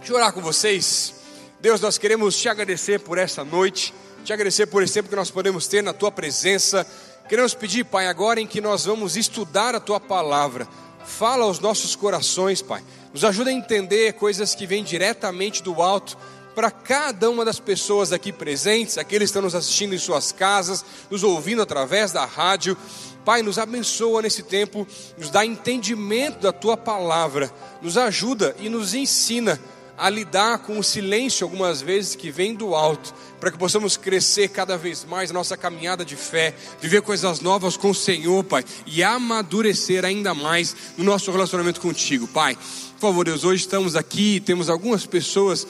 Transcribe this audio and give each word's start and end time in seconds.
Deixa 0.00 0.14
eu 0.14 0.16
orar 0.16 0.32
com 0.32 0.40
vocês. 0.40 1.14
Deus, 1.60 1.78
nós 1.78 1.98
queremos 1.98 2.34
te 2.34 2.48
agradecer 2.48 3.00
por 3.00 3.18
essa 3.18 3.44
noite, 3.44 3.92
te 4.24 4.32
agradecer 4.32 4.66
por 4.66 4.82
esse 4.82 4.94
tempo 4.94 5.10
que 5.10 5.14
nós 5.14 5.30
podemos 5.30 5.66
ter 5.66 5.82
na 5.82 5.92
tua 5.92 6.10
presença. 6.10 6.86
Queremos 7.28 7.52
pedir, 7.52 7.84
Pai, 7.84 8.06
agora 8.06 8.40
em 8.40 8.46
que 8.46 8.62
nós 8.62 8.86
vamos 8.86 9.14
estudar 9.14 9.74
a 9.74 9.78
tua 9.78 10.00
palavra, 10.00 10.66
fala 11.04 11.44
aos 11.44 11.60
nossos 11.60 11.94
corações, 11.94 12.62
Pai. 12.62 12.82
Nos 13.12 13.26
ajuda 13.26 13.50
a 13.50 13.52
entender 13.52 14.14
coisas 14.14 14.54
que 14.54 14.66
vêm 14.66 14.82
diretamente 14.82 15.62
do 15.62 15.82
alto 15.82 16.16
para 16.54 16.70
cada 16.70 17.28
uma 17.28 17.44
das 17.44 17.60
pessoas 17.60 18.10
aqui 18.10 18.32
presentes, 18.32 18.96
aqueles 18.96 19.26
que 19.26 19.32
estão 19.32 19.42
nos 19.42 19.54
assistindo 19.54 19.94
em 19.94 19.98
suas 19.98 20.32
casas, 20.32 20.82
nos 21.10 21.22
ouvindo 21.22 21.60
através 21.60 22.10
da 22.10 22.24
rádio. 22.24 22.74
Pai, 23.22 23.42
nos 23.42 23.58
abençoa 23.58 24.22
nesse 24.22 24.44
tempo, 24.44 24.86
nos 25.18 25.28
dá 25.28 25.44
entendimento 25.44 26.40
da 26.40 26.52
tua 26.52 26.74
palavra, 26.74 27.52
nos 27.82 27.98
ajuda 27.98 28.56
e 28.58 28.70
nos 28.70 28.94
ensina 28.94 29.60
a 30.00 30.08
lidar 30.08 30.60
com 30.60 30.78
o 30.78 30.82
silêncio 30.82 31.44
algumas 31.44 31.82
vezes 31.82 32.16
que 32.16 32.30
vem 32.30 32.54
do 32.54 32.74
alto, 32.74 33.14
para 33.38 33.50
que 33.50 33.58
possamos 33.58 33.98
crescer 33.98 34.48
cada 34.48 34.78
vez 34.78 35.04
mais 35.04 35.30
nossa 35.30 35.58
caminhada 35.58 36.06
de 36.06 36.16
fé, 36.16 36.54
viver 36.80 37.02
coisas 37.02 37.40
novas 37.40 37.76
com 37.76 37.90
o 37.90 37.94
Senhor, 37.94 38.42
Pai, 38.42 38.64
e 38.86 39.02
amadurecer 39.02 40.04
ainda 40.06 40.34
mais 40.34 40.74
no 40.96 41.04
nosso 41.04 41.30
relacionamento 41.30 41.82
contigo, 41.82 42.26
Pai. 42.26 42.56
Por 42.94 43.08
favor, 43.08 43.24
Deus, 43.26 43.44
hoje 43.44 43.62
estamos 43.62 43.94
aqui, 43.94 44.40
temos 44.40 44.70
algumas 44.70 45.04
pessoas 45.04 45.66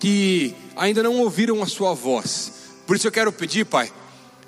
que 0.00 0.54
ainda 0.76 1.00
não 1.00 1.20
ouviram 1.20 1.62
a 1.62 1.66
sua 1.66 1.94
voz. 1.94 2.52
Por 2.84 2.96
isso 2.96 3.06
eu 3.06 3.12
quero 3.12 3.32
pedir, 3.32 3.64
Pai, 3.64 3.92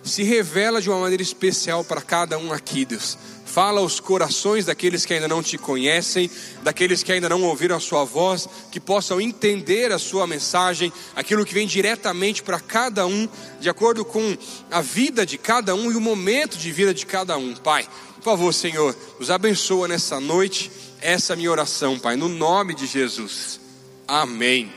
se 0.03 0.25
revela 0.25 0.83
de 0.83 0.91
uma 0.91 0.98
maneira 0.98 1.23
especial 1.23 1.84
para 1.84 2.01
cada 2.01 2.37
um 2.37 2.53
aqui, 2.53 2.84
Deus. 2.84 3.17
Fala 3.50 3.80
aos 3.80 3.98
corações 3.98 4.66
daqueles 4.66 5.04
que 5.04 5.12
ainda 5.12 5.27
não 5.27 5.42
te 5.42 5.58
conhecem, 5.58 6.30
daqueles 6.62 7.02
que 7.02 7.10
ainda 7.10 7.28
não 7.28 7.42
ouviram 7.42 7.74
a 7.74 7.80
sua 7.80 8.04
voz, 8.04 8.48
que 8.70 8.78
possam 8.78 9.20
entender 9.20 9.91
a 9.91 9.98
sua 9.98 10.25
mensagem, 10.25 10.92
aquilo 11.16 11.44
que 11.44 11.52
vem 11.52 11.66
diretamente 11.66 12.44
para 12.44 12.60
cada 12.60 13.08
um, 13.08 13.28
de 13.58 13.69
acordo 13.69 14.05
com 14.05 14.38
a 14.70 14.80
vida 14.80 15.27
de 15.27 15.36
cada 15.36 15.75
um 15.75 15.91
e 15.91 15.97
o 15.97 16.00
momento 16.00 16.56
de 16.56 16.70
vida 16.70 16.94
de 16.94 17.05
cada 17.05 17.36
um. 17.36 17.56
Pai, 17.56 17.88
por 18.19 18.22
favor, 18.22 18.55
Senhor, 18.55 18.97
nos 19.19 19.33
abençoa 19.33 19.88
nessa 19.88 20.20
noite. 20.20 20.70
Essa 21.00 21.32
é 21.32 21.36
minha 21.36 21.50
oração, 21.50 21.98
Pai, 21.98 22.14
no 22.14 22.28
nome 22.28 22.72
de 22.72 22.86
Jesus. 22.86 23.58
Amém. 24.06 24.72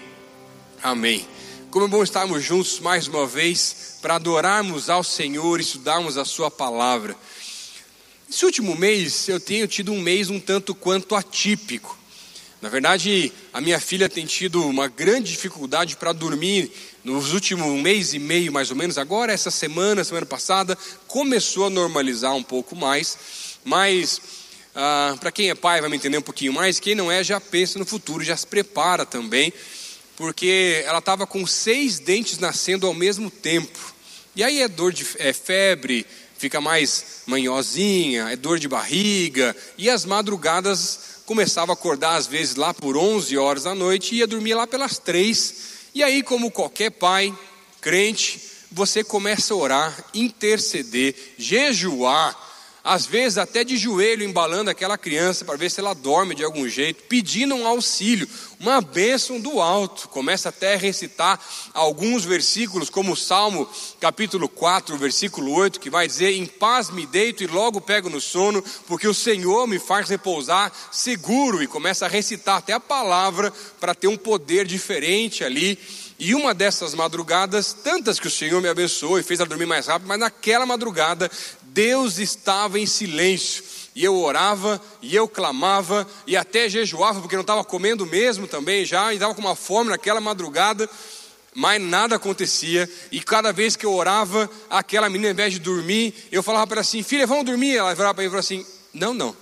Amém. 0.82 1.28
Como 1.70 1.86
é 1.86 1.88
bom 1.88 2.02
estarmos 2.02 2.44
juntos 2.44 2.80
mais 2.80 3.08
uma 3.08 3.28
vez 3.28 4.00
para 4.02 4.16
adorarmos 4.16 4.90
ao 4.90 5.04
Senhor 5.04 5.60
e 5.60 5.64
estudarmos 5.64 6.18
a 6.18 6.26
Sua 6.26 6.50
palavra. 6.50 7.16
Esse 8.34 8.46
último 8.46 8.76
mês 8.76 9.30
eu 9.30 9.40
tenho 9.40 9.68
tido 9.68 9.94
um 9.94 10.02
mês 10.02 10.32
um 10.32 10.40
tanto 10.40 10.74
quanto 10.74 11.14
atípico. 11.14 11.96
Na 12.60 12.68
verdade, 12.68 13.32
a 13.54 13.62
minha 13.62 13.80
filha 13.80 14.10
tem 14.10 14.26
tido 14.26 14.68
uma 14.68 14.88
grande 14.88 15.30
dificuldade 15.30 15.96
para 15.96 16.12
dormir 16.12 16.72
nos 17.04 17.32
últimos 17.32 17.68
um 17.68 17.80
mês 17.80 18.12
e 18.16 18.18
meio, 18.18 18.52
mais 18.52 18.72
ou 18.72 18.76
menos. 18.76 18.98
Agora, 18.98 19.32
essa 19.32 19.52
semana, 19.52 20.04
semana 20.04 20.26
passada, 20.26 20.76
começou 21.06 21.68
a 21.68 21.70
normalizar 21.70 22.34
um 22.34 22.42
pouco 22.42 22.76
mais. 22.76 23.16
Mas, 23.64 24.20
ah, 24.74 25.16
para 25.20 25.32
quem 25.32 25.52
é 25.52 25.56
pai, 25.56 25.80
vai 25.80 25.92
me 25.92 25.98
entender 25.98 26.18
um 26.18 26.24
pouquinho 26.24 26.54
mais. 26.54 26.80
Quem 26.80 26.96
não 26.96 27.12
é, 27.12 27.24
já 27.24 27.40
pensa 27.40 27.78
no 27.78 27.86
futuro, 27.86 28.24
já 28.24 28.36
se 28.36 28.48
prepara 28.48 29.06
também 29.06 29.54
porque 30.16 30.84
ela 30.88 30.98
estava 30.98 31.28
com 31.28 31.46
seis 31.46 32.00
dentes 32.00 32.40
nascendo 32.40 32.88
ao 32.88 32.96
mesmo 32.96 33.30
tempo. 33.30 33.94
E 34.36 34.44
aí 34.44 34.64
é 34.64 34.68
dor 34.68 34.92
de 34.92 35.06
é 35.20 35.32
febre, 35.32 36.08
fica 36.44 36.60
mais 36.60 37.22
manhosinha, 37.26 38.30
é 38.30 38.36
dor 38.36 38.60
de 38.60 38.68
barriga, 38.68 39.56
e 39.78 39.90
as 39.90 40.04
madrugadas 40.04 41.22
começava 41.26 41.72
a 41.72 41.74
acordar 41.74 42.18
às 42.18 42.28
vezes 42.28 42.58
lá 42.58 42.74
por 42.74 42.98
11 42.98 43.38
horas 43.38 43.64
da 43.64 43.74
noite 43.74 44.14
e 44.14 44.18
ia 44.18 44.28
dormir 44.28 44.54
lá 44.54 44.68
pelas 44.68 44.98
três. 44.98 45.56
E 45.96 46.04
aí, 46.04 46.22
como 46.22 46.52
qualquer 46.52 46.90
pai 46.92 47.34
crente, 47.80 48.42
você 48.70 49.06
começa 49.06 49.54
a 49.54 49.58
orar, 49.58 50.06
interceder, 50.14 51.16
jejuar, 51.38 52.38
às 52.84 53.06
vezes 53.06 53.38
até 53.38 53.64
de 53.64 53.78
joelho 53.78 54.26
embalando 54.26 54.70
aquela 54.70 54.98
criança 54.98 55.46
para 55.46 55.56
ver 55.56 55.72
se 55.72 55.80
ela 55.80 55.94
dorme 55.94 56.36
de 56.36 56.44
algum 56.44 56.68
jeito, 56.68 57.04
pedindo 57.04 57.56
um 57.56 57.66
auxílio, 57.66 58.28
uma 58.60 58.82
bênção 58.82 59.40
do 59.40 59.62
alto. 59.62 60.10
Começa 60.10 60.50
até 60.50 60.74
a 60.74 60.78
recitar 60.78 61.40
alguns 61.74 62.26
versículos, 62.26 62.90
como 62.90 63.14
o 63.14 63.18
Salmo 63.18 63.70
capítulo 64.02 64.50
4, 64.50 64.98
versículo 64.98 65.54
8, 65.54 65.80
que 65.80 65.90
vai 65.90 66.08
dizer: 66.08 66.34
Em 66.34 66.46
paz 66.46 66.90
me 66.90 67.06
deito 67.06 67.42
e 67.42 67.48
logo 67.48 67.80
pego 67.80 68.10
no 68.10 68.20
sono, 68.20 68.62
porque 68.86 69.08
o 69.08 69.14
Senhor 69.14 69.66
me 69.66 69.80
faz 69.80 70.10
repousar 70.10 70.72
seguro. 70.92 71.64
E 71.64 71.68
começa 71.68 72.06
a 72.06 72.10
recitar 72.10 72.58
até 72.58 72.74
a 72.74 72.82
palavra 72.82 73.54
para 73.80 73.96
ter 73.96 74.08
um 74.08 74.18
poder 74.18 74.66
diferente 74.66 75.44
ali. 75.44 75.80
E 76.20 76.36
uma 76.36 76.54
dessas 76.54 76.94
madrugadas, 76.94 77.74
tantas 77.74 78.20
que 78.20 78.28
o 78.28 78.32
Senhor 78.32 78.62
me 78.62 78.70
abençoou 78.70 79.20
e 79.20 79.24
fez 79.24 79.40
ela 79.40 79.50
dormir 79.50 79.66
mais 79.66 79.88
rápido, 79.88 80.08
mas 80.08 80.20
naquela 80.20 80.66
madrugada 80.66 81.30
Deus 81.74 82.20
estava 82.20 82.80
em 82.80 82.86
silêncio. 82.86 83.64
E 83.96 84.04
eu 84.04 84.16
orava, 84.16 84.82
e 85.02 85.16
eu 85.16 85.28
clamava, 85.28 86.08
e 86.26 86.36
até 86.36 86.68
jejuava, 86.68 87.20
porque 87.20 87.36
não 87.36 87.42
estava 87.42 87.64
comendo 87.64 88.06
mesmo 88.06 88.48
também 88.48 88.86
já, 88.86 89.12
e 89.12 89.18
estava 89.18 89.36
com 89.36 89.42
uma 89.42 89.56
fome 89.56 89.92
naquela 89.92 90.20
madrugada, 90.20 90.90
mas 91.54 91.80
nada 91.80 92.16
acontecia. 92.16 92.90
E 93.12 93.20
cada 93.20 93.54
vez 93.54 93.76
que 93.76 93.86
eu 93.86 93.94
orava, 93.94 94.50
aquela 94.70 95.10
menina, 95.10 95.30
ao 95.30 95.34
invés 95.34 95.54
de 95.54 95.60
dormir, 95.60 96.14
eu 96.32 96.42
falava 96.42 96.66
para 96.66 96.78
ela 96.78 96.82
assim: 96.82 97.04
Filha, 97.04 97.28
vamos 97.28 97.46
dormir. 97.46 97.76
Ela 97.76 97.94
virava 97.94 98.16
para 98.16 98.24
mim 98.24 98.28
e 98.28 98.32
falava 98.32 98.40
assim: 98.40 98.66
Não, 98.94 99.14
não. 99.14 99.36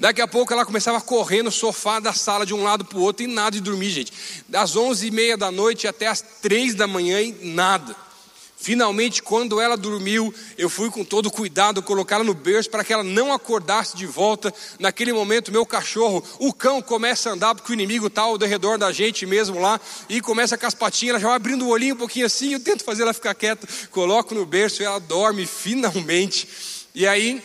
Daqui 0.00 0.20
a 0.20 0.26
pouco 0.26 0.52
ela 0.52 0.66
começava 0.66 0.98
a 0.98 1.00
correr 1.00 1.42
no 1.42 1.52
sofá 1.52 2.00
da 2.00 2.12
sala 2.12 2.44
de 2.44 2.52
um 2.52 2.64
lado 2.64 2.84
para 2.84 2.98
o 2.98 3.02
outro 3.02 3.24
e 3.24 3.28
nada 3.28 3.52
de 3.52 3.60
dormir, 3.60 3.90
gente. 3.90 4.12
Das 4.48 4.74
onze 4.74 5.06
e 5.06 5.10
meia 5.12 5.36
da 5.36 5.52
noite 5.52 5.86
até 5.86 6.08
as 6.08 6.20
três 6.20 6.74
da 6.74 6.88
manhã 6.88 7.20
e 7.20 7.32
nada. 7.44 7.94
Finalmente, 8.64 9.22
quando 9.22 9.60
ela 9.60 9.76
dormiu, 9.76 10.32
eu 10.56 10.70
fui 10.70 10.88
com 10.88 11.04
todo 11.04 11.30
cuidado 11.30 11.82
colocá-la 11.82 12.24
no 12.24 12.32
berço 12.32 12.70
para 12.70 12.82
que 12.82 12.94
ela 12.94 13.04
não 13.04 13.30
acordasse 13.30 13.94
de 13.94 14.06
volta. 14.06 14.50
Naquele 14.78 15.12
momento, 15.12 15.52
meu 15.52 15.66
cachorro, 15.66 16.24
o 16.38 16.50
cão, 16.50 16.80
começa 16.80 17.28
a 17.28 17.34
andar, 17.34 17.54
porque 17.54 17.70
o 17.70 17.74
inimigo 17.74 18.06
está 18.06 18.22
ao 18.22 18.38
redor 18.38 18.78
da 18.78 18.90
gente 18.90 19.26
mesmo 19.26 19.60
lá, 19.60 19.78
e 20.08 20.18
começa 20.18 20.56
com 20.56 20.64
as 20.64 20.72
patinhas, 20.72 21.10
ela 21.10 21.20
já 21.20 21.26
vai 21.26 21.36
abrindo 21.36 21.66
o 21.66 21.68
olhinho 21.68 21.94
um 21.94 21.98
pouquinho 21.98 22.24
assim, 22.24 22.54
eu 22.54 22.60
tento 22.60 22.84
fazer 22.84 23.02
ela 23.02 23.12
ficar 23.12 23.34
quieta, 23.34 23.68
coloco 23.90 24.34
no 24.34 24.46
berço 24.46 24.80
e 24.80 24.86
ela 24.86 24.98
dorme 24.98 25.44
finalmente. 25.44 26.48
E 26.94 27.06
aí, 27.06 27.42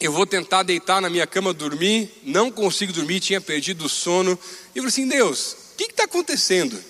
eu 0.00 0.10
vou 0.10 0.26
tentar 0.26 0.64
deitar 0.64 1.00
na 1.00 1.08
minha 1.08 1.24
cama 1.24 1.54
dormir, 1.54 2.20
não 2.24 2.50
consigo 2.50 2.92
dormir, 2.92 3.20
tinha 3.20 3.40
perdido 3.40 3.84
o 3.84 3.88
sono. 3.88 4.32
E 4.74 4.78
eu 4.78 4.82
falei 4.82 4.88
assim: 4.88 5.06
Deus, 5.06 5.52
o 5.52 5.76
que 5.76 5.84
está 5.84 6.02
acontecendo? 6.02 6.82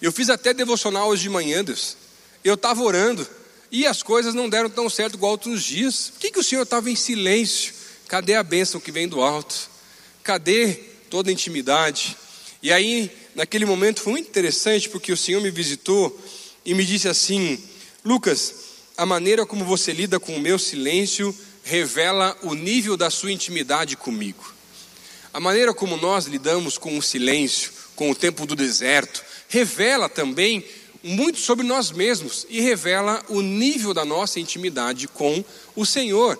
Eu 0.00 0.12
fiz 0.12 0.30
até 0.30 0.54
devocional 0.54 1.08
hoje 1.08 1.22
de 1.22 1.30
manhã, 1.30 1.64
Deus 1.64 2.05
eu 2.48 2.54
estava 2.54 2.82
orando 2.82 3.26
e 3.70 3.86
as 3.86 4.02
coisas 4.02 4.34
não 4.34 4.48
deram 4.48 4.70
tão 4.70 4.88
certo 4.88 5.14
igual 5.14 5.32
outros 5.32 5.62
dias. 5.62 6.10
Por 6.10 6.20
que, 6.20 6.30
que 6.30 6.38
o 6.38 6.44
Senhor 6.44 6.62
estava 6.62 6.90
em 6.90 6.96
silêncio? 6.96 7.74
Cadê 8.08 8.34
a 8.34 8.42
bênção 8.42 8.80
que 8.80 8.92
vem 8.92 9.08
do 9.08 9.20
alto? 9.20 9.68
Cadê 10.22 10.74
toda 11.10 11.28
a 11.28 11.32
intimidade? 11.32 12.16
E 12.62 12.72
aí, 12.72 13.10
naquele 13.34 13.64
momento 13.64 14.00
foi 14.00 14.12
muito 14.12 14.28
interessante 14.28 14.88
porque 14.88 15.12
o 15.12 15.16
Senhor 15.16 15.42
me 15.42 15.50
visitou 15.50 16.16
e 16.64 16.72
me 16.74 16.84
disse 16.84 17.08
assim: 17.08 17.62
Lucas, 18.04 18.54
a 18.96 19.04
maneira 19.04 19.44
como 19.44 19.64
você 19.64 19.92
lida 19.92 20.20
com 20.20 20.36
o 20.36 20.40
meu 20.40 20.58
silêncio 20.58 21.36
revela 21.64 22.36
o 22.42 22.54
nível 22.54 22.96
da 22.96 23.10
sua 23.10 23.32
intimidade 23.32 23.96
comigo. 23.96 24.54
A 25.32 25.40
maneira 25.40 25.74
como 25.74 25.96
nós 25.96 26.26
lidamos 26.26 26.78
com 26.78 26.96
o 26.96 27.02
silêncio, 27.02 27.72
com 27.96 28.10
o 28.10 28.14
tempo 28.14 28.46
do 28.46 28.54
deserto, 28.54 29.22
revela 29.48 30.08
também 30.08 30.64
muito 31.06 31.38
sobre 31.38 31.64
nós 31.64 31.92
mesmos 31.92 32.44
e 32.50 32.60
revela 32.60 33.24
o 33.28 33.40
nível 33.40 33.94
da 33.94 34.04
nossa 34.04 34.40
intimidade 34.40 35.06
com 35.06 35.44
o 35.76 35.86
Senhor. 35.86 36.36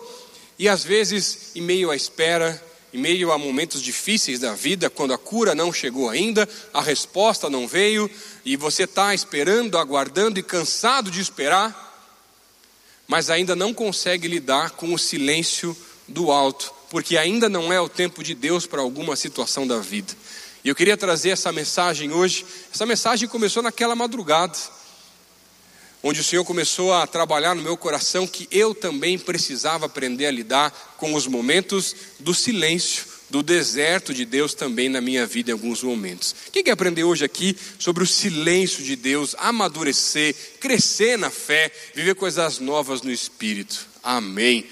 E 0.59 0.69
às 0.69 0.83
vezes, 0.83 1.53
em 1.55 1.61
meio 1.61 1.91
à 1.91 1.95
espera, 1.97 2.61
em 2.93 2.99
meio 2.99 3.31
a 3.31 3.39
momentos 3.39 3.81
difíceis 3.81 4.41
da 4.41 4.55
vida, 4.55 4.91
quando 4.91 5.15
a 5.15 5.19
cura 5.19 5.55
não 5.55 5.73
chegou 5.73 6.09
ainda, 6.09 6.49
a 6.75 6.83
resposta 6.83 7.49
não 7.49 7.69
veio, 7.69 8.11
e 8.45 8.57
você 8.57 8.85
está 8.85 9.15
esperando, 9.15 9.79
aguardando 9.79 10.41
e 10.41 10.43
cansado 10.43 11.11
de 11.11 11.21
esperar, 11.21 11.85
mas 13.07 13.31
ainda 13.31 13.55
não 13.55 13.73
consegue 13.73 14.27
lidar 14.27 14.71
com 14.71 14.93
o 14.93 14.99
silêncio 14.99 15.77
do 16.09 16.33
alto, 16.33 16.73
porque 16.91 17.17
ainda 17.17 17.49
não 17.49 17.73
é 17.73 17.81
o 17.81 17.89
tempo 17.89 18.25
de 18.25 18.35
Deus 18.35 18.67
para 18.67 18.81
alguma 18.81 19.15
situação 19.15 19.65
da 19.65 19.79
vida. 19.79 20.13
E 20.67 20.69
eu 20.69 20.75
queria 20.75 20.97
trazer 20.97 21.31
essa 21.31 21.53
mensagem 21.53 22.11
hoje. 22.11 22.45
Essa 22.75 22.85
mensagem 22.85 23.29
começou 23.29 23.63
naquela 23.63 23.95
madrugada, 23.95 24.59
onde 26.03 26.21
o 26.21 26.25
Senhor 26.25 26.45
começou 26.45 26.93
a 26.93 27.07
trabalhar 27.07 27.55
no 27.55 27.63
meu 27.63 27.77
coração 27.77 28.27
que 28.27 28.49
eu 28.51 28.75
também 28.75 29.17
precisava 29.17 29.87
aprender 29.87 30.27
a 30.27 30.31
lidar 30.33 30.97
com 30.99 31.15
os 31.15 31.29
momentos 31.29 31.95
do 32.19 32.35
silêncio, 32.35 33.05
do 33.31 33.45
deserto 33.45 34.13
de 34.13 34.25
Deus 34.25 34.55
também 34.55 34.89
na 34.89 35.01
minha 35.01 35.25
vida 35.25 35.51
em 35.51 35.53
alguns 35.53 35.85
momentos. 35.85 36.35
Quem 36.51 36.65
quer 36.65 36.73
aprender 36.73 37.05
hoje 37.05 37.25
aqui 37.25 37.57
sobre 37.79 38.03
o 38.03 38.07
silêncio 38.07 38.83
de 38.83 38.97
Deus, 38.97 39.37
amadurecer, 39.39 40.35
crescer 40.59 41.17
na 41.17 41.31
fé, 41.31 41.71
viver 41.95 42.17
coisas 42.17 42.59
novas 42.59 43.03
no 43.03 43.13
Espírito? 43.13 43.87
Amém. 44.03 44.67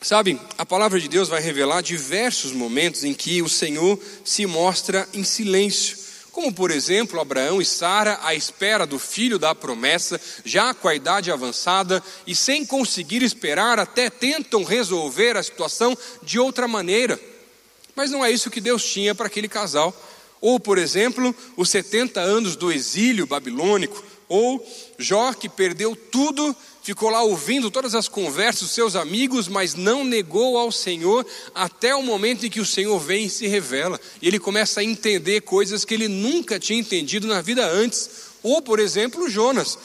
Sabe, 0.00 0.40
a 0.56 0.64
palavra 0.64 1.00
de 1.00 1.08
Deus 1.08 1.28
vai 1.28 1.40
revelar 1.40 1.82
diversos 1.82 2.52
momentos 2.52 3.02
em 3.02 3.12
que 3.12 3.42
o 3.42 3.48
Senhor 3.48 3.98
se 4.24 4.46
mostra 4.46 5.08
em 5.12 5.24
silêncio. 5.24 5.98
como 6.30 6.52
por 6.52 6.70
exemplo 6.70 7.20
Abraão 7.20 7.60
e 7.60 7.64
Sara 7.64 8.20
à 8.22 8.32
espera 8.32 8.86
do 8.86 8.96
filho 8.96 9.40
da 9.40 9.56
promessa, 9.56 10.20
já 10.44 10.72
com 10.72 10.86
a 10.86 10.94
idade 10.94 11.32
avançada 11.32 12.00
e 12.24 12.32
sem 12.32 12.64
conseguir 12.64 13.24
esperar, 13.24 13.80
até 13.80 14.08
tentam 14.08 14.62
resolver 14.62 15.36
a 15.36 15.42
situação 15.42 15.98
de 16.22 16.38
outra 16.38 16.68
maneira. 16.68 17.18
Mas 17.96 18.12
não 18.12 18.24
é 18.24 18.30
isso 18.30 18.52
que 18.52 18.60
Deus 18.60 18.84
tinha 18.84 19.16
para 19.16 19.26
aquele 19.26 19.48
casal. 19.48 19.92
Ou, 20.40 20.60
por 20.60 20.78
exemplo, 20.78 21.34
os 21.56 21.70
70 21.70 22.20
anos 22.20 22.54
do 22.54 22.70
exílio 22.70 23.26
babilônico, 23.26 24.04
ou 24.28 24.64
Jó 24.98 25.32
que 25.32 25.48
perdeu 25.48 25.96
tudo, 25.96 26.54
ficou 26.82 27.10
lá 27.10 27.22
ouvindo 27.22 27.70
todas 27.70 27.94
as 27.94 28.08
conversas 28.08 28.62
dos 28.62 28.72
seus 28.72 28.96
amigos, 28.96 29.48
mas 29.48 29.74
não 29.74 30.04
negou 30.04 30.58
ao 30.58 30.72
Senhor 30.72 31.26
até 31.54 31.94
o 31.94 32.02
momento 32.02 32.46
em 32.46 32.50
que 32.50 32.60
o 32.60 32.66
Senhor 32.66 32.98
vem 32.98 33.26
e 33.26 33.30
se 33.30 33.46
revela. 33.46 34.00
E 34.20 34.28
ele 34.28 34.38
começa 34.38 34.80
a 34.80 34.84
entender 34.84 35.42
coisas 35.42 35.84
que 35.84 35.94
ele 35.94 36.08
nunca 36.08 36.58
tinha 36.58 36.78
entendido 36.78 37.26
na 37.26 37.40
vida 37.40 37.66
antes. 37.66 38.10
Ou, 38.42 38.62
por 38.62 38.78
exemplo, 38.78 39.28
Jonas, 39.28 39.78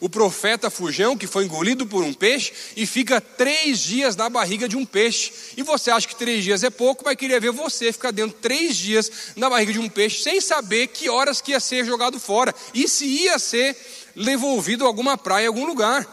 o 0.00 0.08
profeta 0.08 0.70
fujão 0.70 1.16
que 1.16 1.26
foi 1.26 1.44
engolido 1.44 1.86
por 1.86 2.02
um 2.02 2.12
peixe 2.12 2.52
e 2.74 2.86
fica 2.86 3.20
três 3.20 3.80
dias 3.80 4.16
na 4.16 4.28
barriga 4.30 4.68
de 4.68 4.76
um 4.76 4.86
peixe. 4.86 5.32
E 5.56 5.62
você 5.62 5.90
acha 5.90 6.08
que 6.08 6.16
três 6.16 6.42
dias 6.42 6.64
é 6.64 6.70
pouco, 6.70 7.04
mas 7.04 7.16
queria 7.16 7.38
ver 7.38 7.52
você 7.52 7.92
ficar 7.92 8.10
dentro 8.10 8.36
três 8.40 8.76
dias 8.76 9.10
na 9.36 9.50
barriga 9.50 9.72
de 9.72 9.78
um 9.78 9.88
peixe 9.88 10.22
sem 10.22 10.40
saber 10.40 10.86
que 10.88 11.10
horas 11.10 11.40
que 11.40 11.52
ia 11.52 11.60
ser 11.60 11.84
jogado 11.84 12.18
fora 12.18 12.54
e 12.72 12.88
se 12.88 13.04
ia 13.04 13.38
ser 13.38 13.76
devolvido 14.16 14.84
a 14.84 14.86
alguma 14.86 15.18
praia, 15.18 15.44
em 15.44 15.48
algum 15.48 15.66
lugar. 15.66 16.06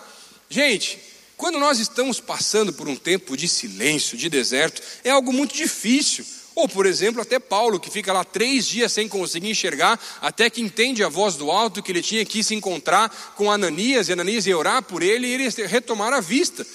Gente, 0.50 1.00
quando 1.38 1.60
nós 1.60 1.80
estamos 1.80 2.20
passando 2.20 2.74
por 2.74 2.88
um 2.88 2.96
tempo 2.96 3.38
de 3.38 3.48
silêncio, 3.48 4.18
de 4.18 4.28
deserto, 4.28 4.82
é 5.04 5.12
algo 5.12 5.32
muito 5.32 5.56
difícil. 5.56 6.26
Ou, 6.58 6.68
por 6.68 6.88
exemplo, 6.88 7.22
até 7.22 7.38
Paulo, 7.38 7.80
que 7.80 7.88
fica 7.88 8.12
lá 8.12 8.24
três 8.24 8.66
dias 8.66 8.92
sem 8.92 9.08
conseguir 9.08 9.52
enxergar, 9.52 10.00
até 10.20 10.50
que 10.50 10.60
entende 10.60 11.04
a 11.04 11.08
voz 11.08 11.36
do 11.36 11.52
alto 11.52 11.84
que 11.84 11.92
ele 11.92 12.02
tinha 12.02 12.26
que 12.26 12.44
se 12.44 12.56
encontrar 12.56 13.36
com 13.36 13.52
Ananias, 13.52 14.10
e 14.10 14.14
Ananias 14.14 14.48
ia 14.48 14.58
orar 14.58 14.82
por 14.82 15.04
ele 15.04 15.28
e 15.28 15.34
ele 15.34 15.48
retomar 15.68 16.14
a 16.14 16.20
vista. 16.20 16.66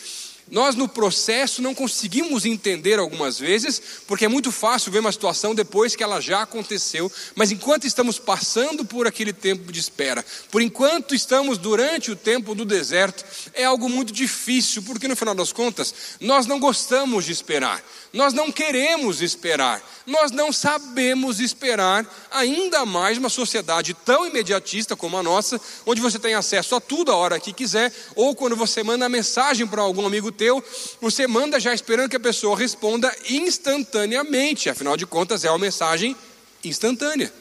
Nós, 0.52 0.76
no 0.76 0.86
processo, 0.86 1.62
não 1.62 1.74
conseguimos 1.74 2.44
entender 2.44 2.98
algumas 2.98 3.38
vezes, 3.38 3.80
porque 4.06 4.24
é 4.26 4.28
muito 4.28 4.52
fácil 4.52 4.92
ver 4.92 4.98
uma 4.98 5.10
situação 5.10 5.54
depois 5.54 5.96
que 5.96 6.02
ela 6.02 6.20
já 6.20 6.42
aconteceu, 6.42 7.10
mas 7.34 7.50
enquanto 7.50 7.86
estamos 7.86 8.18
passando 8.18 8.84
por 8.84 9.06
aquele 9.06 9.32
tempo 9.32 9.72
de 9.72 9.80
espera, 9.80 10.24
por 10.50 10.60
enquanto 10.60 11.14
estamos 11.14 11.58
durante 11.58 12.10
o 12.10 12.16
tempo 12.16 12.54
do 12.54 12.64
deserto, 12.64 13.24
é 13.54 13.64
algo 13.64 13.88
muito 13.88 14.12
difícil, 14.12 14.82
porque 14.82 15.08
no 15.08 15.16
final 15.16 15.34
das 15.34 15.52
contas, 15.52 15.94
nós 16.20 16.46
não 16.46 16.60
gostamos 16.60 17.24
de 17.24 17.32
esperar, 17.32 17.82
nós 18.12 18.34
não 18.34 18.52
queremos 18.52 19.22
esperar, 19.22 19.82
nós 20.06 20.30
não 20.30 20.52
sabemos 20.52 21.40
esperar, 21.40 22.06
ainda 22.30 22.84
mais 22.84 23.16
uma 23.16 23.30
sociedade 23.30 23.94
tão 23.94 24.26
imediatista 24.26 24.94
como 24.94 25.16
a 25.16 25.22
nossa, 25.22 25.58
onde 25.86 26.00
você 26.00 26.18
tem 26.18 26.34
acesso 26.34 26.74
a 26.74 26.80
tudo 26.80 27.10
a 27.10 27.16
hora 27.16 27.40
que 27.40 27.52
quiser, 27.52 27.90
ou 28.14 28.34
quando 28.34 28.54
você 28.54 28.82
manda 28.82 29.08
mensagem 29.08 29.66
para 29.66 29.80
algum 29.80 30.06
amigo 30.06 30.30
teu, 30.30 30.62
você 31.00 31.26
manda 31.26 31.58
já 31.58 31.72
esperando 31.72 32.10
que 32.10 32.16
a 32.16 32.20
pessoa 32.20 32.56
responda 32.56 33.14
instantaneamente, 33.30 34.68
afinal 34.68 34.96
de 34.96 35.06
contas 35.06 35.44
é 35.44 35.50
uma 35.50 35.58
mensagem 35.58 36.14
instantânea. 36.62 37.32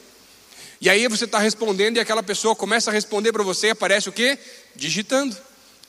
E 0.80 0.88
aí 0.88 1.06
você 1.06 1.26
está 1.26 1.38
respondendo 1.38 1.98
e 1.98 2.00
aquela 2.00 2.22
pessoa 2.22 2.56
começa 2.56 2.90
a 2.90 2.94
responder 2.94 3.30
para 3.30 3.44
você, 3.44 3.70
aparece 3.70 4.08
o 4.08 4.12
quê? 4.12 4.38
Digitando. 4.74 5.36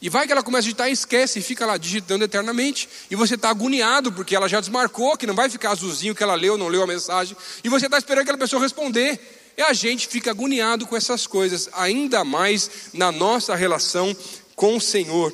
E 0.03 0.09
vai 0.09 0.25
que 0.25 0.33
ela 0.33 0.43
começa 0.43 0.63
a 0.63 0.63
digitar 0.63 0.89
e 0.89 0.91
esquece, 0.91 1.39
e 1.39 1.41
fica 1.41 1.65
lá 1.65 1.77
digitando 1.77 2.25
eternamente. 2.25 2.89
E 3.09 3.15
você 3.15 3.35
está 3.35 3.49
agoniado, 3.49 4.11
porque 4.11 4.35
ela 4.35 4.49
já 4.49 4.59
desmarcou, 4.59 5.15
que 5.15 5.25
não 5.25 5.33
vai 5.33 5.49
ficar 5.49 5.71
azulzinho 5.71 6.13
que 6.13 6.21
ela 6.21 6.35
leu, 6.35 6.57
não 6.57 6.67
leu 6.67 6.83
a 6.83 6.87
mensagem. 6.87 7.37
E 7.63 7.69
você 7.69 7.85
está 7.85 7.97
esperando 7.97 8.23
aquela 8.23 8.37
pessoa 8.37 8.61
responder. 8.61 9.17
E 9.55 9.61
a 9.61 9.71
gente 9.71 10.09
fica 10.09 10.31
agoniado 10.31 10.85
com 10.85 10.97
essas 10.97 11.25
coisas, 11.25 11.69
ainda 11.71 12.25
mais 12.25 12.69
na 12.91 13.13
nossa 13.13 13.55
relação 13.55 14.13
com 14.57 14.75
o 14.75 14.81
Senhor. 14.81 15.33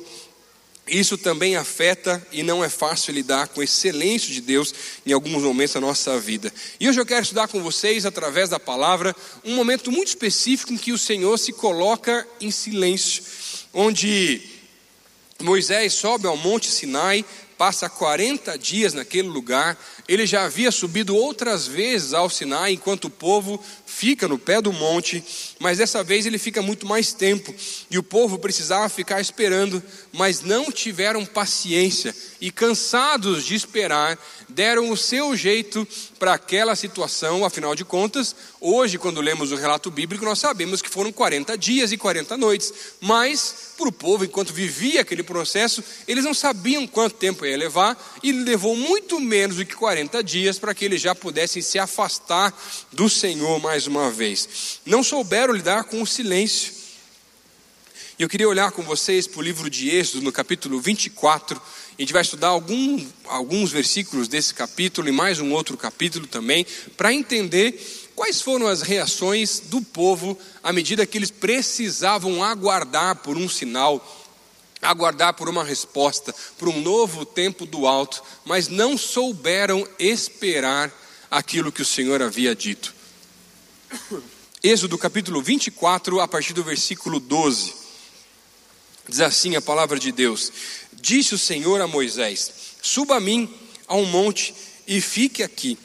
Isso 0.86 1.18
também 1.18 1.56
afeta 1.56 2.24
e 2.30 2.44
não 2.44 2.62
é 2.62 2.68
fácil 2.68 3.12
lidar 3.12 3.48
com 3.48 3.60
esse 3.60 3.74
silêncio 3.74 4.32
de 4.32 4.40
Deus 4.40 4.72
em 5.04 5.12
alguns 5.12 5.42
momentos 5.42 5.74
da 5.74 5.80
nossa 5.80 6.16
vida. 6.20 6.52
E 6.78 6.88
hoje 6.88 7.00
eu 7.00 7.06
quero 7.06 7.22
estudar 7.22 7.48
com 7.48 7.60
vocês, 7.60 8.06
através 8.06 8.48
da 8.48 8.60
palavra, 8.60 9.16
um 9.44 9.56
momento 9.56 9.90
muito 9.90 10.08
específico 10.08 10.72
em 10.72 10.76
que 10.76 10.92
o 10.92 10.98
Senhor 10.98 11.36
se 11.38 11.52
coloca 11.52 12.24
em 12.40 12.52
silêncio, 12.52 13.24
onde 13.74 14.59
Moisés 15.40 15.94
sobe 15.94 16.26
ao 16.26 16.36
Monte 16.36 16.70
Sinai, 16.70 17.24
passa 17.60 17.90
40 17.90 18.56
dias 18.56 18.94
naquele 18.94 19.28
lugar. 19.28 19.78
Ele 20.08 20.26
já 20.26 20.44
havia 20.44 20.70
subido 20.70 21.14
outras 21.14 21.66
vezes 21.66 22.14
ao 22.14 22.30
Sinai, 22.30 22.72
enquanto 22.72 23.04
o 23.04 23.10
povo 23.10 23.62
fica 23.84 24.26
no 24.26 24.38
pé 24.38 24.62
do 24.62 24.72
monte, 24.72 25.22
mas 25.58 25.76
dessa 25.76 26.02
vez 26.02 26.24
ele 26.24 26.38
fica 26.38 26.62
muito 26.62 26.86
mais 26.86 27.12
tempo. 27.12 27.54
E 27.90 27.98
o 27.98 28.02
povo 28.02 28.38
precisava 28.38 28.88
ficar 28.88 29.20
esperando, 29.20 29.82
mas 30.10 30.40
não 30.40 30.72
tiveram 30.72 31.26
paciência 31.26 32.16
e, 32.40 32.50
cansados 32.50 33.44
de 33.44 33.54
esperar, 33.54 34.18
deram 34.50 34.90
o 34.90 34.96
seu 34.96 35.34
jeito 35.36 35.86
para 36.18 36.34
aquela 36.34 36.76
situação. 36.76 37.44
Afinal 37.44 37.74
de 37.74 37.84
contas, 37.84 38.36
hoje, 38.60 38.98
quando 38.98 39.20
lemos 39.20 39.52
o 39.52 39.56
relato 39.56 39.90
bíblico, 39.90 40.24
nós 40.24 40.38
sabemos 40.38 40.82
que 40.82 40.90
foram 40.90 41.12
40 41.12 41.56
dias 41.56 41.92
e 41.92 41.96
40 41.96 42.36
noites, 42.36 42.72
mas 43.00 43.72
para 43.78 43.88
o 43.88 43.92
povo, 43.92 44.24
enquanto 44.24 44.52
vivia 44.52 45.00
aquele 45.00 45.22
processo, 45.22 45.82
eles 46.06 46.24
não 46.24 46.34
sabiam 46.34 46.86
quanto 46.86 47.16
tempo 47.16 47.46
ia 47.46 47.56
levar, 47.56 47.96
e 48.22 48.32
levou 48.32 48.76
muito 48.76 49.18
menos 49.18 49.56
do 49.56 49.64
que 49.64 49.74
40 49.74 50.22
dias 50.22 50.58
para 50.58 50.74
que 50.74 50.84
eles 50.84 51.00
já 51.00 51.14
pudessem 51.14 51.62
se 51.62 51.78
afastar 51.78 52.52
do 52.92 53.08
Senhor 53.08 53.58
mais 53.60 53.86
uma 53.86 54.10
vez. 54.10 54.80
Não 54.84 55.02
souberam 55.02 55.54
lidar 55.54 55.84
com 55.84 56.02
o 56.02 56.06
silêncio. 56.06 56.80
E 58.18 58.22
eu 58.22 58.28
queria 58.28 58.46
olhar 58.46 58.70
com 58.70 58.82
vocês 58.82 59.26
para 59.26 59.38
o 59.38 59.42
livro 59.42 59.70
de 59.70 59.88
Êxodo, 59.88 60.22
no 60.22 60.30
capítulo 60.30 60.78
24. 60.78 61.58
A 62.00 62.02
gente 62.02 62.14
vai 62.14 62.22
estudar 62.22 62.48
algum, 62.48 63.06
alguns 63.26 63.70
versículos 63.70 64.26
desse 64.26 64.54
capítulo 64.54 65.06
e 65.06 65.12
mais 65.12 65.38
um 65.38 65.52
outro 65.52 65.76
capítulo 65.76 66.26
também, 66.26 66.66
para 66.96 67.12
entender 67.12 67.78
quais 68.16 68.40
foram 68.40 68.66
as 68.66 68.80
reações 68.80 69.60
do 69.66 69.82
povo 69.82 70.38
à 70.62 70.72
medida 70.72 71.04
que 71.04 71.18
eles 71.18 71.30
precisavam 71.30 72.42
aguardar 72.42 73.16
por 73.16 73.36
um 73.36 73.46
sinal, 73.50 74.02
aguardar 74.80 75.34
por 75.34 75.46
uma 75.46 75.62
resposta, 75.62 76.34
por 76.56 76.70
um 76.70 76.80
novo 76.80 77.26
tempo 77.26 77.66
do 77.66 77.86
alto, 77.86 78.22
mas 78.46 78.66
não 78.68 78.96
souberam 78.96 79.86
esperar 79.98 80.90
aquilo 81.30 81.70
que 81.70 81.82
o 81.82 81.86
Senhor 81.86 82.22
havia 82.22 82.56
dito. 82.56 82.94
Êxodo 84.64 84.96
capítulo 84.96 85.42
24, 85.42 86.18
a 86.18 86.26
partir 86.26 86.54
do 86.54 86.64
versículo 86.64 87.20
12. 87.20 87.74
Diz 89.10 89.20
assim 89.20 89.56
a 89.56 89.60
palavra 89.60 89.98
de 89.98 90.12
Deus: 90.12 90.52
Disse 91.00 91.34
o 91.34 91.38
Senhor 91.38 91.80
a 91.80 91.86
Moisés: 91.86 92.50
Suba 92.82 93.16
a 93.16 93.20
mim 93.20 93.52
a 93.86 93.94
um 93.94 94.06
monte 94.06 94.54
e 94.86 95.00
fique 95.00 95.42
aqui, 95.42 95.78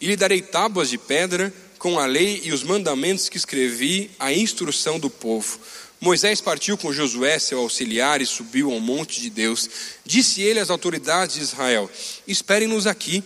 e 0.00 0.06
lhe 0.06 0.16
darei 0.16 0.40
tábuas 0.40 0.90
de 0.90 0.98
pedra 0.98 1.52
com 1.78 1.98
a 1.98 2.06
lei 2.06 2.42
e 2.44 2.52
os 2.52 2.62
mandamentos 2.62 3.28
que 3.28 3.38
escrevi, 3.38 4.10
a 4.18 4.32
instrução 4.32 4.98
do 4.98 5.08
povo. 5.08 5.58
Moisés 6.00 6.40
partiu 6.40 6.78
com 6.78 6.92
Josué, 6.92 7.38
seu 7.38 7.58
auxiliar, 7.58 8.22
e 8.22 8.26
subiu 8.26 8.72
ao 8.72 8.80
monte 8.80 9.20
de 9.20 9.28
Deus. 9.28 9.68
Disse 10.04 10.42
ele 10.42 10.60
às 10.60 10.70
autoridades 10.70 11.36
de 11.36 11.42
Israel: 11.42 11.90
Esperem-nos 12.26 12.86
aqui, 12.86 13.22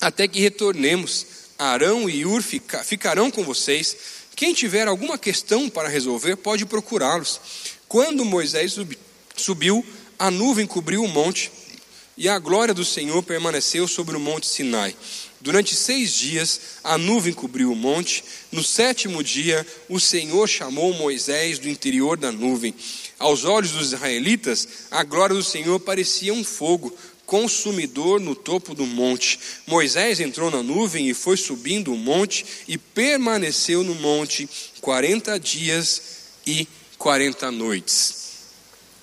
até 0.00 0.26
que 0.26 0.40
retornemos. 0.40 1.26
Arão 1.58 2.08
e 2.08 2.26
Ur 2.26 2.42
ficarão 2.42 3.30
com 3.30 3.42
vocês. 3.42 3.96
Quem 4.34 4.52
tiver 4.52 4.86
alguma 4.86 5.16
questão 5.16 5.70
para 5.70 5.88
resolver, 5.88 6.36
pode 6.36 6.66
procurá-los. 6.66 7.40
Quando 7.88 8.24
Moisés 8.24 8.76
subiu, 9.34 9.84
a 10.18 10.30
nuvem 10.30 10.66
cobriu 10.66 11.02
o 11.02 11.08
monte 11.08 11.50
e 12.16 12.28
a 12.28 12.38
glória 12.38 12.72
do 12.72 12.84
Senhor 12.84 13.22
permaneceu 13.22 13.86
sobre 13.86 14.16
o 14.16 14.20
monte 14.20 14.46
Sinai. 14.46 14.96
Durante 15.40 15.74
seis 15.74 16.14
dias 16.14 16.60
a 16.82 16.96
nuvem 16.96 17.32
cobriu 17.32 17.70
o 17.70 17.76
monte. 17.76 18.24
No 18.50 18.62
sétimo 18.62 19.22
dia, 19.22 19.66
o 19.88 20.00
Senhor 20.00 20.48
chamou 20.48 20.94
Moisés 20.94 21.58
do 21.58 21.68
interior 21.68 22.16
da 22.16 22.32
nuvem. 22.32 22.74
Aos 23.18 23.44
olhos 23.44 23.72
dos 23.72 23.92
israelitas, 23.92 24.66
a 24.90 25.04
glória 25.04 25.36
do 25.36 25.42
Senhor 25.42 25.78
parecia 25.78 26.32
um 26.32 26.42
fogo 26.42 26.96
consumidor 27.26 28.18
no 28.18 28.34
topo 28.34 28.74
do 28.74 28.86
monte. 28.86 29.38
Moisés 29.66 30.20
entrou 30.20 30.50
na 30.50 30.62
nuvem 30.62 31.08
e 31.10 31.14
foi 31.14 31.36
subindo 31.36 31.92
o 31.92 31.98
monte 31.98 32.46
e 32.66 32.78
permaneceu 32.78 33.82
no 33.82 33.94
monte 33.96 34.48
quarenta 34.80 35.38
dias 35.38 36.02
e 36.46 36.66
quarenta 36.96 37.50
noites. 37.50 38.25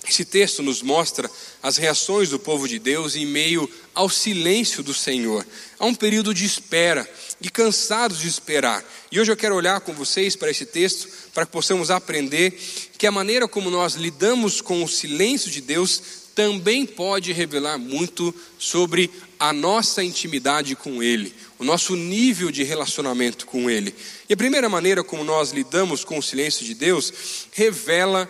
Esse 0.07 0.25
texto 0.25 0.61
nos 0.61 0.81
mostra 0.81 1.29
as 1.61 1.77
reações 1.77 2.29
do 2.29 2.37
povo 2.37 2.67
de 2.67 2.77
Deus 2.77 3.15
em 3.15 3.25
meio 3.25 3.69
ao 3.95 4.09
silêncio 4.09 4.83
do 4.83 4.93
Senhor, 4.93 5.45
a 5.79 5.85
um 5.85 5.95
período 5.95 6.33
de 6.33 6.45
espera 6.45 7.09
e 7.39 7.49
cansados 7.49 8.19
de 8.19 8.27
esperar. 8.27 8.83
E 9.11 9.19
hoje 9.19 9.31
eu 9.31 9.37
quero 9.37 9.55
olhar 9.55 9.79
com 9.79 9.93
vocês 9.93 10.35
para 10.35 10.51
esse 10.51 10.65
texto 10.65 11.07
para 11.33 11.45
que 11.45 11.51
possamos 11.51 11.89
aprender 11.89 12.51
que 12.97 13.07
a 13.07 13.11
maneira 13.11 13.47
como 13.47 13.69
nós 13.69 13.95
lidamos 13.95 14.59
com 14.59 14.83
o 14.83 14.89
silêncio 14.89 15.49
de 15.49 15.61
Deus 15.61 16.01
também 16.35 16.85
pode 16.85 17.31
revelar 17.31 17.77
muito 17.77 18.33
sobre 18.57 19.09
a 19.39 19.53
nossa 19.53 20.03
intimidade 20.03 20.75
com 20.75 21.01
Ele, 21.03 21.33
o 21.59 21.63
nosso 21.63 21.95
nível 21.95 22.51
de 22.51 22.63
relacionamento 22.63 23.45
com 23.45 23.69
Ele. 23.69 23.93
E 24.27 24.33
a 24.33 24.37
primeira 24.37 24.67
maneira 24.67 25.03
como 25.03 25.23
nós 25.23 25.51
lidamos 25.51 26.03
com 26.03 26.17
o 26.17 26.23
silêncio 26.23 26.65
de 26.65 26.73
Deus 26.73 27.13
revela 27.51 28.29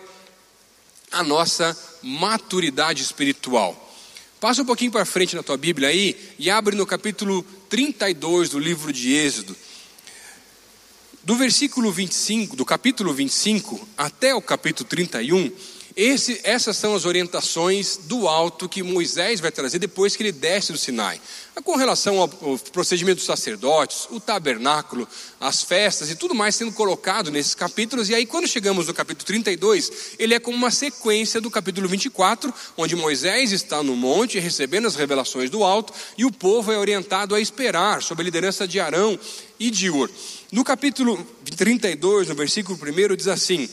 a 1.13 1.23
nossa 1.23 1.77
maturidade 2.01 3.01
espiritual. 3.01 3.79
Passa 4.39 4.61
um 4.61 4.65
pouquinho 4.65 4.91
para 4.91 5.05
frente 5.05 5.35
na 5.35 5.43
tua 5.43 5.55
Bíblia 5.55 5.87
aí 5.87 6.19
e 6.37 6.49
abre 6.49 6.75
no 6.75 6.85
capítulo 6.85 7.43
32 7.69 8.49
do 8.49 8.59
livro 8.59 8.91
de 8.91 9.13
Êxodo. 9.13 9.55
Do 11.23 11.37
versículo 11.37 11.89
25, 11.89 12.57
do 12.57 12.65
capítulo 12.65 13.13
25 13.13 13.87
até 13.97 14.35
o 14.35 14.41
capítulo 14.41 14.89
31, 14.89 15.49
esse, 15.95 16.41
essas 16.43 16.75
são 16.75 16.95
as 16.95 17.05
orientações 17.05 17.97
do 17.97 18.27
alto 18.27 18.67
que 18.67 18.81
Moisés 18.81 19.39
vai 19.39 19.51
trazer 19.51 19.77
depois 19.77 20.15
que 20.15 20.23
ele 20.23 20.31
desce 20.31 20.71
do 20.71 20.77
Sinai. 20.77 21.21
Com 21.63 21.75
relação 21.75 22.19
ao, 22.19 22.27
procedimento 22.27 23.17
dos 23.17 23.25
sacerdotes, 23.25 24.07
o 24.09 24.19
tabernáculo, 24.19 25.07
as 25.39 25.61
festas 25.61 26.09
e 26.09 26.15
tudo 26.15 26.33
mais 26.33 26.55
sendo 26.55 26.71
colocado 26.71 27.29
nesses 27.29 27.53
capítulos. 27.53 28.09
E 28.09 28.15
aí, 28.15 28.25
quando 28.25 28.47
chegamos 28.47 28.87
no 28.87 28.93
capítulo 28.93 29.25
32, 29.25 30.15
ele 30.17 30.33
é 30.33 30.39
como 30.39 30.57
uma 30.57 30.71
sequência 30.71 31.39
do 31.39 31.51
capítulo 31.51 31.87
24, 31.87 32.51
onde 32.75 32.95
Moisés 32.95 33.51
está 33.51 33.83
no 33.83 33.95
monte 33.95 34.39
recebendo 34.39 34.87
as 34.87 34.95
revelações 34.95 35.51
do 35.51 35.63
alto 35.63 35.93
e 36.17 36.25
o 36.25 36.31
povo 36.31 36.71
é 36.71 36.77
orientado 36.77 37.35
a 37.35 37.39
esperar 37.39 38.01
sob 38.01 38.19
a 38.19 38.25
liderança 38.25 38.67
de 38.67 38.79
Arão 38.79 39.19
e 39.59 39.69
de 39.69 39.91
Ur. 39.91 40.09
No 40.51 40.63
capítulo 40.63 41.23
32, 41.55 42.29
no 42.29 42.35
versículo 42.35 42.79
1, 42.81 43.15
diz 43.15 43.27
assim. 43.27 43.69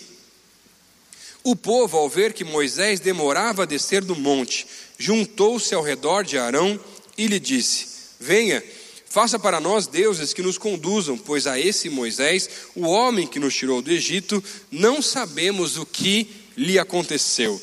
O 1.42 1.56
povo, 1.56 1.96
ao 1.96 2.08
ver 2.08 2.34
que 2.34 2.44
Moisés 2.44 3.00
demorava 3.00 3.62
a 3.62 3.66
descer 3.66 4.04
do 4.04 4.14
monte, 4.14 4.66
juntou-se 4.98 5.74
ao 5.74 5.82
redor 5.82 6.22
de 6.22 6.36
Arão 6.36 6.78
e 7.16 7.26
lhe 7.26 7.40
disse: 7.40 7.86
Venha, 8.18 8.62
faça 9.06 9.38
para 9.38 9.58
nós 9.58 9.86
deuses 9.86 10.34
que 10.34 10.42
nos 10.42 10.58
conduzam, 10.58 11.16
pois 11.16 11.46
a 11.46 11.58
esse 11.58 11.88
Moisés, 11.88 12.48
o 12.74 12.86
homem 12.86 13.26
que 13.26 13.38
nos 13.38 13.56
tirou 13.56 13.80
do 13.80 13.90
Egito, 13.90 14.42
não 14.70 15.00
sabemos 15.00 15.78
o 15.78 15.86
que 15.86 16.28
lhe 16.56 16.78
aconteceu. 16.78 17.60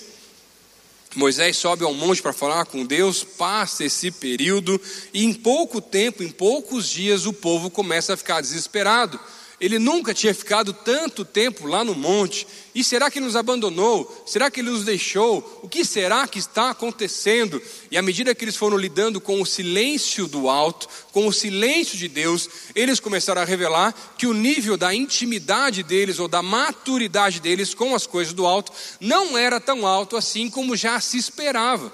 Moisés 1.15 1.57
sobe 1.57 1.83
ao 1.83 1.93
monte 1.93 2.21
para 2.21 2.33
falar 2.33 2.65
com 2.65 2.85
Deus, 2.85 3.23
passa 3.23 3.83
esse 3.83 4.11
período, 4.11 4.79
e 5.13 5.23
em 5.23 5.33
pouco 5.33 5.79
tempo, 5.81 6.23
em 6.23 6.29
poucos 6.29 6.89
dias, 6.89 7.25
o 7.25 7.33
povo 7.33 7.69
começa 7.69 8.13
a 8.13 8.17
ficar 8.17 8.41
desesperado 8.41 9.19
ele 9.59 9.79
nunca 9.79 10.13
tinha 10.13 10.35
ficado 10.35 10.71
tanto 10.71 11.25
tempo 11.25 11.65
lá 11.65 11.83
no 11.83 11.95
monte. 11.95 12.45
E 12.75 12.83
será 12.83 13.09
que 13.09 13.19
nos 13.19 13.35
abandonou? 13.35 14.23
Será 14.27 14.51
que 14.51 14.59
ele 14.59 14.69
nos 14.69 14.85
deixou? 14.85 15.61
O 15.63 15.67
que 15.67 15.83
será 15.83 16.27
que 16.27 16.37
está 16.37 16.69
acontecendo? 16.69 17.59
E 17.89 17.97
à 17.97 18.01
medida 18.03 18.35
que 18.35 18.45
eles 18.45 18.55
foram 18.55 18.77
lidando 18.77 19.19
com 19.19 19.41
o 19.41 19.45
silêncio 19.47 20.27
do 20.27 20.47
alto, 20.47 20.87
com 21.11 21.25
o 21.25 21.33
silêncio 21.33 21.97
de 21.97 22.07
Deus, 22.07 22.47
eles 22.75 22.99
começaram 22.99 23.41
a 23.41 23.45
revelar 23.45 23.95
que 24.15 24.27
o 24.27 24.33
nível 24.33 24.77
da 24.77 24.93
intimidade 24.93 25.81
deles 25.81 26.19
ou 26.19 26.27
da 26.27 26.43
maturidade 26.43 27.39
deles 27.39 27.73
com 27.73 27.95
as 27.95 28.05
coisas 28.05 28.33
do 28.33 28.45
alto 28.45 28.71
não 29.01 29.35
era 29.35 29.59
tão 29.59 29.87
alto 29.87 30.15
assim 30.15 30.51
como 30.51 30.75
já 30.75 30.99
se 30.99 31.17
esperava. 31.17 31.91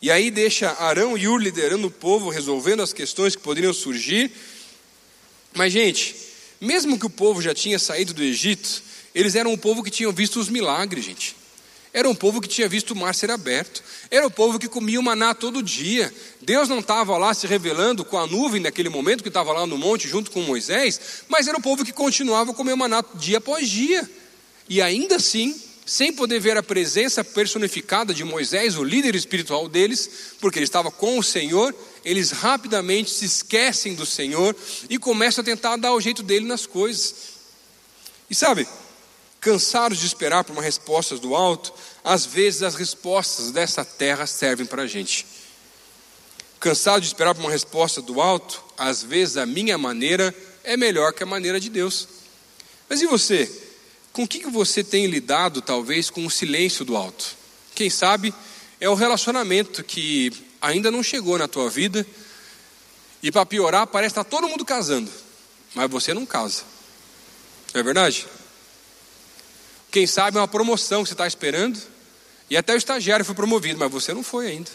E 0.00 0.08
aí 0.08 0.30
deixa 0.30 0.70
Arão 0.78 1.18
e 1.18 1.26
Ur 1.26 1.38
liderando 1.38 1.88
o 1.88 1.90
povo, 1.90 2.30
resolvendo 2.30 2.80
as 2.80 2.92
questões 2.92 3.34
que 3.34 3.42
poderiam 3.42 3.72
surgir. 3.72 4.30
Mas, 5.56 5.72
gente, 5.72 6.14
mesmo 6.60 6.98
que 6.98 7.06
o 7.06 7.10
povo 7.10 7.40
já 7.40 7.54
tinha 7.54 7.78
saído 7.78 8.12
do 8.12 8.22
Egito, 8.22 8.82
eles 9.14 9.34
eram 9.34 9.52
um 9.52 9.56
povo 9.56 9.82
que 9.82 9.90
tinham 9.90 10.12
visto 10.12 10.38
os 10.38 10.50
milagres, 10.50 11.04
gente. 11.04 11.34
Era 11.94 12.06
um 12.10 12.14
povo 12.14 12.42
que 12.42 12.48
tinha 12.48 12.68
visto 12.68 12.90
o 12.90 12.96
mar 12.96 13.14
ser 13.14 13.30
aberto. 13.30 13.82
Era 14.10 14.26
o 14.26 14.30
povo 14.30 14.58
que 14.58 14.68
comia 14.68 15.00
o 15.00 15.02
maná 15.02 15.32
todo 15.32 15.62
dia. 15.62 16.12
Deus 16.42 16.68
não 16.68 16.80
estava 16.80 17.16
lá 17.16 17.32
se 17.32 17.46
revelando 17.46 18.04
com 18.04 18.18
a 18.18 18.26
nuvem 18.26 18.60
naquele 18.60 18.90
momento, 18.90 19.22
que 19.22 19.30
estava 19.30 19.50
lá 19.50 19.66
no 19.66 19.78
monte 19.78 20.06
junto 20.06 20.30
com 20.30 20.42
Moisés, 20.42 21.00
mas 21.26 21.48
era 21.48 21.56
o 21.56 21.62
povo 21.62 21.86
que 21.86 21.92
continuava 21.92 22.50
a 22.50 22.54
comer 22.54 22.74
o 22.74 22.76
maná 22.76 23.02
dia 23.14 23.38
após 23.38 23.66
dia. 23.70 24.08
E 24.68 24.82
ainda 24.82 25.16
assim, 25.16 25.58
sem 25.86 26.12
poder 26.12 26.38
ver 26.38 26.58
a 26.58 26.62
presença 26.62 27.24
personificada 27.24 28.12
de 28.12 28.24
Moisés, 28.24 28.76
o 28.76 28.84
líder 28.84 29.14
espiritual 29.14 29.66
deles, 29.66 30.10
porque 30.38 30.58
ele 30.58 30.66
estava 30.66 30.90
com 30.90 31.18
o 31.18 31.22
Senhor, 31.22 31.74
eles 32.06 32.30
rapidamente 32.30 33.10
se 33.10 33.24
esquecem 33.24 33.96
do 33.96 34.06
Senhor 34.06 34.54
e 34.88 34.96
começam 34.96 35.42
a 35.42 35.44
tentar 35.44 35.76
dar 35.76 35.92
o 35.92 36.00
jeito 36.00 36.22
dele 36.22 36.46
nas 36.46 36.64
coisas. 36.64 37.14
E 38.30 38.34
sabe, 38.34 38.64
cansados 39.40 39.98
de 39.98 40.06
esperar 40.06 40.44
por 40.44 40.52
uma 40.52 40.62
resposta 40.62 41.18
do 41.18 41.34
alto, 41.34 41.74
às 42.04 42.24
vezes 42.24 42.62
as 42.62 42.76
respostas 42.76 43.50
dessa 43.50 43.84
terra 43.84 44.24
servem 44.24 44.64
para 44.64 44.82
a 44.82 44.86
gente. 44.86 45.26
Cansado 46.60 47.00
de 47.00 47.08
esperar 47.08 47.34
por 47.34 47.40
uma 47.40 47.50
resposta 47.50 48.00
do 48.00 48.20
alto, 48.20 48.62
às 48.78 49.02
vezes 49.02 49.36
a 49.36 49.44
minha 49.44 49.76
maneira 49.76 50.32
é 50.62 50.76
melhor 50.76 51.12
que 51.12 51.24
a 51.24 51.26
maneira 51.26 51.58
de 51.58 51.68
Deus. 51.68 52.06
Mas 52.88 53.02
e 53.02 53.06
você? 53.06 53.50
Com 54.12 54.22
o 54.22 54.28
que 54.28 54.46
você 54.46 54.84
tem 54.84 55.06
lidado, 55.06 55.60
talvez, 55.60 56.08
com 56.08 56.24
o 56.24 56.30
silêncio 56.30 56.84
do 56.84 56.96
alto? 56.96 57.36
Quem 57.74 57.90
sabe 57.90 58.32
é 58.80 58.88
o 58.88 58.94
relacionamento 58.94 59.82
que 59.82 60.45
ainda 60.60 60.90
não 60.90 61.02
chegou 61.02 61.38
na 61.38 61.48
tua 61.48 61.68
vida, 61.70 62.06
e 63.22 63.32
para 63.32 63.46
piorar, 63.46 63.86
parece 63.86 64.14
que 64.14 64.20
está 64.20 64.28
todo 64.28 64.48
mundo 64.48 64.64
casando, 64.64 65.10
mas 65.74 65.90
você 65.90 66.14
não 66.14 66.24
casa. 66.26 66.62
Não 67.74 67.80
é 67.80 67.82
verdade? 67.82 68.26
Quem 69.90 70.06
sabe 70.06 70.36
é 70.36 70.40
uma 70.40 70.48
promoção 70.48 71.02
que 71.02 71.08
você 71.08 71.14
está 71.14 71.26
esperando, 71.26 71.80
e 72.48 72.56
até 72.56 72.74
o 72.74 72.76
estagiário 72.76 73.24
foi 73.24 73.34
promovido, 73.34 73.78
mas 73.78 73.90
você 73.90 74.12
não 74.14 74.22
foi 74.22 74.48
ainda. 74.48 74.70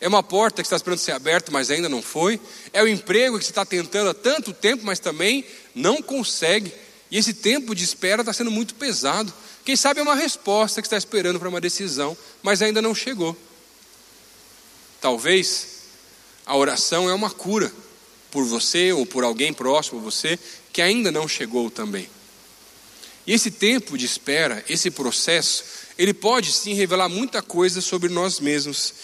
É 0.00 0.06
uma 0.06 0.22
porta 0.22 0.62
que 0.62 0.66
está 0.66 0.76
esperando 0.76 0.98
ser 0.98 1.12
aberta, 1.12 1.50
mas 1.50 1.70
ainda 1.70 1.88
não 1.88 2.00
foi. 2.00 2.40
É 2.72 2.82
o 2.82 2.88
emprego 2.88 3.38
que 3.38 3.44
você 3.44 3.50
está 3.50 3.64
tentando 3.64 4.10
há 4.10 4.14
tanto 4.14 4.52
tempo, 4.52 4.84
mas 4.84 5.00
também 5.00 5.44
não 5.74 6.00
consegue. 6.00 6.72
E 7.10 7.18
esse 7.18 7.34
tempo 7.34 7.74
de 7.74 7.82
espera 7.82 8.22
está 8.22 8.32
sendo 8.32 8.50
muito 8.50 8.74
pesado. 8.74 9.32
Quem 9.64 9.74
sabe 9.74 10.00
é 10.00 10.02
uma 10.02 10.14
resposta 10.14 10.80
que 10.80 10.86
está 10.86 10.96
esperando 10.96 11.38
para 11.38 11.48
uma 11.48 11.60
decisão, 11.60 12.16
mas 12.42 12.62
ainda 12.62 12.80
não 12.80 12.94
chegou. 12.94 13.36
Talvez 15.00 15.78
a 16.44 16.56
oração 16.56 17.08
é 17.08 17.14
uma 17.14 17.30
cura 17.30 17.72
por 18.30 18.44
você 18.44 18.92
ou 18.92 19.06
por 19.06 19.24
alguém 19.24 19.52
próximo 19.52 20.00
a 20.00 20.02
você 20.02 20.38
que 20.72 20.82
ainda 20.82 21.10
não 21.10 21.28
chegou 21.28 21.70
também. 21.70 22.08
E 23.26 23.32
esse 23.32 23.50
tempo 23.50 23.98
de 23.98 24.06
espera, 24.06 24.64
esse 24.68 24.90
processo, 24.90 25.64
ele 25.98 26.14
pode 26.14 26.50
sim 26.50 26.72
revelar 26.72 27.08
muita 27.08 27.42
coisa 27.42 27.80
sobre 27.80 28.08
nós 28.08 28.40
mesmos. 28.40 28.94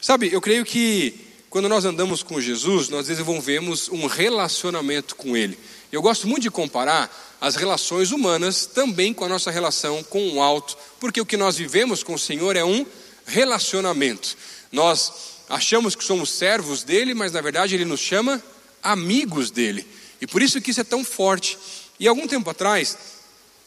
Sabe, 0.00 0.32
eu 0.32 0.40
creio 0.40 0.64
que 0.64 1.34
quando 1.50 1.68
nós 1.68 1.84
andamos 1.84 2.22
com 2.22 2.40
Jesus, 2.40 2.88
nós 2.88 3.06
desenvolvemos 3.06 3.88
um 3.88 4.06
relacionamento 4.06 5.14
com 5.14 5.36
Ele. 5.36 5.58
Eu 5.92 6.02
gosto 6.02 6.26
muito 6.26 6.42
de 6.42 6.50
comparar 6.50 7.36
as 7.40 7.54
relações 7.54 8.10
humanas 8.10 8.66
também 8.66 9.14
com 9.14 9.24
a 9.24 9.28
nossa 9.28 9.50
relação 9.50 10.02
com 10.02 10.32
o 10.32 10.42
alto, 10.42 10.76
porque 10.98 11.20
o 11.20 11.26
que 11.26 11.36
nós 11.36 11.56
vivemos 11.56 12.02
com 12.02 12.14
o 12.14 12.18
Senhor 12.18 12.56
é 12.56 12.64
um 12.64 12.84
relacionamento. 13.24 14.36
Nós 14.72 15.33
achamos 15.48 15.94
que 15.94 16.04
somos 16.04 16.30
servos 16.30 16.82
dele, 16.82 17.14
mas 17.14 17.32
na 17.32 17.40
verdade 17.40 17.74
ele 17.74 17.84
nos 17.84 18.00
chama 18.00 18.42
amigos 18.82 19.50
dele. 19.50 19.86
E 20.20 20.26
por 20.26 20.42
isso 20.42 20.60
que 20.60 20.70
isso 20.70 20.80
é 20.80 20.84
tão 20.84 21.04
forte. 21.04 21.58
E 21.98 22.08
algum 22.08 22.26
tempo 22.26 22.48
atrás, 22.50 22.96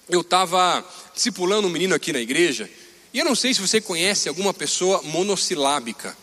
eu 0.10 0.22
estava 0.22 0.86
discipulando 1.14 1.68
um 1.68 1.72
menino 1.72 1.96
aqui 1.96 2.14
na 2.14 2.20
igreja, 2.20 2.70
e 3.14 3.20
eu 3.20 3.26
não 3.26 3.36
sei 3.36 3.54
se 3.54 3.62
você 3.62 3.82
conhece 3.82 4.30
alguma 4.30 4.54
pessoa 4.54 5.02
monossilábica, 5.04 6.16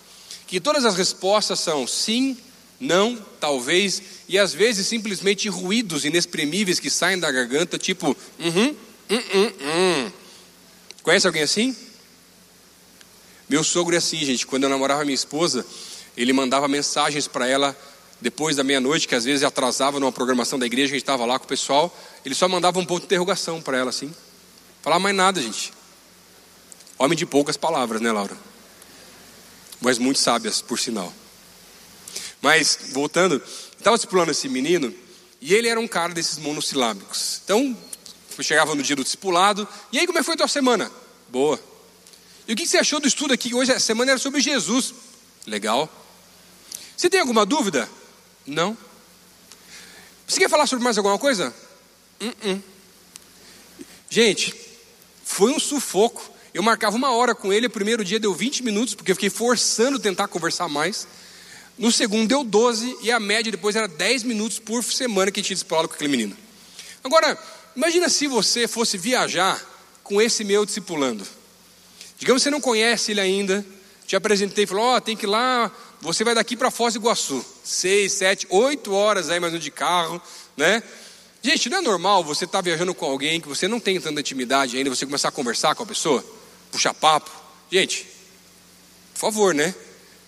que 0.46 0.60
todas 0.60 0.84
as 0.84 0.96
respostas 0.96 1.60
são 1.60 1.86
sim, 1.86 2.36
não, 2.78 3.16
talvez, 3.40 4.02
e 4.28 4.38
às 4.38 4.52
vezes 4.52 4.86
simplesmente 4.86 5.48
ruídos 5.48 6.04
inexprimíveis 6.04 6.78
que 6.78 6.90
saem 6.90 7.18
da 7.18 7.30
garganta, 7.30 7.78
tipo, 7.78 8.16
uhum, 8.38 8.76
hum, 9.10 9.22
hum, 9.34 9.52
hum. 9.60 10.12
Conhece 11.02 11.26
alguém 11.26 11.42
assim? 11.42 11.76
Meu 13.48 13.62
sogro 13.62 13.94
é 13.94 13.98
assim, 13.98 14.18
gente. 14.18 14.46
Quando 14.46 14.64
eu 14.64 14.68
namorava 14.68 15.04
minha 15.04 15.14
esposa, 15.14 15.64
ele 16.16 16.32
mandava 16.32 16.68
mensagens 16.68 17.26
para 17.28 17.46
ela 17.46 17.76
depois 18.20 18.56
da 18.56 18.64
meia-noite, 18.64 19.06
que 19.06 19.14
às 19.14 19.24
vezes 19.24 19.42
atrasava 19.42 20.00
numa 20.00 20.12
programação 20.12 20.58
da 20.58 20.64
igreja, 20.64 20.92
a 20.92 20.94
gente 20.94 21.02
estava 21.02 21.26
lá 21.26 21.38
com 21.38 21.44
o 21.44 21.48
pessoal. 21.48 21.94
Ele 22.24 22.34
só 22.34 22.48
mandava 22.48 22.78
um 22.78 22.84
ponto 22.84 23.00
de 23.00 23.06
interrogação 23.06 23.60
para 23.60 23.76
ela, 23.76 23.90
assim. 23.90 24.14
Falava 24.82 25.00
mais 25.00 25.14
nada, 25.14 25.42
gente. 25.42 25.72
Homem 26.98 27.16
de 27.16 27.26
poucas 27.26 27.56
palavras, 27.56 28.00
né, 28.00 28.10
Laura? 28.12 28.36
Mas 29.80 29.98
muito 29.98 30.18
sábias, 30.18 30.62
por 30.62 30.78
sinal. 30.78 31.12
Mas, 32.40 32.78
voltando, 32.92 33.42
estava 33.76 33.96
discipulando 33.96 34.30
esse 34.30 34.48
menino, 34.48 34.94
e 35.40 35.52
ele 35.52 35.68
era 35.68 35.78
um 35.78 35.88
cara 35.88 36.14
desses 36.14 36.38
monossilábicos. 36.38 37.42
Então, 37.44 37.76
chegava 38.40 38.74
no 38.74 38.82
dia 38.82 38.96
do 38.96 39.02
discipulado, 39.02 39.68
e 39.92 39.98
aí 39.98 40.06
como 40.06 40.18
é 40.18 40.22
que 40.22 40.24
foi 40.24 40.34
a 40.34 40.38
tua 40.38 40.48
semana? 40.48 40.90
Boa. 41.28 41.60
E 42.46 42.52
o 42.52 42.56
que 42.56 42.66
você 42.66 42.78
achou 42.78 43.00
do 43.00 43.08
estudo 43.08 43.32
aqui? 43.32 43.54
Hoje 43.54 43.72
a 43.72 43.80
semana 43.80 44.12
era 44.12 44.18
sobre 44.20 44.40
Jesus. 44.40 44.94
Legal. 45.46 45.88
Você 46.96 47.08
tem 47.08 47.20
alguma 47.20 47.46
dúvida? 47.46 47.88
Não. 48.46 48.76
Você 50.26 50.40
quer 50.40 50.50
falar 50.50 50.66
sobre 50.66 50.84
mais 50.84 50.98
alguma 50.98 51.18
coisa? 51.18 51.54
Uh 52.20 52.26
-uh. 52.26 52.62
Gente, 54.10 54.54
foi 55.24 55.52
um 55.52 55.58
sufoco. 55.58 56.30
Eu 56.52 56.62
marcava 56.62 56.96
uma 56.96 57.10
hora 57.10 57.34
com 57.34 57.52
ele, 57.52 57.66
o 57.66 57.70
primeiro 57.70 58.04
dia 58.04 58.20
deu 58.20 58.32
20 58.32 58.62
minutos, 58.62 58.94
porque 58.94 59.10
eu 59.10 59.16
fiquei 59.16 59.30
forçando 59.30 59.98
tentar 59.98 60.28
conversar 60.28 60.68
mais. 60.68 61.06
No 61.76 61.90
segundo 61.90 62.28
deu 62.28 62.44
12 62.44 62.98
e 63.02 63.10
a 63.10 63.18
média 63.18 63.50
depois 63.50 63.74
era 63.74 63.88
10 63.88 64.22
minutos 64.22 64.60
por 64.60 64.84
semana 64.84 65.32
que 65.32 65.42
tinha 65.42 65.54
discipulado 65.54 65.88
com 65.88 65.94
aquele 65.94 66.10
menino. 66.10 66.36
Agora, 67.02 67.36
imagina 67.74 68.08
se 68.08 68.28
você 68.28 68.68
fosse 68.68 68.96
viajar 68.96 69.60
com 70.04 70.22
esse 70.22 70.44
meu 70.44 70.64
discipulando. 70.64 71.26
Digamos 72.18 72.42
que 72.42 72.44
você 72.44 72.50
não 72.50 72.60
conhece 72.60 73.12
ele 73.12 73.20
ainda, 73.20 73.64
te 74.06 74.16
apresentei 74.16 74.64
e 74.64 74.66
falou: 74.66 74.84
Ó, 74.84 74.96
oh, 74.96 75.00
tem 75.00 75.16
que 75.16 75.26
ir 75.26 75.28
lá, 75.28 75.70
você 76.00 76.22
vai 76.24 76.34
daqui 76.34 76.56
para 76.56 76.70
Foz 76.70 76.94
do 76.94 77.00
Iguaçu, 77.00 77.44
seis, 77.64 78.12
sete, 78.12 78.46
oito 78.50 78.92
horas 78.92 79.30
aí 79.30 79.40
mais 79.40 79.54
um 79.54 79.58
de 79.58 79.70
carro, 79.70 80.20
né? 80.56 80.82
Gente, 81.42 81.68
não 81.68 81.78
é 81.78 81.80
normal 81.82 82.24
você 82.24 82.44
estar 82.44 82.58
tá 82.58 82.62
viajando 82.62 82.94
com 82.94 83.04
alguém 83.04 83.40
que 83.40 83.48
você 83.48 83.68
não 83.68 83.78
tem 83.78 84.00
tanta 84.00 84.20
intimidade 84.20 84.76
ainda, 84.76 84.88
você 84.88 85.04
começar 85.04 85.28
a 85.28 85.32
conversar 85.32 85.74
com 85.74 85.82
a 85.82 85.86
pessoa, 85.86 86.24
puxar 86.72 86.94
papo. 86.94 87.30
Gente, 87.70 88.06
por 89.12 89.20
favor, 89.20 89.54
né? 89.54 89.74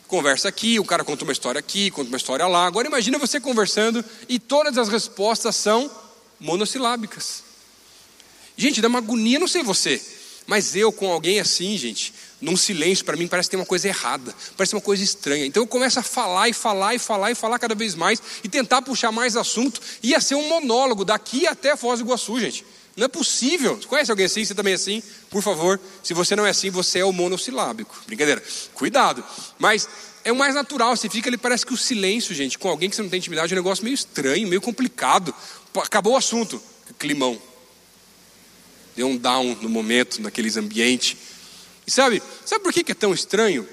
Conversa 0.07 0.49
aqui, 0.49 0.79
o 0.79 0.85
cara 0.85 1.03
conta 1.05 1.25
uma 1.25 1.33
história 1.33 1.59
aqui, 1.59 1.91
conta 1.91 2.09
uma 2.09 2.17
história 2.17 2.47
lá. 2.47 2.67
Agora 2.67 2.87
imagina 2.87 3.19
você 3.19 3.41
conversando 3.41 4.05
e 4.29 4.39
todas 4.39 4.79
as 4.79 4.89
respostas 4.89 5.57
são 5.57 5.91
monossilábicas. 6.39 7.43
Gente, 8.57 8.81
dá 8.81 8.89
uma 8.89 8.99
agonia, 8.99 9.39
não 9.39 9.49
sei 9.49 9.63
você, 9.63 10.01
mas 10.47 10.77
eu 10.77 10.93
com 10.93 11.11
alguém 11.11 11.41
assim, 11.41 11.77
gente, 11.77 12.15
num 12.41 12.57
silêncio, 12.57 13.05
para 13.05 13.17
mim 13.17 13.27
parece 13.27 13.49
que 13.49 13.53
tem 13.53 13.61
uma 13.61 13.67
coisa 13.67 13.89
errada, 13.89 14.35
parece 14.57 14.75
uma 14.75 14.81
coisa 14.81 15.03
estranha. 15.03 15.45
Então 15.45 15.63
eu 15.63 15.67
começo 15.67 15.99
a 15.99 16.03
falar 16.03 16.49
e 16.49 16.53
falar 16.53 16.95
e 16.95 16.99
falar 16.99 17.33
e 17.33 17.35
falar 17.35 17.59
cada 17.59 17.75
vez 17.75 17.95
mais 17.95 18.23
e 18.45 18.49
tentar 18.49 18.83
puxar 18.83 19.11
mais 19.11 19.37
assunto. 19.37 19.81
Ia 20.03 20.21
ser 20.21 20.35
um 20.35 20.49
monólogo 20.49 21.05
daqui 21.05 21.47
até 21.47 21.77
Foz 21.77 21.99
do 21.99 22.07
Iguaçu, 22.07 22.39
gente. 22.39 22.65
Não 22.97 23.05
é 23.05 23.09
possível. 23.09 23.77
Você 23.77 23.87
conhece 23.87 24.11
alguém 24.11 24.27
assim? 24.27 24.45
Você 24.45 24.55
também 24.55 24.73
é 24.73 24.77
assim? 24.77 25.03
Por 25.29 25.43
favor, 25.43 25.79
se 26.03 26.15
você 26.15 26.35
não 26.35 26.47
é 26.47 26.51
assim, 26.51 26.71
você 26.71 27.01
é 27.01 27.05
o 27.05 27.13
monossilábico. 27.13 27.95
Brincadeira. 28.07 28.43
Cuidado. 28.73 29.23
Mas 29.59 29.87
é 30.25 30.33
o 30.33 30.37
mais 30.37 30.55
natural. 30.55 30.97
Você 30.97 31.09
fica 31.09 31.29
ali, 31.29 31.37
parece 31.37 31.67
que 31.67 31.75
o 31.75 31.77
silêncio, 31.77 32.35
gente, 32.35 32.59
com 32.59 32.69
alguém 32.69 32.89
que 32.89 32.97
você 32.97 33.03
não 33.03 33.11
tem 33.11 33.19
intimidade, 33.19 33.53
é 33.53 33.57
um 33.57 33.61
negócio 33.61 33.85
meio 33.85 33.95
estranho, 33.95 34.49
meio 34.49 34.63
complicado. 34.63 35.35
Acabou 35.75 36.15
o 36.15 36.17
assunto. 36.17 36.61
Climão. 36.99 37.39
Deu 38.97 39.07
um 39.07 39.17
down 39.17 39.57
no 39.61 39.69
momento, 39.69 40.21
naqueles 40.23 40.57
ambientes. 40.57 41.17
E 41.87 41.91
sabe, 41.91 42.23
sabe 42.45 42.65
por 42.65 42.73
que 42.73 42.91
é 42.91 42.95
tão 42.95 43.13
estranho? 43.15 43.69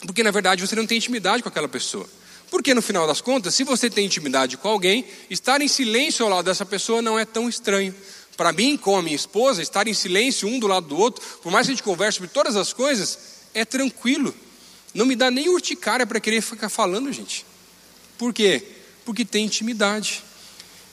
Porque 0.00 0.22
na 0.22 0.30
verdade 0.30 0.66
você 0.66 0.74
não 0.74 0.86
tem 0.86 0.98
intimidade 0.98 1.42
com 1.42 1.48
aquela 1.48 1.68
pessoa. 1.68 2.08
Porque 2.50 2.74
no 2.74 2.82
final 2.82 3.06
das 3.06 3.20
contas, 3.20 3.54
se 3.54 3.64
você 3.64 3.90
tem 3.90 4.06
intimidade 4.06 4.56
com 4.56 4.68
alguém, 4.68 5.04
estar 5.28 5.60
em 5.60 5.68
silêncio 5.68 6.24
ao 6.24 6.30
lado 6.30 6.44
dessa 6.44 6.64
pessoa 6.64 7.02
não 7.02 7.18
é 7.18 7.24
tão 7.24 7.48
estranho. 7.48 7.94
Para 8.36 8.52
mim, 8.52 8.76
com 8.76 8.96
a 8.96 9.02
minha 9.02 9.16
esposa, 9.16 9.62
estar 9.62 9.86
em 9.88 9.94
silêncio 9.94 10.48
um 10.48 10.58
do 10.58 10.66
lado 10.66 10.86
do 10.86 10.96
outro, 10.96 11.24
por 11.42 11.50
mais 11.50 11.66
que 11.66 11.72
a 11.72 11.74
gente 11.74 11.82
converse 11.82 12.16
sobre 12.16 12.30
todas 12.30 12.54
as 12.54 12.72
coisas, 12.72 13.18
é 13.54 13.64
tranquilo. 13.64 14.34
Não 14.94 15.06
me 15.06 15.16
dá 15.16 15.30
nem 15.30 15.48
urticária 15.48 16.06
para 16.06 16.20
querer 16.20 16.40
ficar 16.40 16.68
falando, 16.68 17.12
gente. 17.12 17.44
Por 18.16 18.32
quê? 18.32 18.62
Porque 19.04 19.24
tem 19.24 19.44
intimidade. 19.44 20.22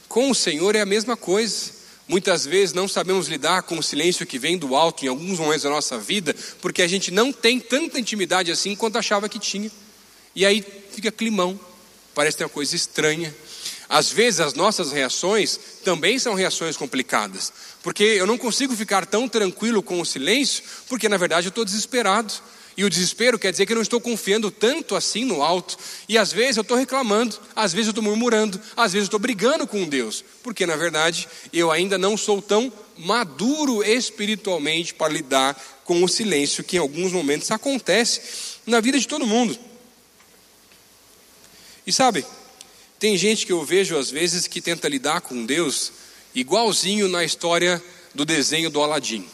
Com 0.08 0.30
o 0.30 0.36
Senhor 0.36 0.76
é 0.76 0.82
a 0.82 0.86
mesma 0.86 1.16
coisa. 1.16 1.72
Muitas 2.08 2.46
vezes 2.46 2.74
não 2.74 2.88
sabemos 2.88 3.28
lidar 3.28 3.64
com 3.64 3.78
o 3.78 3.84
silêncio 3.84 4.26
que 4.26 4.38
vem 4.38 4.58
do 4.58 4.76
alto 4.76 5.06
em 5.06 5.08
alguns 5.08 5.40
momentos 5.40 5.64
da 5.64 5.70
nossa 5.70 5.98
vida, 5.98 6.36
porque 6.62 6.82
a 6.82 6.88
gente 6.88 7.12
não 7.12 7.32
tem 7.32 7.60
tanta 7.60 8.00
intimidade 8.00 8.52
assim 8.52 8.76
quanto 8.76 8.98
achava 8.98 9.30
que 9.30 9.40
tinha. 9.40 9.72
E 10.36 10.46
aí 10.46 10.66
fica 10.92 11.12
climão, 11.12 11.58
parece 12.14 12.38
ter 12.38 12.44
uma 12.44 12.50
coisa 12.50 12.76
estranha. 12.76 13.34
Às 13.88 14.12
vezes 14.12 14.40
as 14.40 14.54
nossas 14.54 14.92
reações 14.92 15.60
também 15.84 16.20
são 16.20 16.34
reações 16.34 16.76
complicadas, 16.76 17.54
porque 17.82 18.04
eu 18.04 18.28
não 18.28 18.38
consigo 18.38 18.76
ficar 18.76 19.06
tão 19.06 19.30
tranquilo 19.30 19.82
com 19.82 20.02
o 20.02 20.06
silêncio, 20.06 20.64
porque 20.90 21.08
na 21.08 21.18
verdade 21.18 21.48
eu 21.48 21.50
estou 21.50 21.64
desesperado. 21.64 22.34
E 22.76 22.84
o 22.84 22.90
desespero 22.90 23.38
quer 23.38 23.52
dizer 23.52 23.66
que 23.66 23.72
eu 23.72 23.76
não 23.76 23.84
estou 23.84 24.02
confiando 24.02 24.50
tanto 24.50 24.96
assim 24.96 25.24
no 25.24 25.44
alto. 25.44 25.78
E 26.10 26.18
às 26.18 26.34
vezes 26.34 26.58
eu 26.58 26.62
estou 26.62 26.76
reclamando, 26.76 27.40
às 27.56 27.72
vezes 27.72 27.88
eu 27.88 27.92
estou 27.92 28.04
murmurando, 28.04 28.60
às 28.76 28.94
vezes 28.94 29.06
eu 29.06 29.10
estou 29.10 29.20
brigando 29.20 29.68
com 29.68 29.88
Deus. 29.88 30.24
Porque 30.42 30.66
na 30.66 30.76
verdade 30.76 31.28
eu 31.52 31.72
ainda 31.72 31.98
não 31.98 32.18
sou 32.18 32.42
tão 32.42 32.74
maduro 32.98 33.84
espiritualmente 33.84 34.94
para 34.94 35.14
lidar 35.14 35.62
com 35.84 36.04
o 36.04 36.08
silêncio 36.08 36.64
que 36.64 36.78
em 36.78 36.80
alguns 36.80 37.12
momentos 37.12 37.52
acontece 37.52 38.22
na 38.66 38.80
vida 38.80 38.98
de 38.98 39.08
todo 39.08 39.28
mundo. 39.28 39.58
E 41.86 41.92
sabe, 41.92 42.26
tem 42.98 43.16
gente 43.18 43.46
que 43.46 43.52
eu 43.52 43.64
vejo 43.64 43.98
às 43.98 44.10
vezes 44.10 44.48
que 44.48 44.62
tenta 44.62 44.88
lidar 44.88 45.22
com 45.22 45.46
Deus 45.46 45.92
igualzinho 46.34 47.08
na 47.08 47.24
história 47.24 47.84
do 48.16 48.26
desenho 48.26 48.70
do 48.72 48.82
Aladim 48.82 49.28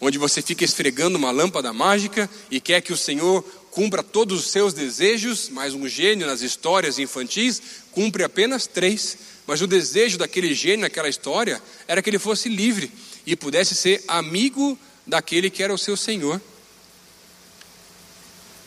onde 0.00 0.18
você 0.18 0.42
fica 0.42 0.64
esfregando 0.64 1.18
uma 1.18 1.30
lâmpada 1.30 1.72
mágica 1.72 2.28
e 2.50 2.60
quer 2.60 2.80
que 2.80 2.92
o 2.92 2.96
Senhor 2.96 3.42
cumpra 3.70 4.02
todos 4.02 4.40
os 4.40 4.50
seus 4.50 4.72
desejos, 4.72 5.48
mas 5.50 5.74
um 5.74 5.88
gênio 5.88 6.26
nas 6.26 6.40
histórias 6.40 6.98
infantis 6.98 7.60
cumpre 7.92 8.24
apenas 8.24 8.66
três. 8.66 9.18
Mas 9.46 9.60
o 9.60 9.66
desejo 9.66 10.18
daquele 10.18 10.54
gênio 10.54 10.80
naquela 10.80 11.08
história 11.08 11.62
era 11.86 12.02
que 12.02 12.10
ele 12.10 12.18
fosse 12.18 12.48
livre 12.48 12.90
e 13.26 13.36
pudesse 13.36 13.74
ser 13.74 14.02
amigo 14.08 14.78
daquele 15.06 15.50
que 15.50 15.62
era 15.62 15.72
o 15.72 15.78
seu 15.78 15.96
Senhor. 15.96 16.40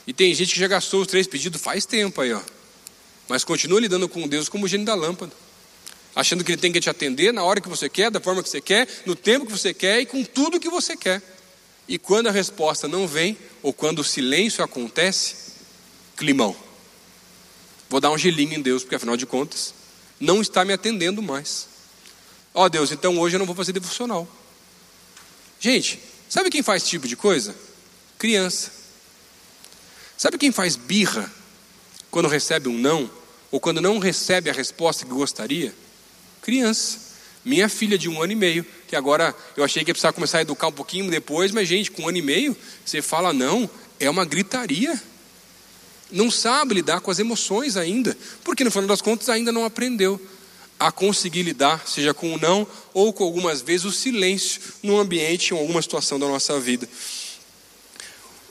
E 0.07 0.13
tem 0.13 0.33
gente 0.33 0.53
que 0.53 0.59
já 0.59 0.67
gastou 0.67 1.01
os 1.01 1.07
três 1.07 1.27
pedidos 1.27 1.61
faz 1.61 1.85
tempo 1.85 2.21
aí, 2.21 2.33
ó. 2.33 2.41
Mas 3.27 3.43
continua 3.43 3.79
lidando 3.79 4.09
com 4.09 4.27
Deus 4.27 4.49
como 4.49 4.65
o 4.65 4.67
gênio 4.67 4.85
da 4.85 4.95
lâmpada 4.95 5.33
achando 6.15 6.43
que 6.43 6.51
ele 6.51 6.61
tem 6.61 6.71
que 6.71 6.79
te 6.79 6.89
atender 6.89 7.31
na 7.33 7.43
hora 7.43 7.61
que 7.61 7.69
você 7.69 7.89
quer, 7.89 8.11
da 8.11 8.19
forma 8.19 8.43
que 8.43 8.49
você 8.49 8.61
quer, 8.61 8.87
no 9.05 9.15
tempo 9.15 9.45
que 9.45 9.51
você 9.51 9.73
quer 9.73 10.01
e 10.01 10.05
com 10.05 10.23
tudo 10.23 10.59
que 10.59 10.69
você 10.69 10.97
quer. 10.97 11.21
E 11.87 11.97
quando 11.97 12.27
a 12.27 12.31
resposta 12.31 12.87
não 12.87 13.07
vem, 13.07 13.37
ou 13.63 13.73
quando 13.73 13.99
o 13.99 14.03
silêncio 14.03 14.63
acontece, 14.63 15.35
climão. 16.15 16.55
Vou 17.89 17.99
dar 17.99 18.11
um 18.11 18.17
gelinho 18.17 18.53
em 18.53 18.61
Deus, 18.61 18.83
porque 18.83 18.95
afinal 18.95 19.17
de 19.17 19.25
contas, 19.25 19.73
não 20.19 20.41
está 20.41 20.63
me 20.63 20.73
atendendo 20.73 21.21
mais. 21.21 21.67
Ó 22.53 22.65
oh, 22.65 22.69
Deus, 22.69 22.91
então 22.91 23.17
hoje 23.19 23.35
eu 23.35 23.39
não 23.39 23.45
vou 23.45 23.55
fazer 23.55 23.71
devocional. 23.71 24.27
Gente, 25.59 25.99
sabe 26.27 26.49
quem 26.49 26.61
faz 26.61 26.83
esse 26.83 26.91
tipo 26.91 27.07
de 27.07 27.15
coisa? 27.15 27.55
Criança. 28.17 28.71
Sabe 30.17 30.37
quem 30.37 30.51
faz 30.51 30.75
birra 30.75 31.31
quando 32.11 32.27
recebe 32.27 32.67
um 32.69 32.77
não? 32.77 33.09
Ou 33.51 33.59
quando 33.59 33.81
não 33.81 33.97
recebe 33.97 34.49
a 34.49 34.53
resposta 34.53 35.05
que 35.05 35.11
gostaria? 35.11 35.73
Criança. 36.41 37.09
Minha 37.43 37.69
filha 37.69 37.97
de 37.97 38.09
um 38.09 38.21
ano 38.21 38.33
e 38.33 38.35
meio, 38.35 38.65
que 38.87 38.95
agora 38.95 39.35
eu 39.55 39.63
achei 39.63 39.83
que 39.83 39.89
ia 39.89 39.93
precisar 39.93 40.13
começar 40.13 40.39
a 40.39 40.41
educar 40.41 40.67
um 40.67 40.71
pouquinho 40.71 41.09
depois, 41.09 41.51
mas 41.51 41.67
gente, 41.67 41.89
com 41.89 42.03
um 42.03 42.09
ano 42.09 42.17
e 42.17 42.21
meio, 42.21 42.55
você 42.85 43.01
fala 43.01 43.31
não, 43.31 43.69
é 43.99 44.09
uma 44.09 44.25
gritaria. 44.25 45.01
Não 46.11 46.29
sabe 46.31 46.75
lidar 46.75 47.01
com 47.01 47.11
as 47.11 47.19
emoções 47.19 47.77
ainda, 47.77 48.17
porque 48.43 48.63
no 48.63 48.71
final 48.71 48.87
das 48.87 49.01
contas 49.01 49.29
ainda 49.29 49.51
não 49.51 49.63
aprendeu 49.63 50.19
a 50.79 50.91
conseguir 50.91 51.43
lidar, 51.43 51.85
seja 51.85 52.13
com 52.13 52.33
o 52.33 52.37
não 52.37 52.65
ou 52.93 53.11
com 53.11 53.23
algumas 53.23 53.61
vezes 53.61 53.85
o 53.85 53.91
silêncio 53.91 54.61
no 54.81 54.97
ambiente, 54.97 55.53
em 55.53 55.57
alguma 55.57 55.81
situação 55.81 56.17
da 56.17 56.27
nossa 56.27 56.59
vida. 56.59 56.87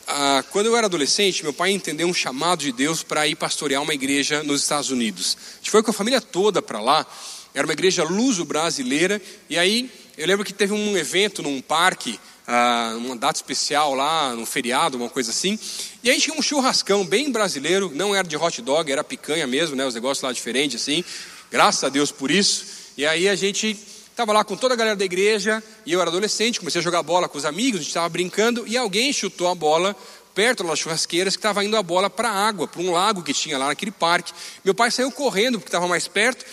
Ah, 0.07 0.44
quando 0.51 0.66
eu 0.66 0.77
era 0.77 0.87
adolescente, 0.87 1.42
meu 1.42 1.53
pai 1.53 1.70
entendeu 1.70 2.07
um 2.07 2.14
chamado 2.14 2.61
de 2.61 2.72
Deus 2.72 3.03
para 3.03 3.27
ir 3.27 3.35
pastorear 3.35 3.83
uma 3.83 3.94
igreja 3.94 4.42
nos 4.42 4.62
Estados 4.62 4.90
Unidos. 4.90 5.37
A 5.53 5.57
gente 5.57 5.70
foi 5.70 5.83
com 5.83 5.90
a 5.90 5.94
família 5.94 6.20
toda 6.20 6.62
para 6.62 6.81
lá 6.81 7.07
era 7.54 7.66
uma 7.66 7.72
igreja 7.72 8.04
luso-brasileira. 8.04 9.20
E 9.48 9.58
aí 9.58 9.90
eu 10.16 10.26
lembro 10.26 10.44
que 10.44 10.52
teve 10.52 10.72
um 10.72 10.96
evento 10.96 11.42
num 11.42 11.61
parque, 11.61 12.18
uh, 12.46 12.96
uma 12.98 13.16
data 13.16 13.37
especial 13.37 13.94
lá, 13.94 14.34
num 14.34 14.44
feriado, 14.44 14.96
uma 14.96 15.08
coisa 15.08 15.30
assim. 15.30 15.58
E 16.02 16.11
aí 16.11 16.20
tinha 16.20 16.37
um 16.37 16.42
churrascão 16.42 17.04
bem 17.04 17.30
brasileiro, 17.30 17.92
não 17.94 18.14
era 18.14 18.26
de 18.26 18.37
hot 18.37 18.61
dog, 18.62 18.90
era 18.90 19.04
picanha 19.04 19.46
mesmo, 19.46 19.76
né? 19.76 19.87
Os 19.87 19.94
negócios 19.94 20.22
lá 20.22 20.32
diferentes 20.32 20.80
assim. 20.80 21.04
Graças 21.50 21.84
a 21.84 21.88
Deus 21.88 22.11
por 22.11 22.30
isso. 22.30 22.66
E 22.96 23.06
aí 23.06 23.28
a 23.28 23.34
gente 23.34 23.78
estava 24.11 24.32
lá 24.32 24.42
com 24.42 24.56
toda 24.56 24.74
a 24.74 24.76
galera 24.76 24.96
da 24.96 25.04
igreja, 25.04 25.62
e 25.87 25.92
eu 25.92 26.00
era 26.00 26.11
adolescente, 26.11 26.58
comecei 26.58 26.80
a 26.80 26.82
jogar 26.82 27.04
bola 27.04 27.28
com 27.28 27.38
os 27.38 27.44
amigos, 27.44 27.76
a 27.76 27.82
gente 27.82 27.90
estava 27.90 28.08
brincando, 28.08 28.66
e 28.66 28.76
alguém 28.76 29.12
chutou 29.12 29.46
a 29.46 29.54
bola 29.54 29.94
perto 30.34 30.64
das 30.64 30.80
churrasqueiras 30.80 31.37
que 31.37 31.38
estava 31.38 31.64
indo 31.64 31.76
a 31.76 31.82
bola 31.82 32.11
para 32.11 32.28
a 32.28 32.48
água, 32.48 32.66
para 32.66 32.82
um 32.82 32.90
lago 32.90 33.22
que 33.22 33.32
tinha 33.32 33.56
lá 33.56 33.68
naquele 33.68 33.92
parque. 33.92 34.32
Meu 34.64 34.74
pai 34.74 34.90
saiu 34.90 35.12
correndo 35.12 35.58
porque 35.58 35.68
estava 35.68 35.87
mais 35.87 36.08
perto 36.08 36.44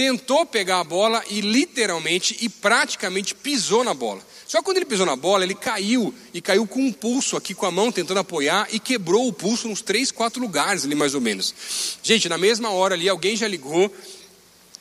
tentou 0.00 0.46
pegar 0.46 0.80
a 0.80 0.84
bola 0.84 1.22
e 1.28 1.42
literalmente 1.42 2.34
e 2.40 2.48
praticamente 2.48 3.34
pisou 3.34 3.84
na 3.84 3.92
bola. 3.92 4.22
Só 4.46 4.62
quando 4.62 4.78
ele 4.78 4.86
pisou 4.86 5.04
na 5.04 5.14
bola, 5.14 5.44
ele 5.44 5.54
caiu 5.54 6.14
e 6.32 6.40
caiu 6.40 6.66
com 6.66 6.80
um 6.80 6.90
pulso 6.90 7.36
aqui 7.36 7.52
com 7.52 7.66
a 7.66 7.70
mão 7.70 7.92
tentando 7.92 8.18
apoiar 8.18 8.66
e 8.72 8.80
quebrou 8.80 9.28
o 9.28 9.32
pulso 9.32 9.68
nos 9.68 9.82
três, 9.82 10.10
quatro 10.10 10.40
lugares 10.40 10.86
ali 10.86 10.94
mais 10.94 11.14
ou 11.14 11.20
menos. 11.20 11.54
Gente, 12.02 12.30
na 12.30 12.38
mesma 12.38 12.70
hora 12.70 12.94
ali 12.94 13.10
alguém 13.10 13.36
já 13.36 13.46
ligou 13.46 13.94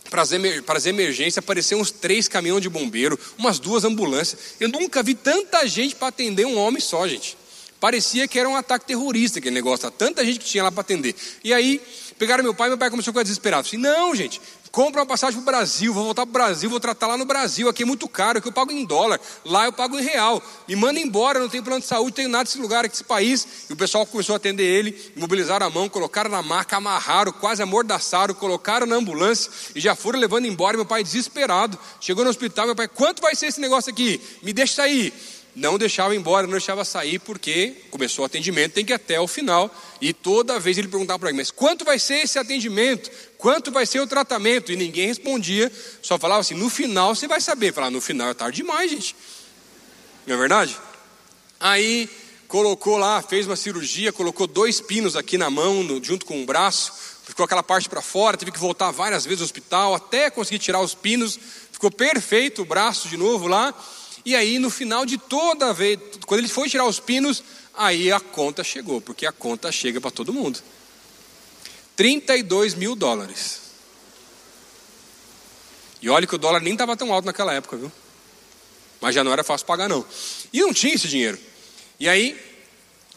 para 0.09 0.21
as, 0.21 0.31
emer 0.31 0.63
emergências, 0.85 1.37
apareceram 1.37 1.81
uns 1.81 1.91
três 1.91 2.29
caminhões 2.29 2.61
de 2.61 2.69
bombeiro, 2.69 3.19
umas 3.37 3.59
duas 3.59 3.83
ambulâncias. 3.83 4.39
Eu 4.57 4.69
nunca 4.69 5.03
vi 5.03 5.15
tanta 5.15 5.67
gente 5.67 5.95
para 5.95 6.07
atender 6.07 6.45
um 6.45 6.57
homem 6.57 6.79
só, 6.79 7.05
gente. 7.05 7.37
Parecia 7.77 8.25
que 8.25 8.39
era 8.39 8.47
um 8.47 8.55
ataque 8.55 8.85
terrorista 8.85 9.39
aquele 9.39 9.55
negócio, 9.55 9.89
tanta 9.91 10.23
gente 10.23 10.39
que 10.39 10.45
tinha 10.45 10.63
lá 10.63 10.71
para 10.71 10.81
atender. 10.81 11.13
E 11.43 11.53
aí 11.53 11.81
Pegaram 12.19 12.43
meu 12.43 12.53
pai, 12.53 12.67
meu 12.67 12.77
pai 12.77 12.89
começou 12.89 13.11
a 13.11 13.13
ficar 13.13 13.23
desesperado. 13.23 13.65
Assim, 13.65 13.77
não, 13.77 14.13
gente, 14.13 14.41
compra 14.71 15.01
uma 15.01 15.05
passagem 15.05 15.35
para 15.35 15.41
o 15.41 15.45
Brasil, 15.45 15.93
vou 15.93 16.05
voltar 16.05 16.25
para 16.25 16.29
o 16.29 16.33
Brasil, 16.33 16.69
vou 16.69 16.79
tratar 16.79 17.07
lá 17.07 17.17
no 17.17 17.25
Brasil, 17.25 17.69
aqui 17.69 17.83
é 17.83 17.85
muito 17.85 18.07
caro, 18.07 18.39
aqui 18.39 18.47
eu 18.47 18.51
pago 18.51 18.71
em 18.71 18.85
dólar, 18.85 19.19
lá 19.45 19.65
eu 19.65 19.73
pago 19.73 19.97
em 19.99 20.03
real. 20.03 20.41
Me 20.67 20.75
manda 20.75 20.99
embora, 20.99 21.39
não 21.39 21.49
tenho 21.49 21.63
plano 21.63 21.81
de 21.81 21.87
saúde, 21.87 22.13
tenho 22.13 22.29
nada 22.29 22.45
desse 22.45 22.59
lugar, 22.59 22.87
desse 22.87 23.03
país. 23.03 23.47
E 23.69 23.73
o 23.73 23.75
pessoal 23.75 24.05
começou 24.05 24.33
a 24.33 24.37
atender 24.37 24.63
ele, 24.63 25.13
mobilizaram 25.15 25.65
a 25.65 25.69
mão, 25.69 25.89
colocaram 25.89 26.29
na 26.29 26.41
maca, 26.41 26.77
amarraram, 26.77 27.31
quase 27.31 27.61
amordaçaram, 27.61 28.33
colocaram 28.33 28.85
na 28.85 28.95
ambulância 28.95 29.51
e 29.75 29.79
já 29.79 29.95
foram 29.95 30.19
levando 30.19 30.45
embora. 30.45 30.77
Meu 30.77 30.85
pai 30.85 31.03
desesperado, 31.03 31.77
chegou 31.99 32.23
no 32.23 32.29
hospital, 32.29 32.67
meu 32.67 32.75
pai, 32.75 32.87
quanto 32.87 33.21
vai 33.21 33.35
ser 33.35 33.47
esse 33.47 33.59
negócio 33.59 33.91
aqui? 33.91 34.21
Me 34.41 34.53
deixa 34.53 34.75
sair 34.75 35.13
não 35.55 35.77
deixava 35.77 36.15
embora, 36.15 36.45
não 36.45 36.53
deixava 36.53 36.85
sair, 36.85 37.19
porque 37.19 37.75
começou 37.89 38.23
o 38.23 38.25
atendimento, 38.25 38.73
tem 38.73 38.85
que 38.85 38.93
ir 38.93 38.95
até 38.95 39.19
o 39.19 39.27
final. 39.27 39.73
E 39.99 40.13
toda 40.13 40.59
vez 40.59 40.77
ele 40.77 40.87
perguntava 40.87 41.19
para 41.19 41.31
mim, 41.31 41.37
mas 41.37 41.51
quanto 41.51 41.83
vai 41.83 41.99
ser 41.99 42.23
esse 42.23 42.39
atendimento? 42.39 43.09
Quanto 43.37 43.71
vai 43.71 43.85
ser 43.85 43.99
o 43.99 44.07
tratamento? 44.07 44.71
E 44.71 44.75
ninguém 44.75 45.07
respondia, 45.07 45.71
só 46.01 46.17
falava 46.17 46.41
assim, 46.41 46.55
no 46.55 46.69
final 46.69 47.15
você 47.15 47.27
vai 47.27 47.41
saber. 47.41 47.73
Falava, 47.73 47.91
no 47.91 48.01
final 48.01 48.29
é 48.29 48.33
tarde 48.33 48.57
demais, 48.57 48.89
gente. 48.89 49.15
Não 50.25 50.35
é 50.35 50.37
verdade? 50.37 50.77
Aí 51.59 52.09
colocou 52.47 52.97
lá, 52.97 53.21
fez 53.21 53.45
uma 53.45 53.55
cirurgia, 53.55 54.11
colocou 54.11 54.47
dois 54.47 54.81
pinos 54.81 55.15
aqui 55.15 55.37
na 55.37 55.49
mão, 55.49 55.83
no, 55.83 56.03
junto 56.03 56.25
com 56.25 56.41
o 56.41 56.45
braço, 56.45 56.91
ficou 57.23 57.45
aquela 57.45 57.61
parte 57.61 57.87
para 57.87 58.01
fora, 58.01 58.35
teve 58.35 58.51
que 58.51 58.59
voltar 58.59 58.89
várias 58.91 59.23
vezes 59.23 59.41
ao 59.41 59.45
hospital, 59.45 59.93
até 59.93 60.29
conseguir 60.29 60.59
tirar 60.59 60.81
os 60.81 60.95
pinos, 60.95 61.39
ficou 61.71 61.91
perfeito 61.91 62.63
o 62.63 62.65
braço 62.65 63.07
de 63.07 63.17
novo 63.17 63.47
lá. 63.47 63.73
E 64.29 64.35
aí, 64.35 64.59
no 64.59 64.69
final 64.69 65.07
de 65.07 65.17
toda 65.17 65.73
vez, 65.73 65.99
quando 66.27 66.41
ele 66.41 66.47
foi 66.47 66.69
tirar 66.69 66.85
os 66.85 66.99
pinos, 66.99 67.43
aí 67.73 68.11
a 68.11 68.19
conta 68.19 68.63
chegou, 68.63 69.01
porque 69.01 69.25
a 69.25 69.31
conta 69.31 69.71
chega 69.71 69.99
para 69.99 70.11
todo 70.11 70.31
mundo. 70.31 70.61
32 71.95 72.75
mil 72.75 72.95
dólares. 72.95 73.59
E 75.99 76.11
olha 76.11 76.27
que 76.27 76.35
o 76.35 76.37
dólar 76.37 76.61
nem 76.61 76.73
estava 76.73 76.95
tão 76.95 77.11
alto 77.11 77.25
naquela 77.25 77.55
época, 77.55 77.75
viu? 77.75 77.91
Mas 79.01 79.15
já 79.15 79.23
não 79.23 79.33
era 79.33 79.43
fácil 79.43 79.65
pagar, 79.65 79.89
não. 79.89 80.05
E 80.53 80.61
não 80.61 80.71
tinha 80.71 80.93
esse 80.93 81.07
dinheiro. 81.07 81.39
E 81.99 82.07
aí, 82.07 82.39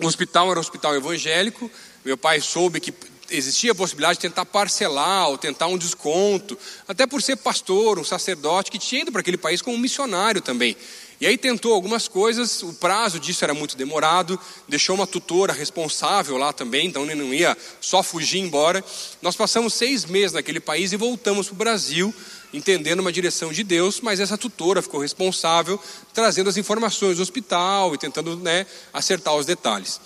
o 0.01 0.07
hospital 0.07 0.51
era 0.51 0.59
um 0.59 0.63
hospital 0.63 0.97
evangélico. 0.97 1.71
Meu 2.03 2.17
pai 2.17 2.41
soube 2.41 2.81
que 2.81 2.95
existia 3.31 3.73
a 3.73 3.75
possibilidade 3.75 4.15
de 4.15 4.23
tentar 4.23 4.47
parcelar 4.47 5.29
ou 5.29 5.37
tentar 5.37 5.67
um 5.67 5.77
desconto, 5.77 6.59
até 6.89 7.07
por 7.07 7.21
ser 7.21 7.37
pastor, 7.37 7.99
um 7.99 8.05
sacerdote 8.05 8.71
que 8.71 8.79
tinha 8.79 9.03
ido 9.03 9.13
para 9.13 9.21
aquele 9.21 9.37
país 9.37 9.61
como 9.61 9.77
missionário 9.77 10.41
também. 10.41 10.75
E 11.23 11.27
aí 11.29 11.39
tentou 11.39 11.73
algumas 11.73 12.09
coisas, 12.09 12.65
o 12.65 12.73
prazo 12.73 13.21
disso 13.21 13.45
era 13.45 13.55
muito 13.55 13.77
demorado, 13.77 14.37
deixou 14.67 14.97
uma 14.97 15.07
tutora 15.07 15.53
responsável 15.53 16.37
lá 16.37 16.53
também, 16.53 16.89
então 16.89 17.05
ele 17.05 17.15
não 17.15 17.33
ia 17.33 17.57
só 17.81 18.03
fugir 18.03 18.41
embora. 18.41 18.85
Nós 19.23 19.37
passamos 19.37 19.73
seis 19.73 20.05
meses 20.05 20.33
naquele 20.33 20.59
país 20.59 20.91
e 20.91 20.97
voltamos 20.97 21.47
para 21.47 21.55
o 21.55 21.59
Brasil, 21.59 22.13
entendendo 22.53 22.99
uma 22.99 23.13
direção 23.13 23.53
de 23.53 23.63
Deus, 23.63 24.01
mas 24.01 24.19
essa 24.19 24.37
tutora 24.37 24.83
ficou 24.83 24.99
responsável, 24.99 25.79
trazendo 26.13 26.51
as 26.51 26.57
informações 26.57 27.19
do 27.19 27.23
hospital 27.23 27.95
e 27.95 27.99
tentando 27.99 28.37
né, 28.39 28.67
acertar 28.93 29.37
os 29.37 29.47
detalhes. 29.47 30.01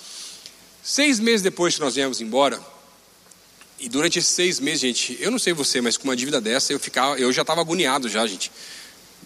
Seis 0.83 1.19
meses 1.19 1.41
depois 1.41 1.77
que 1.77 1.81
nós 1.81 1.95
viemos 1.95 2.21
embora, 2.21 2.61
e 3.81 3.89
durante 3.89 4.19
esses 4.19 4.33
seis 4.33 4.61
meses, 4.61 4.81
gente, 4.81 5.17
eu 5.19 5.31
não 5.31 5.39
sei 5.39 5.55
você, 5.55 5.81
mas 5.81 5.97
com 5.97 6.05
uma 6.05 6.15
dívida 6.15 6.43
dessa, 6.43 6.75
eu, 6.75 6.79
ficava, 6.79 7.19
eu 7.19 7.33
já 7.33 7.41
estava 7.41 7.63
agoniado 7.63 8.07
já, 8.07 8.27
gente. 8.27 8.53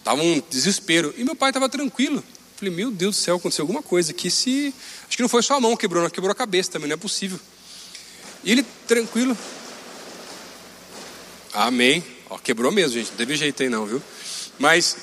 Tava 0.03 0.23
um 0.23 0.43
desespero. 0.51 1.15
E 1.17 1.25
meu 1.25 1.37
pai 1.37 1.51
estava 1.51 1.69
tranquilo. 1.69 2.23
Falei, 2.57 2.75
meu 2.75 2.91
Deus 2.91 3.17
do 3.17 3.21
céu, 3.21 3.37
aconteceu 3.37 3.63
alguma 3.63 3.83
coisa 3.83 4.13
aqui. 4.13 4.31
Se... 4.31 4.75
Acho 5.07 5.17
que 5.17 5.23
não 5.23 5.29
foi 5.29 5.43
só 5.43 5.55
a 5.55 5.61
mão 5.61 5.77
que 5.77 5.83
quebrou, 5.83 6.03
não 6.03 6.11
quebrou 6.11 6.33
a 6.33 6.35
cabeça 6.35 6.71
também, 6.71 6.89
não 6.89 6.95
é 6.95 6.99
possível. 6.99 7.41
E 8.45 8.53
ele 8.53 8.63
tranquilo. 8.87 9.37
Amém. 11.53 12.05
Ó, 12.29 12.39
quebrou 12.39 12.71
mesmo, 12.71 12.99
gente. 12.99 13.11
Não 13.11 13.17
teve 13.17 13.37
jeito 13.37 13.63
aí 13.63 13.69
não, 13.69 13.87
viu? 13.87 14.03
Mas 14.59 14.97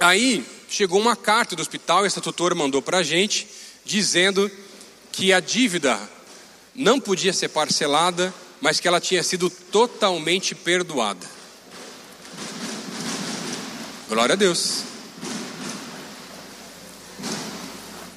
aí 0.00 0.44
chegou 0.68 1.00
uma 1.00 1.16
carta 1.16 1.56
do 1.56 1.62
hospital, 1.62 2.06
essa 2.06 2.20
tutora 2.20 2.54
mandou 2.54 2.80
para 2.80 2.98
a 2.98 3.02
gente, 3.02 3.48
dizendo 3.84 4.50
que 5.10 5.32
a 5.32 5.40
dívida 5.40 5.98
não 6.74 7.00
podia 7.00 7.32
ser 7.32 7.48
parcelada, 7.48 8.32
mas 8.60 8.78
que 8.78 8.86
ela 8.86 9.00
tinha 9.00 9.22
sido 9.22 9.50
totalmente 9.50 10.54
perdoada. 10.54 11.37
Glória 14.08 14.32
a 14.32 14.36
Deus. 14.36 14.84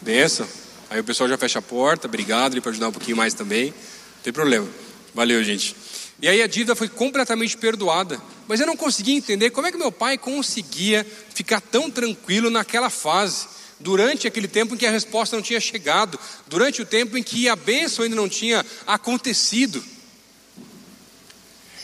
Benção. 0.01 0.47
Aí 0.89 1.01
o 1.01 1.03
pessoal 1.03 1.27
já 1.27 1.37
fecha 1.37 1.59
a 1.59 1.61
porta, 1.61 2.07
obrigado, 2.07 2.53
ele 2.53 2.61
pode 2.61 2.75
ajudar 2.75 2.87
um 2.87 2.93
pouquinho 2.93 3.17
mais 3.17 3.33
também. 3.33 3.71
Não 3.71 4.23
tem 4.23 4.31
problema. 4.31 4.69
Valeu, 5.13 5.43
gente. 5.43 5.75
E 6.21 6.29
aí 6.29 6.41
a 6.41 6.47
dívida 6.47 6.75
foi 6.75 6.87
completamente 6.87 7.57
perdoada. 7.57 8.21
Mas 8.47 8.61
eu 8.61 8.65
não 8.65 8.77
conseguia 8.77 9.13
entender 9.13 9.49
como 9.49 9.67
é 9.67 9.71
que 9.71 9.77
meu 9.77 9.91
pai 9.91 10.17
conseguia 10.17 11.05
ficar 11.33 11.59
tão 11.59 11.91
tranquilo 11.91 12.49
naquela 12.49 12.89
fase 12.89 13.47
durante 13.77 14.27
aquele 14.27 14.47
tempo 14.47 14.75
em 14.75 14.77
que 14.77 14.85
a 14.85 14.91
resposta 14.91 15.35
não 15.35 15.43
tinha 15.43 15.59
chegado, 15.59 16.17
durante 16.47 16.81
o 16.81 16.85
tempo 16.85 17.17
em 17.17 17.23
que 17.23 17.49
a 17.49 17.55
bênção 17.55 18.03
ainda 18.03 18.15
não 18.15 18.29
tinha 18.29 18.65
acontecido. 18.87 19.83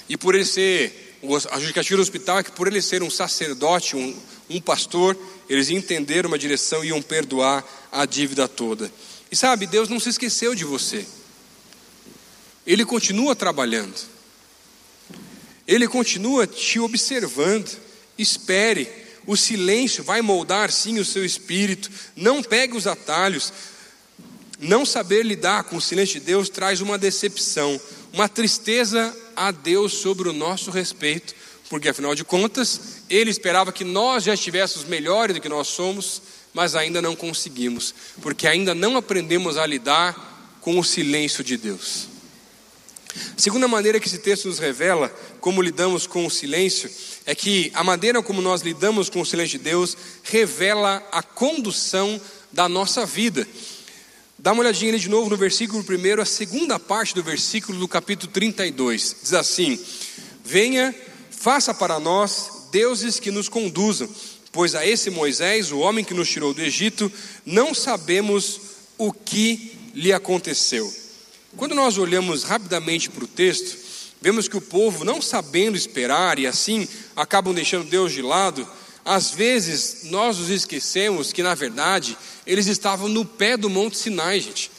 E 0.08 0.16
por 0.16 0.34
ele 0.34 0.46
ser, 0.46 1.07
a 1.52 1.60
judicatura 1.60 1.98
do 1.98 2.02
hospital 2.02 2.40
é 2.40 2.44
que 2.44 2.52
por 2.52 2.68
ele 2.68 2.82
ser 2.82 3.02
um 3.04 3.10
sacerdote, 3.10 3.96
um, 3.96 4.18
um 4.50 4.62
pastor, 4.62 5.18
eles 5.50 5.70
entenderam 5.70 6.30
uma 6.30 6.38
direção 6.38 6.84
e 6.84 6.90
iam 6.90 7.02
perdoar 7.02 7.66
a 7.92 8.06
dívida 8.06 8.48
toda. 8.48 8.92
E 9.32 9.36
sabe, 9.36 9.68
Deus 9.68 9.90
não 9.90 10.00
se 10.00 10.10
esqueceu 10.10 10.54
de 10.54 10.64
você. 10.64 11.06
Ele 12.66 12.86
continua 12.86 13.36
trabalhando. 13.36 14.00
Ele 15.68 15.88
continua 15.88 16.46
te 16.46 16.80
observando. 16.80 17.78
Espere 18.18 19.08
o 19.28 19.36
silêncio 19.36 20.06
vai 20.06 20.22
moldar 20.22 20.72
sim 20.72 21.00
o 21.00 21.06
seu 21.06 21.26
espírito. 21.26 21.92
Não 22.16 22.42
pegue 22.42 22.78
os 22.78 22.88
atalhos. 22.88 23.52
Não 24.58 24.86
saber 24.86 25.24
lidar 25.24 25.66
com 25.66 25.76
o 25.76 25.82
silêncio 25.82 26.20
de 26.20 26.26
Deus 26.26 26.50
traz 26.50 26.80
uma 26.80 26.98
decepção, 26.98 27.80
uma 28.14 28.30
tristeza 28.30 29.16
a 29.38 29.52
Deus 29.52 29.94
sobre 29.94 30.28
o 30.28 30.34
nosso 30.34 30.72
respeito, 30.72 31.36
porque 31.70 31.90
afinal 31.90 32.16
de 32.16 32.24
contas, 32.24 33.04
Ele 33.10 33.30
esperava 33.30 33.72
que 33.72 33.84
nós 33.84 34.24
já 34.24 34.34
estivéssemos 34.34 34.88
melhores 34.88 35.36
do 35.36 35.42
que 35.42 35.48
nós 35.48 35.68
somos, 35.68 36.22
mas 36.54 36.76
ainda 36.76 37.02
não 37.02 37.16
conseguimos, 37.16 37.94
porque 38.22 38.48
ainda 38.48 38.74
não 38.74 38.98
aprendemos 38.98 39.58
a 39.58 39.66
lidar 39.66 40.58
com 40.60 40.80
o 40.80 40.84
silêncio 40.84 41.44
de 41.44 41.56
Deus. 41.56 42.08
Segunda 43.36 43.68
maneira 43.68 44.00
que 44.00 44.08
esse 44.08 44.18
texto 44.18 44.48
nos 44.48 44.60
revela 44.60 45.10
como 45.40 45.62
lidamos 45.62 46.06
com 46.06 46.26
o 46.26 46.32
silêncio 46.32 46.90
é 47.26 47.36
que 47.36 47.72
a 47.74 47.84
maneira 47.84 48.22
como 48.22 48.42
nós 48.42 48.62
lidamos 48.62 49.10
com 49.10 49.22
o 49.22 49.26
silêncio 49.26 49.58
de 49.58 49.64
Deus 49.64 49.96
revela 50.24 51.08
a 51.12 51.22
condução 51.22 52.20
da 52.52 52.68
nossa 52.68 53.06
vida. 53.06 53.48
Dá 54.40 54.52
uma 54.52 54.62
olhadinha 54.62 54.92
ali 54.92 55.00
de 55.00 55.10
novo 55.10 55.30
no 55.30 55.38
versículo 55.38 55.84
primeiro, 55.84 56.22
a 56.22 56.26
segunda 56.26 56.80
parte 56.80 57.16
do 57.16 57.24
versículo 57.24 57.80
do 57.80 57.88
capítulo 57.88 58.32
32. 58.32 59.16
Diz 59.22 59.34
assim: 59.34 59.80
Venha, 60.44 60.94
faça 61.32 61.74
para 61.74 62.00
nós 62.00 62.70
deuses 62.72 63.20
que 63.20 63.32
nos 63.32 63.50
conduzam, 63.50 64.08
pois 64.52 64.76
a 64.76 64.86
esse 64.86 65.10
Moisés, 65.10 65.72
o 65.72 65.80
homem 65.80 66.06
que 66.06 66.14
nos 66.14 66.30
tirou 66.30 66.54
do 66.54 66.62
Egito, 66.62 67.12
não 67.46 67.74
sabemos 67.74 68.60
o 68.98 69.12
que 69.12 69.76
lhe 69.94 70.14
aconteceu. 70.14 70.94
Quando 71.56 71.74
nós 71.74 71.98
olhamos 71.98 72.44
rapidamente 72.44 73.10
para 73.10 73.24
o 73.24 73.28
texto, 73.28 73.88
Vemos 74.20 74.48
que 74.48 74.58
o 74.58 74.62
povo, 74.62 75.06
não 75.06 75.22
sabendo 75.22 75.78
esperar 75.78 76.40
e 76.40 76.48
assim 76.48 76.88
acabam 77.16 77.54
deixando 77.54 77.90
Deus 77.90 78.12
de 78.12 78.22
lado, 78.22 78.68
às 79.08 79.32
vezes 79.32 80.00
nós 80.12 80.38
nos 80.38 80.50
esquecemos 80.50 81.32
que, 81.32 81.42
na 81.42 81.56
verdade, 81.56 82.18
eles 82.46 82.68
estavam 82.68 83.08
no 83.08 83.24
pé 83.24 83.56
do 83.56 83.70
Monte 83.70 83.98
Sinai, 83.98 84.42
gente. 84.42 84.70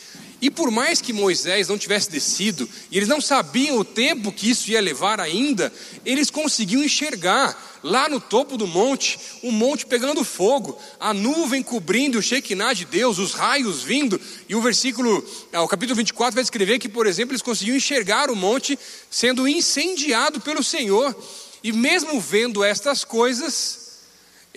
E 0.41 0.51
por 0.51 0.71
mais 0.71 1.01
que 1.01 1.15
Moisés 1.15 1.67
não 1.67 1.79
tivesse 1.79 2.11
descido, 2.11 2.69
e 2.91 2.99
eles 2.99 3.09
não 3.09 3.23
sabiam 3.23 3.79
o 3.79 3.85
tempo 3.85 4.31
que 4.31 4.51
isso 4.51 4.71
ia 4.71 4.83
levar 4.83 5.19
ainda, 5.19 5.73
eles 6.05 6.31
conseguiam 6.31 6.85
enxergar 6.85 7.81
lá 7.83 8.07
no 8.07 8.21
topo 8.21 8.59
do 8.59 8.67
monte, 8.67 9.19
o 9.43 9.51
monte 9.51 9.87
pegando 9.87 10.23
fogo, 10.23 10.79
a 11.01 11.15
nuvem 11.15 11.63
cobrindo 11.63 12.19
o 12.19 12.23
Shekinah 12.23 12.75
de 12.75 12.85
Deus, 12.85 13.19
os 13.19 13.33
raios 13.33 13.83
vindo, 13.83 14.21
e 14.47 14.55
o 14.55 14.61
versículo, 14.61 15.27
ah, 15.55 15.63
o 15.63 15.69
capítulo 15.69 15.97
24 15.97 16.35
vai 16.35 16.45
descrever 16.45 16.79
que, 16.79 16.89
por 16.89 17.07
exemplo, 17.07 17.33
eles 17.33 17.43
conseguiam 17.43 17.77
enxergar 17.77 18.31
o 18.31 18.37
monte 18.37 18.79
sendo 19.11 19.49
incendiado 19.49 20.39
pelo 20.39 20.63
Senhor, 20.63 21.17
e 21.65 21.73
mesmo 21.73 22.21
vendo 22.21 22.63
estas 22.63 23.05
coisas, 23.05 23.88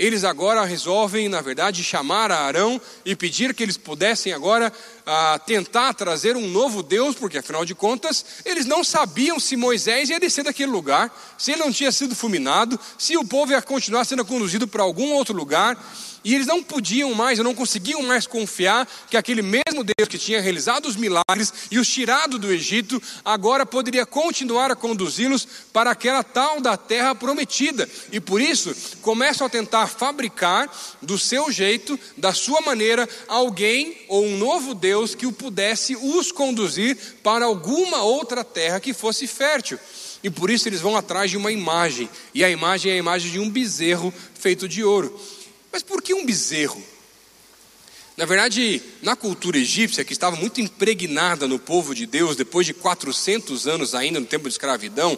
eles 0.02 0.24
agora 0.24 0.66
resolvem, 0.66 1.30
na 1.30 1.42
verdade, 1.42 1.84
chamar 1.84 2.32
a 2.32 2.40
Arão 2.40 2.82
e 3.06 3.16
pedir 3.16 3.54
que 3.54 3.62
eles 3.62 3.78
pudessem 3.78 4.34
agora 4.34 4.74
ah, 5.06 5.40
tentar 5.46 5.94
trazer 5.94 6.36
um 6.36 6.48
novo 6.48 6.82
Deus, 6.82 7.14
porque 7.14 7.38
afinal 7.38 7.64
de 7.64 7.76
contas, 7.76 8.26
eles 8.44 8.66
não 8.66 8.84
sabiam 8.84 9.40
se 9.40 9.56
Moisés 9.56 10.10
ia 10.10 10.20
descer 10.20 10.44
daquele 10.44 10.72
lugar, 10.72 11.16
se 11.38 11.52
ele 11.52 11.62
não 11.62 11.72
tinha 11.72 11.92
sido 11.92 12.16
fulminado, 12.16 12.80
se 12.98 13.16
o 13.16 13.24
povo 13.24 13.52
ia 13.52 13.62
continuar 13.62 14.04
sendo 14.04 14.26
conduzido 14.26 14.68
para 14.68 14.82
algum 14.82 15.14
outro 15.14 15.36
lugar. 15.36 15.78
E 16.24 16.36
eles 16.36 16.46
não 16.46 16.62
podiam 16.62 17.14
mais, 17.16 17.40
não 17.40 17.56
conseguiam 17.56 18.04
mais 18.04 18.28
confiar 18.28 18.88
que 19.10 19.18
aquele 19.18 19.42
mesmo 19.42 19.84
Deus 19.84 20.08
que 20.08 20.20
tinha 20.20 20.40
realizado 20.40 20.86
os 20.86 20.96
milagres 20.96 21.52
e 21.72 21.80
os 21.80 21.88
tirado 21.88 22.38
do 22.38 22.52
Egito, 22.52 23.02
agora 23.26 23.66
poderia 23.66 24.06
continuar 24.06 24.70
a 24.70 24.76
conduzi-los 24.76 25.48
para 25.74 25.92
aquela 25.92 26.24
tal 26.24 26.62
da 26.62 26.78
terra 26.78 27.16
prometida. 27.16 27.90
E 28.12 28.20
por 28.20 28.40
isso 28.40 28.76
começam 29.02 29.48
a 29.48 29.50
tentar 29.50 29.88
fabricar 29.88 30.70
do 31.02 31.18
seu 31.18 31.52
jeito, 31.52 32.00
da 32.16 32.34
sua 32.34 32.62
maneira, 32.62 33.10
alguém 33.28 33.98
ou 34.08 34.24
um 34.26 34.38
novo 34.38 34.76
Deus 34.76 35.16
que 35.16 35.26
o 35.26 35.32
pudesse 35.32 35.96
os 35.96 36.32
conduzir 36.32 36.98
para 37.24 37.46
alguma 37.46 38.04
outra 38.04 38.44
terra 38.44 38.80
que 38.80 38.94
fosse 38.94 39.26
fértil. 39.26 39.80
E 40.24 40.30
por 40.30 40.52
isso 40.52 40.70
eles 40.70 40.82
vão 40.82 40.96
atrás 40.96 41.32
de 41.32 41.38
uma 41.38 41.52
imagem, 41.52 42.08
e 42.34 42.44
a 42.44 42.50
imagem 42.50 42.92
é 42.92 42.96
a 42.96 43.00
imagem 43.00 43.32
de 43.32 43.40
um 43.40 43.50
bezerro 43.50 44.14
feito 44.36 44.68
de 44.68 44.84
ouro. 44.84 45.20
Mas 45.72 45.84
por 45.84 46.02
que 46.02 46.14
um 46.14 46.26
bezerro? 46.26 46.84
Na 48.18 48.26
verdade, 48.26 48.82
na 49.02 49.16
cultura 49.16 49.58
egípcia, 49.58 50.04
que 50.04 50.14
estava 50.14 50.36
muito 50.36 50.62
impregnada 50.62 51.48
no 51.48 51.58
povo 51.58 51.96
de 51.96 52.06
Deus, 52.06 52.36
depois 52.36 52.66
de 52.66 52.74
400 52.74 53.68
anos 53.68 53.96
ainda 53.96 54.20
no 54.20 54.26
tempo 54.26 54.44
de 54.44 54.54
escravidão, 54.54 55.18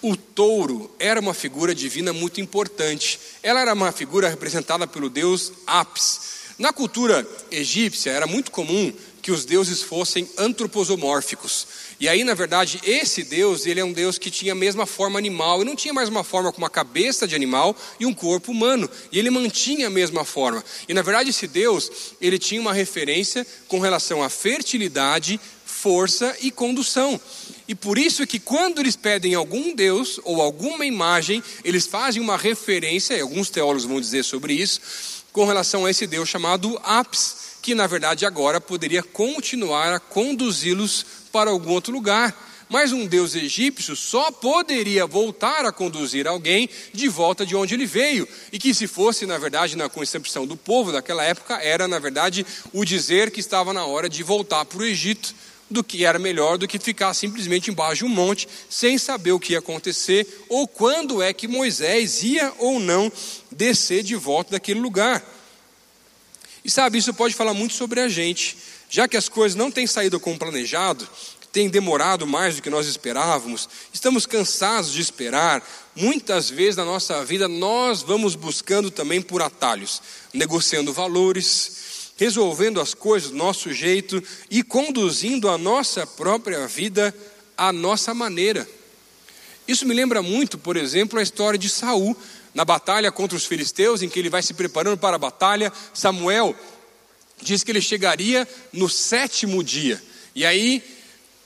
o 0.00 0.16
touro 0.16 0.94
era 0.98 1.18
uma 1.18 1.34
figura 1.34 1.74
divina 1.74 2.12
muito 2.12 2.40
importante. 2.40 3.18
Ela 3.42 3.60
era 3.60 3.74
uma 3.74 3.90
figura 3.90 4.28
representada 4.28 4.86
pelo 4.86 5.10
deus 5.10 5.52
Apis. 5.66 6.20
Na 6.58 6.72
cultura 6.72 7.26
egípcia, 7.50 8.10
era 8.10 8.26
muito 8.26 8.50
comum 8.50 8.92
que 9.24 9.32
os 9.32 9.46
deuses 9.46 9.80
fossem 9.80 10.28
antroposomórficos. 10.36 11.66
E 11.98 12.06
aí, 12.06 12.22
na 12.24 12.34
verdade, 12.34 12.78
esse 12.84 13.24
Deus, 13.24 13.64
ele 13.64 13.80
é 13.80 13.84
um 13.84 13.90
Deus 13.90 14.18
que 14.18 14.30
tinha 14.30 14.52
a 14.52 14.54
mesma 14.54 14.84
forma 14.84 15.18
animal, 15.18 15.62
e 15.62 15.64
não 15.64 15.74
tinha 15.74 15.94
mais 15.94 16.10
uma 16.10 16.22
forma 16.22 16.52
com 16.52 16.58
uma 16.58 16.68
cabeça 16.68 17.26
de 17.26 17.34
animal 17.34 17.74
e 17.98 18.04
um 18.04 18.12
corpo 18.12 18.52
humano, 18.52 18.86
e 19.10 19.18
ele 19.18 19.30
mantinha 19.30 19.86
a 19.86 19.90
mesma 19.90 20.26
forma. 20.26 20.62
E 20.86 20.92
na 20.92 21.00
verdade, 21.00 21.30
esse 21.30 21.46
Deus, 21.46 21.90
ele 22.20 22.38
tinha 22.38 22.60
uma 22.60 22.74
referência 22.74 23.46
com 23.66 23.80
relação 23.80 24.22
à 24.22 24.28
fertilidade, 24.28 25.40
força 25.64 26.36
e 26.42 26.50
condução. 26.50 27.18
E 27.66 27.74
por 27.74 27.96
isso 27.96 28.26
que 28.26 28.38
quando 28.38 28.78
eles 28.78 28.94
pedem 28.94 29.34
algum 29.34 29.74
Deus 29.74 30.20
ou 30.24 30.42
alguma 30.42 30.84
imagem, 30.84 31.42
eles 31.64 31.86
fazem 31.86 32.20
uma 32.20 32.36
referência, 32.36 33.14
e 33.14 33.22
alguns 33.22 33.48
teólogos 33.48 33.86
vão 33.86 34.02
dizer 34.02 34.22
sobre 34.22 34.52
isso, 34.52 34.82
com 35.32 35.46
relação 35.46 35.86
a 35.86 35.90
esse 35.90 36.06
Deus 36.06 36.28
chamado 36.28 36.78
Apis, 36.84 37.53
que 37.64 37.74
na 37.74 37.86
verdade 37.86 38.26
agora 38.26 38.60
poderia 38.60 39.02
continuar 39.02 39.90
a 39.94 39.98
conduzi-los 39.98 41.06
para 41.32 41.48
algum 41.50 41.70
outro 41.70 41.94
lugar. 41.94 42.52
Mas 42.68 42.92
um 42.92 43.06
deus 43.06 43.34
egípcio 43.34 43.96
só 43.96 44.30
poderia 44.30 45.06
voltar 45.06 45.64
a 45.64 45.72
conduzir 45.72 46.26
alguém 46.26 46.68
de 46.92 47.08
volta 47.08 47.46
de 47.46 47.56
onde 47.56 47.72
ele 47.72 47.86
veio. 47.86 48.28
E 48.52 48.58
que, 48.58 48.74
se 48.74 48.86
fosse, 48.86 49.24
na 49.24 49.38
verdade, 49.38 49.78
na 49.78 49.88
concepção 49.88 50.46
do 50.46 50.58
povo 50.58 50.92
daquela 50.92 51.24
época, 51.24 51.54
era, 51.54 51.88
na 51.88 51.98
verdade, 51.98 52.44
o 52.70 52.84
dizer 52.84 53.30
que 53.30 53.40
estava 53.40 53.72
na 53.72 53.86
hora 53.86 54.10
de 54.10 54.22
voltar 54.22 54.66
para 54.66 54.80
o 54.80 54.84
Egito, 54.84 55.34
do 55.70 55.82
que 55.82 56.04
era 56.04 56.18
melhor 56.18 56.58
do 56.58 56.68
que 56.68 56.78
ficar 56.78 57.14
simplesmente 57.14 57.70
embaixo 57.70 58.04
de 58.04 58.04
um 58.04 58.08
monte, 58.14 58.46
sem 58.68 58.98
saber 58.98 59.32
o 59.32 59.40
que 59.40 59.54
ia 59.54 59.58
acontecer, 59.58 60.26
ou 60.50 60.68
quando 60.68 61.22
é 61.22 61.32
que 61.32 61.48
Moisés 61.48 62.22
ia 62.22 62.52
ou 62.58 62.78
não 62.78 63.10
descer 63.50 64.02
de 64.02 64.14
volta 64.14 64.52
daquele 64.52 64.80
lugar. 64.80 65.33
E 66.64 66.70
sabe, 66.70 66.98
isso 66.98 67.12
pode 67.12 67.34
falar 67.34 67.52
muito 67.52 67.74
sobre 67.74 68.00
a 68.00 68.08
gente. 68.08 68.56
Já 68.88 69.06
que 69.06 69.16
as 69.16 69.28
coisas 69.28 69.56
não 69.56 69.70
têm 69.70 69.86
saído 69.86 70.18
como 70.18 70.38
planejado, 70.38 71.06
têm 71.52 71.68
demorado 71.68 72.26
mais 72.26 72.56
do 72.56 72.62
que 72.62 72.70
nós 72.70 72.86
esperávamos, 72.86 73.68
estamos 73.92 74.26
cansados 74.26 74.92
de 74.92 75.00
esperar. 75.00 75.62
Muitas 75.94 76.50
vezes 76.50 76.76
na 76.76 76.84
nossa 76.84 77.24
vida 77.24 77.46
nós 77.46 78.02
vamos 78.02 78.34
buscando 78.34 78.90
também 78.90 79.22
por 79.22 79.42
atalhos, 79.42 80.02
negociando 80.32 80.92
valores, 80.92 82.12
resolvendo 82.16 82.80
as 82.80 82.94
coisas 82.94 83.30
do 83.30 83.36
nosso 83.36 83.72
jeito 83.72 84.22
e 84.50 84.62
conduzindo 84.62 85.48
a 85.48 85.58
nossa 85.58 86.06
própria 86.06 86.66
vida 86.66 87.14
à 87.56 87.72
nossa 87.72 88.14
maneira. 88.14 88.68
Isso 89.66 89.86
me 89.86 89.94
lembra 89.94 90.22
muito, 90.22 90.58
por 90.58 90.76
exemplo, 90.76 91.18
a 91.18 91.22
história 91.22 91.58
de 91.58 91.68
Saul 91.68 92.16
na 92.54 92.64
batalha 92.64 93.10
contra 93.10 93.36
os 93.36 93.44
filisteus, 93.44 94.02
em 94.02 94.08
que 94.08 94.18
ele 94.18 94.30
vai 94.30 94.42
se 94.42 94.54
preparando 94.54 94.96
para 94.96 95.16
a 95.16 95.18
batalha. 95.18 95.72
Samuel 95.92 96.54
diz 97.42 97.64
que 97.64 97.72
ele 97.72 97.80
chegaria 97.80 98.48
no 98.72 98.88
sétimo 98.88 99.62
dia. 99.62 100.00
E 100.34 100.46
aí 100.46 100.82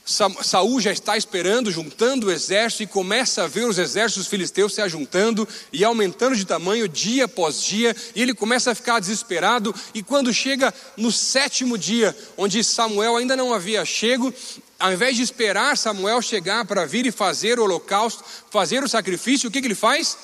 Saul 0.05 0.81
já 0.81 0.91
está 0.91 1.15
esperando, 1.15 1.71
juntando 1.71 2.27
o 2.27 2.31
exército, 2.31 2.83
e 2.83 2.87
começa 2.87 3.43
a 3.43 3.47
ver 3.47 3.65
os 3.65 3.77
exércitos 3.77 4.27
filisteus 4.27 4.73
se 4.73 4.81
ajuntando 4.81 5.47
e 5.71 5.83
aumentando 5.83 6.35
de 6.35 6.45
tamanho 6.45 6.87
dia 6.87 7.25
após 7.25 7.63
dia, 7.63 7.95
e 8.15 8.21
ele 8.21 8.33
começa 8.33 8.71
a 8.71 8.75
ficar 8.75 8.99
desesperado. 8.99 9.73
E 9.93 10.01
quando 10.01 10.33
chega 10.33 10.73
no 10.97 11.11
sétimo 11.11 11.77
dia, 11.77 12.15
onde 12.35 12.63
Samuel 12.63 13.17
ainda 13.17 13.35
não 13.35 13.53
havia 13.53 13.85
chego, 13.85 14.33
ao 14.79 14.91
invés 14.91 15.15
de 15.15 15.21
esperar 15.21 15.77
Samuel 15.77 16.21
chegar 16.21 16.65
para 16.65 16.85
vir 16.85 17.05
e 17.05 17.11
fazer 17.11 17.59
o 17.59 17.63
holocausto, 17.63 18.23
fazer 18.49 18.83
o 18.83 18.89
sacrifício, 18.89 19.47
o 19.47 19.51
que, 19.51 19.61
que 19.61 19.67
ele 19.67 19.75
faz? 19.75 20.17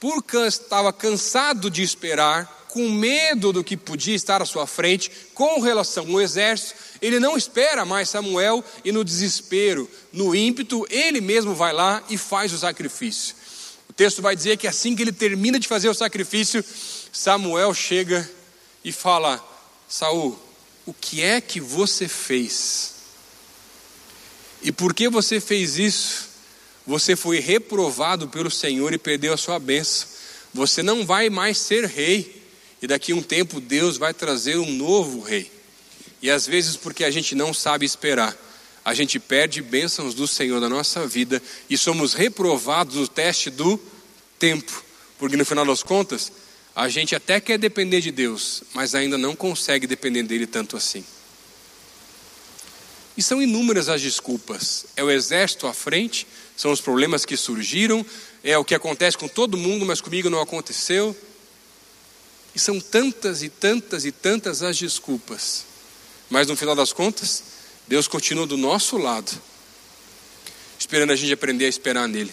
Porque 0.00 0.38
estava 0.38 0.92
cansado 0.92 1.70
de 1.70 1.82
esperar, 1.82 2.66
com 2.70 2.88
medo 2.88 3.52
do 3.52 3.64
que 3.64 3.76
podia 3.76 4.14
estar 4.14 4.40
à 4.40 4.46
sua 4.46 4.66
frente, 4.66 5.10
com 5.34 5.60
relação 5.60 6.06
ao 6.08 6.20
exército, 6.20 6.74
ele 7.02 7.18
não 7.18 7.36
espera 7.36 7.84
mais 7.84 8.08
Samuel 8.08 8.64
e 8.84 8.92
no 8.92 9.04
desespero, 9.04 9.88
no 10.12 10.34
ímpeto, 10.34 10.86
ele 10.88 11.20
mesmo 11.20 11.54
vai 11.54 11.72
lá 11.72 12.02
e 12.08 12.16
faz 12.16 12.52
o 12.52 12.58
sacrifício. 12.58 13.34
O 13.88 13.92
texto 13.92 14.22
vai 14.22 14.36
dizer 14.36 14.56
que 14.56 14.68
assim 14.68 14.94
que 14.94 15.02
ele 15.02 15.12
termina 15.12 15.58
de 15.58 15.68
fazer 15.68 15.88
o 15.88 15.94
sacrifício, 15.94 16.64
Samuel 17.12 17.74
chega 17.74 18.28
e 18.84 18.92
fala: 18.92 19.44
Saul, 19.88 20.38
o 20.86 20.94
que 20.94 21.22
é 21.22 21.40
que 21.40 21.60
você 21.60 22.06
fez? 22.08 22.94
E 24.62 24.70
por 24.70 24.94
que 24.94 25.08
você 25.08 25.40
fez 25.40 25.78
isso? 25.78 26.29
Você 26.90 27.14
foi 27.14 27.38
reprovado 27.38 28.26
pelo 28.26 28.50
Senhor 28.50 28.92
e 28.92 28.98
perdeu 28.98 29.32
a 29.32 29.36
sua 29.36 29.60
bênção. 29.60 30.08
Você 30.52 30.82
não 30.82 31.06
vai 31.06 31.30
mais 31.30 31.56
ser 31.56 31.84
rei. 31.84 32.42
E 32.82 32.86
daqui 32.88 33.12
a 33.12 33.14
um 33.14 33.22
tempo 33.22 33.60
Deus 33.60 33.96
vai 33.96 34.12
trazer 34.12 34.56
um 34.56 34.72
novo 34.72 35.20
rei. 35.20 35.48
E 36.20 36.28
às 36.28 36.48
vezes, 36.48 36.74
porque 36.74 37.04
a 37.04 37.10
gente 37.10 37.32
não 37.36 37.54
sabe 37.54 37.86
esperar, 37.86 38.36
a 38.84 38.92
gente 38.92 39.20
perde 39.20 39.62
bênçãos 39.62 40.14
do 40.14 40.26
Senhor 40.26 40.60
na 40.60 40.68
nossa 40.68 41.06
vida 41.06 41.40
e 41.68 41.78
somos 41.78 42.12
reprovados 42.12 42.96
no 42.96 43.06
teste 43.06 43.50
do 43.50 43.80
tempo. 44.36 44.84
Porque 45.16 45.36
no 45.36 45.44
final 45.44 45.64
das 45.64 45.84
contas, 45.84 46.32
a 46.74 46.88
gente 46.88 47.14
até 47.14 47.38
quer 47.38 47.56
depender 47.56 48.00
de 48.00 48.10
Deus, 48.10 48.64
mas 48.74 48.96
ainda 48.96 49.16
não 49.16 49.36
consegue 49.36 49.86
depender 49.86 50.24
dele 50.24 50.44
tanto 50.44 50.76
assim. 50.76 51.04
E 53.16 53.22
são 53.22 53.42
inúmeras 53.42 53.88
as 53.88 54.00
desculpas. 54.00 54.86
É 54.96 55.04
o 55.04 55.10
exército 55.10 55.66
à 55.66 55.74
frente, 55.74 56.26
são 56.60 56.72
os 56.72 56.80
problemas 56.82 57.24
que 57.24 57.38
surgiram, 57.38 58.04
é 58.44 58.58
o 58.58 58.64
que 58.66 58.74
acontece 58.74 59.16
com 59.16 59.26
todo 59.26 59.56
mundo, 59.56 59.86
mas 59.86 60.02
comigo 60.02 60.28
não 60.28 60.42
aconteceu. 60.42 61.16
E 62.54 62.58
são 62.58 62.78
tantas 62.78 63.42
e 63.42 63.48
tantas 63.48 64.04
e 64.04 64.12
tantas 64.12 64.62
as 64.62 64.76
desculpas. 64.76 65.64
Mas 66.28 66.46
no 66.48 66.54
final 66.54 66.76
das 66.76 66.92
contas, 66.92 67.42
Deus 67.88 68.06
continua 68.06 68.46
do 68.46 68.58
nosso 68.58 68.98
lado, 68.98 69.32
esperando 70.78 71.12
a 71.12 71.16
gente 71.16 71.32
aprender 71.32 71.64
a 71.64 71.68
esperar 71.68 72.06
nele. 72.06 72.30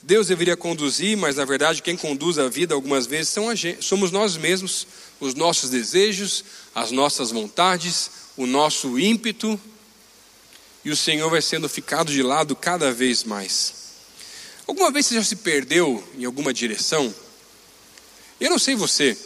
Deus 0.00 0.28
deveria 0.28 0.56
conduzir, 0.56 1.14
mas 1.14 1.36
na 1.36 1.44
verdade 1.44 1.82
quem 1.82 1.94
conduz 1.94 2.38
a 2.38 2.48
vida 2.48 2.74
algumas 2.74 3.06
vezes 3.06 3.34
gente, 3.54 3.84
somos 3.84 4.10
nós 4.10 4.34
mesmos, 4.34 4.86
os 5.20 5.34
nossos 5.34 5.68
desejos, 5.68 6.42
as 6.74 6.90
nossas 6.90 7.30
vontades, 7.30 8.10
o 8.34 8.46
nosso 8.46 8.98
ímpeto, 8.98 9.60
e 10.84 10.90
o 10.90 10.96
Senhor 10.96 11.28
vai 11.30 11.42
sendo 11.42 11.68
ficado 11.68 12.12
de 12.12 12.22
lado 12.22 12.56
cada 12.56 12.92
vez 12.92 13.24
mais. 13.24 13.74
Alguma 14.66 14.90
vez 14.90 15.06
você 15.06 15.16
já 15.16 15.24
se 15.24 15.36
perdeu 15.36 16.02
em 16.16 16.24
alguma 16.24 16.52
direção? 16.52 17.14
Eu 18.40 18.50
não 18.50 18.58
sei 18.58 18.74
você, 18.74 19.18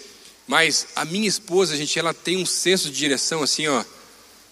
mas 0.46 0.86
a 0.96 1.04
minha 1.04 1.28
esposa, 1.28 1.76
gente, 1.76 1.98
ela 1.98 2.12
tem 2.12 2.36
um 2.36 2.46
senso 2.46 2.90
de 2.90 2.96
direção 2.96 3.42
assim, 3.42 3.66
ó. 3.66 3.84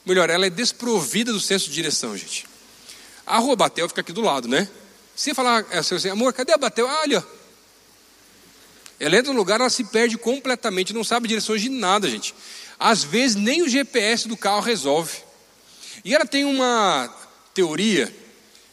Melhor, 0.05 0.29
ela 0.31 0.47
é 0.47 0.51
desprovida 0.51 1.33
do 1.33 1.41
senso 1.41 1.67
de 1.69 1.75
direção, 1.75 2.17
gente. 2.17 2.47
A 3.27 3.39
rua 3.39 3.57
Batel 3.57 3.89
fica 3.89 4.01
aqui 4.01 4.13
do 4.13 4.21
lado, 4.21 4.49
né? 4.49 4.69
Se 5.15 5.35
falar 5.35 5.65
assim, 5.73 6.09
amor, 6.09 6.33
cadê 6.33 6.53
a 6.53 6.59
Batel? 6.59 6.89
Ah, 6.89 7.01
olha. 7.01 7.27
Ela 8.99 9.17
entra 9.17 9.33
no 9.33 9.39
lugar, 9.39 9.61
ela 9.61 9.71
se 9.71 9.85
perde 9.85 10.17
completamente, 10.17 10.93
não 10.93 11.03
sabe 11.03 11.27
direções 11.29 11.61
de 11.61 11.69
nada, 11.69 12.09
gente. 12.09 12.35
Às 12.79 13.03
vezes 13.03 13.37
nem 13.37 13.63
o 13.63 13.69
GPS 13.69 14.29
do 14.29 14.37
carro 14.37 14.61
resolve. 14.61 15.19
E 16.05 16.15
ela 16.15 16.27
tem 16.27 16.45
uma 16.45 17.13
teoria 17.55 18.13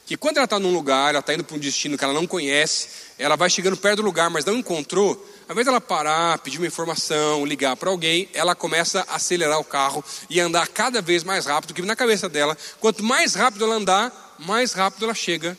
que 0.10 0.18
quando 0.18 0.38
ela 0.38 0.46
está 0.46 0.58
num 0.58 0.74
lugar, 0.74 1.10
ela 1.10 1.20
está 1.20 1.36
indo 1.36 1.44
para 1.44 1.56
um 1.56 1.60
destino 1.60 1.96
que 1.96 2.04
ela 2.04 2.14
não 2.14 2.26
conhece, 2.26 2.88
ela 3.20 3.36
vai 3.36 3.48
chegando 3.48 3.78
perto 3.78 3.98
do 3.98 4.02
lugar, 4.02 4.28
mas 4.28 4.44
não 4.44 4.56
encontrou, 4.56 5.12
ao 5.48 5.54
invés 5.54 5.68
dela 5.68 5.80
parar, 5.80 6.40
pedir 6.40 6.58
uma 6.58 6.66
informação, 6.66 7.46
ligar 7.46 7.76
para 7.76 7.92
alguém, 7.92 8.28
ela 8.34 8.56
começa 8.56 9.06
a 9.08 9.18
acelerar 9.18 9.60
o 9.60 9.64
carro 9.64 10.04
e 10.28 10.40
andar 10.40 10.68
cada 10.68 11.00
vez 11.00 11.24
mais 11.24 11.46
rápido, 11.46 11.76
que 11.76 11.82
na 11.84 11.96
cabeça 11.96 12.28
dela, 12.28 12.58
quanto 12.80 13.04
mais 13.04 13.36
rápido 13.36 13.66
ela 13.66 13.76
andar, 13.76 14.36
mais 14.40 14.74
rápido 14.74 15.04
ela 15.06 15.14
chega 15.14 15.56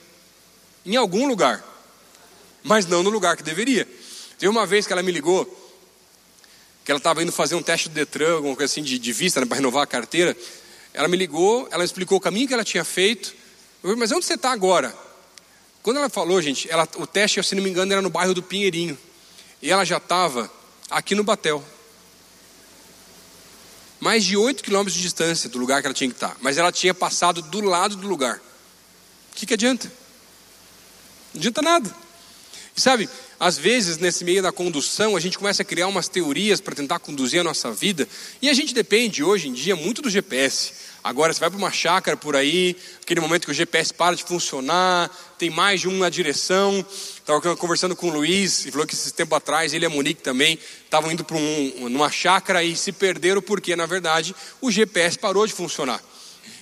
em 0.85 0.96
algum 0.96 1.29
lugar, 1.29 1.64
mas 2.64 2.87
não 2.87 3.05
no 3.05 3.11
lugar 3.11 3.37
que 3.37 3.44
deveria. 3.44 3.87
Teve 4.37 4.49
uma 4.49 4.66
vez 4.66 4.85
que 4.85 4.92
ela 4.92 5.03
me 5.03 5.12
ligou, 5.12 5.44
que 6.85 6.90
ela 6.90 6.99
estava 6.99 7.23
indo 7.23 7.31
fazer 7.31 7.55
um 7.55 7.62
teste 7.62 7.88
do 7.88 7.94
Detran, 7.94 8.35
alguma 8.35 8.57
coisa 8.57 8.73
assim 8.73 8.83
de, 8.83 8.99
de 8.99 9.12
vista, 9.12 9.38
né, 9.38 9.46
para 9.46 9.57
renovar 9.57 9.85
a 9.85 9.87
carteira. 9.87 10.37
Ela 10.92 11.09
me 11.09 11.16
ligou, 11.16 11.68
ela 11.70 11.85
explicou 11.85 12.18
o 12.18 12.20
caminho 12.20 12.48
que 12.48 12.55
ela 12.55 12.64
tinha 12.64 12.85
feito. 12.85 13.29
Eu 13.83 13.90
falei, 13.90 13.96
mas 13.96 14.12
onde 14.12 14.26
você 14.26 14.35
está 14.35 14.50
agora? 14.50 14.94
Quando 15.83 15.96
ela 15.96 16.11
falou, 16.11 16.40
gente, 16.42 16.70
ela, 16.70 16.87
o 16.96 17.07
teste, 17.07 17.42
se 17.42 17.55
não 17.55 17.62
me 17.62 17.70
engano, 17.70 17.92
era 17.92 18.03
no 18.03 18.11
bairro 18.11 18.35
do 18.35 18.42
Pinheirinho. 18.42 18.98
E 19.62 19.70
ela 19.70 19.85
já 19.85 19.96
estava 19.96 20.50
aqui 20.90 21.14
no 21.14 21.24
Batel. 21.24 21.64
Mais 23.98 24.24
de 24.24 24.37
8 24.37 24.62
quilômetros 24.62 24.94
de 24.94 25.03
distância 25.03 25.48
do 25.48 25.59
lugar 25.59 25.81
que 25.81 25.87
ela 25.87 25.94
tinha 25.94 26.09
que 26.09 26.16
estar. 26.16 26.37
Mas 26.40 26.59
ela 26.59 26.72
tinha 26.72 26.92
passado 26.92 27.42
do 27.42 27.61
lado 27.61 27.96
do 27.96 28.09
lugar. 28.09 28.37
O 28.37 29.37
que, 29.37 29.46
que 29.46 29.55
adianta? 29.55 29.90
Não 31.33 31.38
adianta 31.38 31.62
nada. 31.62 31.94
E 32.76 32.81
sabe, 32.81 33.09
às 33.40 33.57
vezes, 33.57 33.96
nesse 33.96 34.22
meio 34.22 34.42
da 34.42 34.53
condução, 34.53 35.16
a 35.16 35.20
gente 35.20 35.38
começa 35.38 35.62
a 35.62 35.64
criar 35.64 35.87
umas 35.87 36.09
teorias 36.09 36.61
para 36.61 36.74
tentar 36.74 36.98
conduzir 36.98 37.40
a 37.40 37.44
nossa 37.44 37.72
vida, 37.72 38.07
e 38.42 38.50
a 38.50 38.53
gente 38.53 38.74
depende 38.74 39.24
hoje 39.24 39.48
em 39.48 39.55
dia 39.55 39.74
muito 39.74 40.03
do 40.03 40.11
GPS. 40.11 40.74
Agora 41.03 41.33
você 41.33 41.40
vai 41.40 41.48
para 41.48 41.57
uma 41.57 41.72
chácara 41.72 42.18
por 42.18 42.37
aí, 42.37 42.76
aquele 43.00 43.18
momento 43.20 43.46
que 43.46 43.50
o 43.50 43.55
GPS 43.55 43.94
para 43.94 44.14
de 44.14 44.24
funcionar, 44.24 45.11
tem 45.38 45.48
mais 45.48 45.81
de 45.81 45.88
um 45.88 45.96
na 45.96 46.11
direção. 46.11 46.85
Estava 47.16 47.57
conversando 47.57 47.96
com 47.96 48.09
o 48.09 48.12
Luiz, 48.12 48.66
e 48.66 48.70
falou 48.70 48.87
que 48.87 48.92
esse 48.92 49.11
tempo 49.14 49.35
atrás, 49.35 49.72
ele 49.72 49.87
e 49.87 49.87
a 49.87 49.90
Monique 49.90 50.20
também, 50.20 50.59
estavam 50.85 51.11
indo 51.11 51.24
para 51.24 51.38
um, 51.38 51.88
numa 51.88 52.11
chácara 52.11 52.62
e 52.62 52.76
se 52.76 52.92
perderam 52.92 53.40
porque, 53.40 53.74
na 53.74 53.87
verdade, 53.87 54.37
o 54.61 54.70
GPS 54.70 55.18
parou 55.18 55.46
de 55.46 55.55
funcionar. 55.55 56.03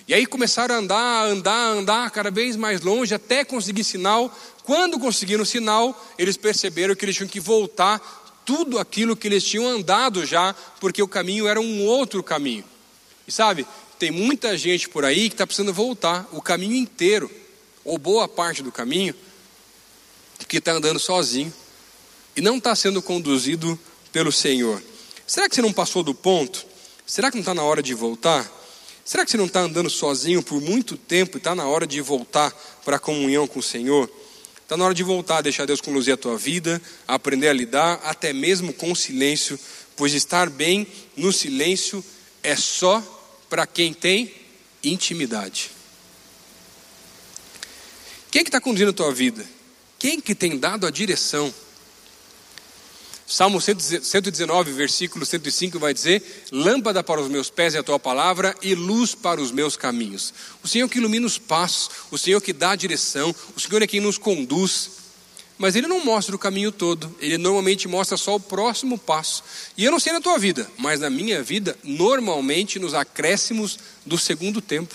E 0.08 0.14
aí 0.14 0.24
começaram 0.24 0.74
a 0.74 0.78
andar, 0.78 1.26
andar, 1.26 1.68
andar 1.72 2.10
cada 2.10 2.30
vez 2.30 2.56
mais 2.56 2.80
longe 2.80 3.12
até 3.12 3.44
conseguir 3.44 3.84
sinal. 3.84 4.34
Quando 4.68 4.98
conseguiram 4.98 5.46
sinal, 5.46 5.98
eles 6.18 6.37
perceberam 6.37 6.94
que 6.94 7.02
eles 7.02 7.16
tinham 7.16 7.26
que 7.26 7.40
voltar 7.40 7.98
tudo 8.44 8.78
aquilo 8.78 9.16
que 9.16 9.26
eles 9.26 9.42
tinham 9.42 9.66
andado 9.66 10.26
já, 10.26 10.54
porque 10.78 11.02
o 11.02 11.09
caminho 11.09 11.48
era 11.48 11.59
um 11.59 11.87
outro 11.87 12.22
caminho. 12.22 12.62
E 13.26 13.33
sabe, 13.33 13.66
tem 13.98 14.11
muita 14.11 14.59
gente 14.59 14.87
por 14.87 15.07
aí 15.07 15.31
que 15.31 15.35
está 15.37 15.46
precisando 15.46 15.72
voltar 15.72 16.28
o 16.33 16.42
caminho 16.42 16.74
inteiro, 16.74 17.31
ou 17.83 17.96
boa 17.96 18.28
parte 18.28 18.62
do 18.62 18.70
caminho, 18.70 19.14
que 20.46 20.59
está 20.59 20.72
andando 20.72 21.00
sozinho 21.00 21.50
e 22.37 22.42
não 22.42 22.59
está 22.59 22.76
sendo 22.76 23.00
conduzido 23.00 23.81
pelo 24.12 24.31
Senhor. 24.31 24.83
Será 25.26 25.48
que 25.48 25.54
você 25.54 25.62
não 25.62 25.72
passou 25.72 26.02
do 26.02 26.14
ponto? 26.14 26.66
Será 27.07 27.31
que 27.31 27.38
não 27.38 27.40
está 27.42 27.54
na 27.54 27.62
hora 27.62 27.83
de 27.83 27.94
voltar? 27.94 28.46
Será 29.02 29.24
que 29.24 29.31
você 29.31 29.38
não 29.38 29.46
está 29.46 29.61
andando 29.61 29.88
sozinho 29.88 30.42
por 30.42 30.61
muito 30.61 30.94
tempo 30.94 31.38
e 31.38 31.40
está 31.40 31.54
na 31.54 31.66
hora 31.66 31.87
de 31.87 32.02
voltar 32.02 32.50
para 32.85 32.96
a 32.96 33.00
comunhão 33.00 33.46
com 33.46 33.61
o 33.61 33.62
Senhor? 33.62 34.11
Está 34.68 34.76
na 34.76 34.85
hora 34.85 34.92
de 34.92 35.02
voltar, 35.02 35.40
deixar 35.40 35.64
Deus 35.64 35.81
conduzir 35.81 36.12
a 36.12 36.16
tua 36.18 36.37
vida, 36.37 36.78
aprender 37.07 37.48
a 37.48 37.54
lidar 37.54 38.02
até 38.04 38.35
mesmo 38.35 38.70
com 38.70 38.92
o 38.92 38.94
silêncio, 38.94 39.59
pois 39.96 40.12
estar 40.12 40.50
bem 40.50 40.87
no 41.16 41.33
silêncio 41.33 42.04
é 42.42 42.54
só 42.54 43.00
para 43.48 43.66
quem 43.66 43.94
tem 43.94 44.31
intimidade. 44.85 45.70
Quem 48.31 48.40
é 48.40 48.44
que 48.44 48.48
está 48.50 48.61
conduzindo 48.61 48.90
a 48.90 48.92
tua 48.92 49.11
vida? 49.11 49.42
Quem 49.98 50.20
que 50.20 50.35
tem 50.35 50.59
dado 50.59 50.87
a 50.87 50.90
direção? 50.90 51.50
Salmo 53.30 53.60
119, 53.60 54.72
versículo 54.72 55.26
105 55.26 55.78
vai 55.78 55.92
dizer: 55.92 56.46
Lâmpada 56.50 57.04
para 57.04 57.20
os 57.20 57.28
meus 57.28 57.50
pés 57.50 57.74
é 57.74 57.78
a 57.78 57.82
tua 57.82 57.98
palavra 57.98 58.56
e 58.62 58.74
luz 58.74 59.14
para 59.14 59.38
os 59.38 59.52
meus 59.52 59.76
caminhos. 59.76 60.32
O 60.64 60.68
Senhor 60.68 60.88
que 60.88 60.96
ilumina 60.96 61.26
os 61.26 61.36
passos, 61.36 61.90
o 62.10 62.16
Senhor 62.16 62.40
que 62.40 62.54
dá 62.54 62.70
a 62.70 62.76
direção, 62.76 63.34
o 63.54 63.60
Senhor 63.60 63.82
é 63.82 63.86
quem 63.86 64.00
nos 64.00 64.16
conduz. 64.16 64.92
Mas 65.58 65.76
Ele 65.76 65.86
não 65.86 66.02
mostra 66.02 66.34
o 66.34 66.38
caminho 66.38 66.72
todo, 66.72 67.14
Ele 67.20 67.36
normalmente 67.36 67.86
mostra 67.86 68.16
só 68.16 68.36
o 68.36 68.40
próximo 68.40 68.96
passo. 68.96 69.44
E 69.76 69.84
eu 69.84 69.92
não 69.92 70.00
sei 70.00 70.14
na 70.14 70.22
tua 70.22 70.38
vida, 70.38 70.70
mas 70.78 71.00
na 71.00 71.10
minha 71.10 71.42
vida, 71.42 71.76
normalmente 71.82 72.78
nos 72.78 72.94
acréscimos 72.94 73.78
do 74.06 74.16
segundo 74.16 74.62
tempo. 74.62 74.94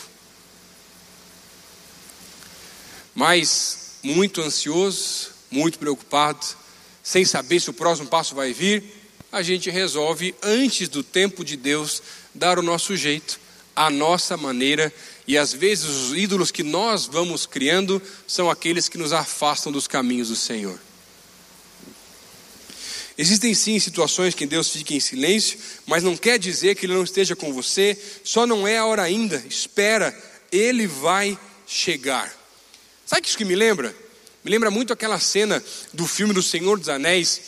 Mas 3.14 3.92
muito 4.02 4.42
ansioso, 4.42 5.30
muito 5.52 5.78
preocupado, 5.78 6.63
sem 7.04 7.26
saber 7.26 7.60
se 7.60 7.70
o 7.70 7.74
próximo 7.74 8.08
passo 8.08 8.34
vai 8.34 8.54
vir, 8.54 8.82
a 9.30 9.42
gente 9.42 9.70
resolve, 9.70 10.34
antes 10.42 10.88
do 10.88 11.04
tempo 11.04 11.44
de 11.44 11.58
Deus, 11.58 12.02
dar 12.34 12.58
o 12.58 12.64
nosso 12.64 12.96
jeito, 12.96 13.40
a 13.76 13.90
nossa 13.90 14.38
maneira, 14.38 14.94
e 15.28 15.38
às 15.38 15.52
vezes 15.52 15.86
os 15.86 16.18
ídolos 16.18 16.52
que 16.52 16.64
nós 16.64 17.06
vamos 17.06 17.46
criando 17.46 18.02
são 18.26 18.50
aqueles 18.50 18.88
que 18.88 18.98
nos 18.98 19.12
afastam 19.12 19.72
dos 19.72 19.88
caminhos 19.88 20.30
do 20.30 20.36
Senhor. 20.36 20.80
Existem 23.18 23.54
sim 23.54 23.80
situações 23.80 24.34
que 24.34 24.46
Deus 24.46 24.70
fica 24.70 24.94
em 24.94 25.00
silêncio, 25.00 25.60
mas 25.86 26.04
não 26.04 26.16
quer 26.16 26.40
dizer 26.40 26.76
que 26.76 26.86
Ele 26.86 26.94
não 26.94 27.04
esteja 27.04 27.36
com 27.36 27.54
você, 27.54 27.98
só 28.24 28.48
não 28.48 28.68
é 28.68 28.78
a 28.78 28.86
hora 28.86 29.04
ainda, 29.04 29.44
espera, 29.48 30.16
Ele 30.52 30.88
vai 30.88 31.38
chegar. 31.68 32.34
Sabe 33.06 33.28
isso 33.28 33.38
que 33.38 33.46
me 33.46 33.56
lembra? 33.56 34.03
Me 34.44 34.52
lembra 34.52 34.70
muito 34.70 34.92
aquela 34.92 35.20
cena 35.20 35.64
do 35.94 36.06
filme 36.06 36.34
do 36.34 36.44
Senhor 36.44 36.78
dos 36.78 36.90
Anéis, 36.90 37.42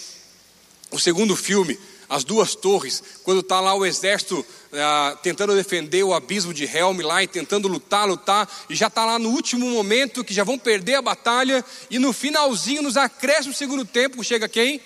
o 0.91 0.99
segundo 0.99 1.35
filme, 1.35 1.77
As 2.07 2.23
Duas 2.23 2.55
Torres, 2.55 3.03
quando 3.23 3.41
está 3.41 3.59
lá 3.59 3.75
o 3.75 3.85
exército 3.85 4.45
ah, 4.71 5.17
tentando 5.21 5.53
defender 5.55 6.03
o 6.03 6.13
abismo 6.13 6.53
de 6.53 6.63
Helm 6.63 7.01
lá 7.01 7.21
e 7.21 7.27
tentando 7.27 7.67
lutar, 7.67 8.07
lutar, 8.07 8.49
e 8.69 8.75
já 8.75 8.87
está 8.87 9.03
lá 9.03 9.19
no 9.19 9.29
último 9.29 9.69
momento 9.69 10.23
que 10.23 10.33
já 10.33 10.45
vão 10.45 10.57
perder 10.57 10.95
a 10.95 11.01
batalha, 11.01 11.65
e 11.89 11.99
no 11.99 12.13
finalzinho, 12.13 12.81
nos 12.81 12.95
acréscimos 12.95 13.55
do 13.55 13.59
segundo 13.59 13.83
tempo, 13.83 14.23
chega 14.23 14.47
quem? 14.47 14.79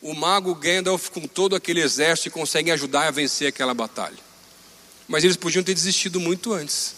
O 0.00 0.14
mago 0.14 0.54
Gandalf 0.56 1.10
com 1.10 1.28
todo 1.28 1.54
aquele 1.54 1.80
exército 1.80 2.26
e 2.26 2.32
consegue 2.32 2.72
ajudar 2.72 3.06
a 3.06 3.10
vencer 3.12 3.46
aquela 3.46 3.72
batalha. 3.72 4.18
Mas 5.06 5.22
eles 5.22 5.36
podiam 5.36 5.62
ter 5.62 5.74
desistido 5.74 6.18
muito 6.18 6.52
antes. 6.52 6.94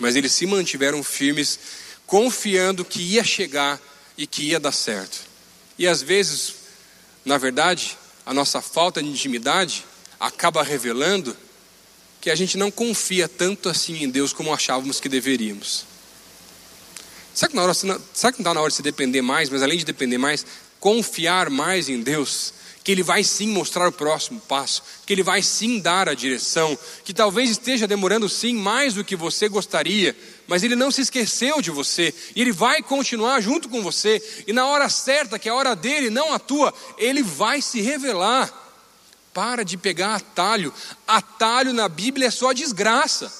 Mas 0.00 0.16
eles 0.16 0.32
se 0.32 0.46
mantiveram 0.46 1.02
firmes 1.04 1.58
confiando 2.08 2.86
que 2.86 3.02
ia 3.02 3.22
chegar 3.22 3.78
e 4.16 4.26
que 4.26 4.42
ia 4.42 4.58
dar 4.58 4.72
certo. 4.72 5.20
E 5.78 5.86
às 5.86 6.02
vezes, 6.02 6.54
na 7.22 7.36
verdade, 7.36 7.96
a 8.24 8.32
nossa 8.32 8.62
falta 8.62 9.02
de 9.02 9.08
intimidade 9.08 9.84
acaba 10.18 10.62
revelando 10.62 11.36
que 12.18 12.30
a 12.30 12.34
gente 12.34 12.56
não 12.56 12.70
confia 12.70 13.28
tanto 13.28 13.68
assim 13.68 14.02
em 14.02 14.08
Deus 14.08 14.32
como 14.32 14.52
achávamos 14.52 14.98
que 14.98 15.08
deveríamos. 15.08 15.84
Será 17.34 17.50
que, 17.50 17.54
na 17.54 17.62
hora, 17.62 17.74
será 17.74 18.32
que 18.32 18.38
não 18.38 18.40
está 18.40 18.54
na 18.54 18.60
hora 18.60 18.70
de 18.70 18.76
se 18.76 18.82
depender 18.82 19.20
mais, 19.20 19.50
mas 19.50 19.62
além 19.62 19.78
de 19.78 19.84
depender 19.84 20.18
mais, 20.18 20.46
confiar 20.80 21.50
mais 21.50 21.90
em 21.90 22.00
Deus? 22.00 22.54
Que 22.88 22.92
Ele 22.92 23.02
vai 23.02 23.22
sim 23.22 23.48
mostrar 23.48 23.86
o 23.86 23.92
próximo 23.92 24.40
passo, 24.40 24.82
que 25.04 25.12
Ele 25.12 25.22
vai 25.22 25.42
sim 25.42 25.78
dar 25.78 26.08
a 26.08 26.14
direção, 26.14 26.78
que 27.04 27.12
talvez 27.12 27.50
esteja 27.50 27.86
demorando 27.86 28.30
sim 28.30 28.54
mais 28.54 28.94
do 28.94 29.04
que 29.04 29.14
você 29.14 29.46
gostaria, 29.46 30.16
mas 30.46 30.62
Ele 30.62 30.74
não 30.74 30.90
se 30.90 31.02
esqueceu 31.02 31.60
de 31.60 31.70
você, 31.70 32.14
e 32.34 32.40
Ele 32.40 32.50
vai 32.50 32.82
continuar 32.82 33.42
junto 33.42 33.68
com 33.68 33.82
você, 33.82 34.22
e 34.46 34.54
na 34.54 34.66
hora 34.66 34.88
certa, 34.88 35.38
que 35.38 35.50
é 35.50 35.52
a 35.52 35.54
hora 35.54 35.76
dele, 35.76 36.08
não 36.08 36.32
a 36.32 36.38
tua, 36.38 36.72
Ele 36.96 37.22
vai 37.22 37.60
se 37.60 37.82
revelar. 37.82 38.50
Para 39.34 39.66
de 39.66 39.76
pegar 39.76 40.14
atalho, 40.14 40.72
atalho 41.06 41.74
na 41.74 41.90
Bíblia 41.90 42.28
é 42.28 42.30
só 42.30 42.54
desgraça, 42.54 43.30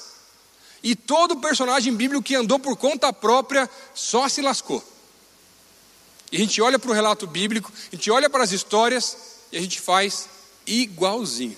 e 0.82 0.94
todo 0.94 1.38
personagem 1.38 1.94
bíblico 1.94 2.22
que 2.22 2.34
andou 2.34 2.58
por 2.58 2.76
conta 2.76 3.10
própria 3.14 3.66
só 3.94 4.28
se 4.28 4.42
lascou. 4.42 4.84
E 6.30 6.36
a 6.36 6.38
gente 6.38 6.60
olha 6.60 6.78
para 6.78 6.90
o 6.90 6.94
relato 6.94 7.26
bíblico, 7.26 7.72
a 7.90 7.96
gente 7.96 8.10
olha 8.10 8.28
para 8.28 8.44
as 8.44 8.52
histórias, 8.52 9.37
e 9.50 9.58
a 9.58 9.60
gente 9.60 9.80
faz 9.80 10.28
igualzinho. 10.66 11.56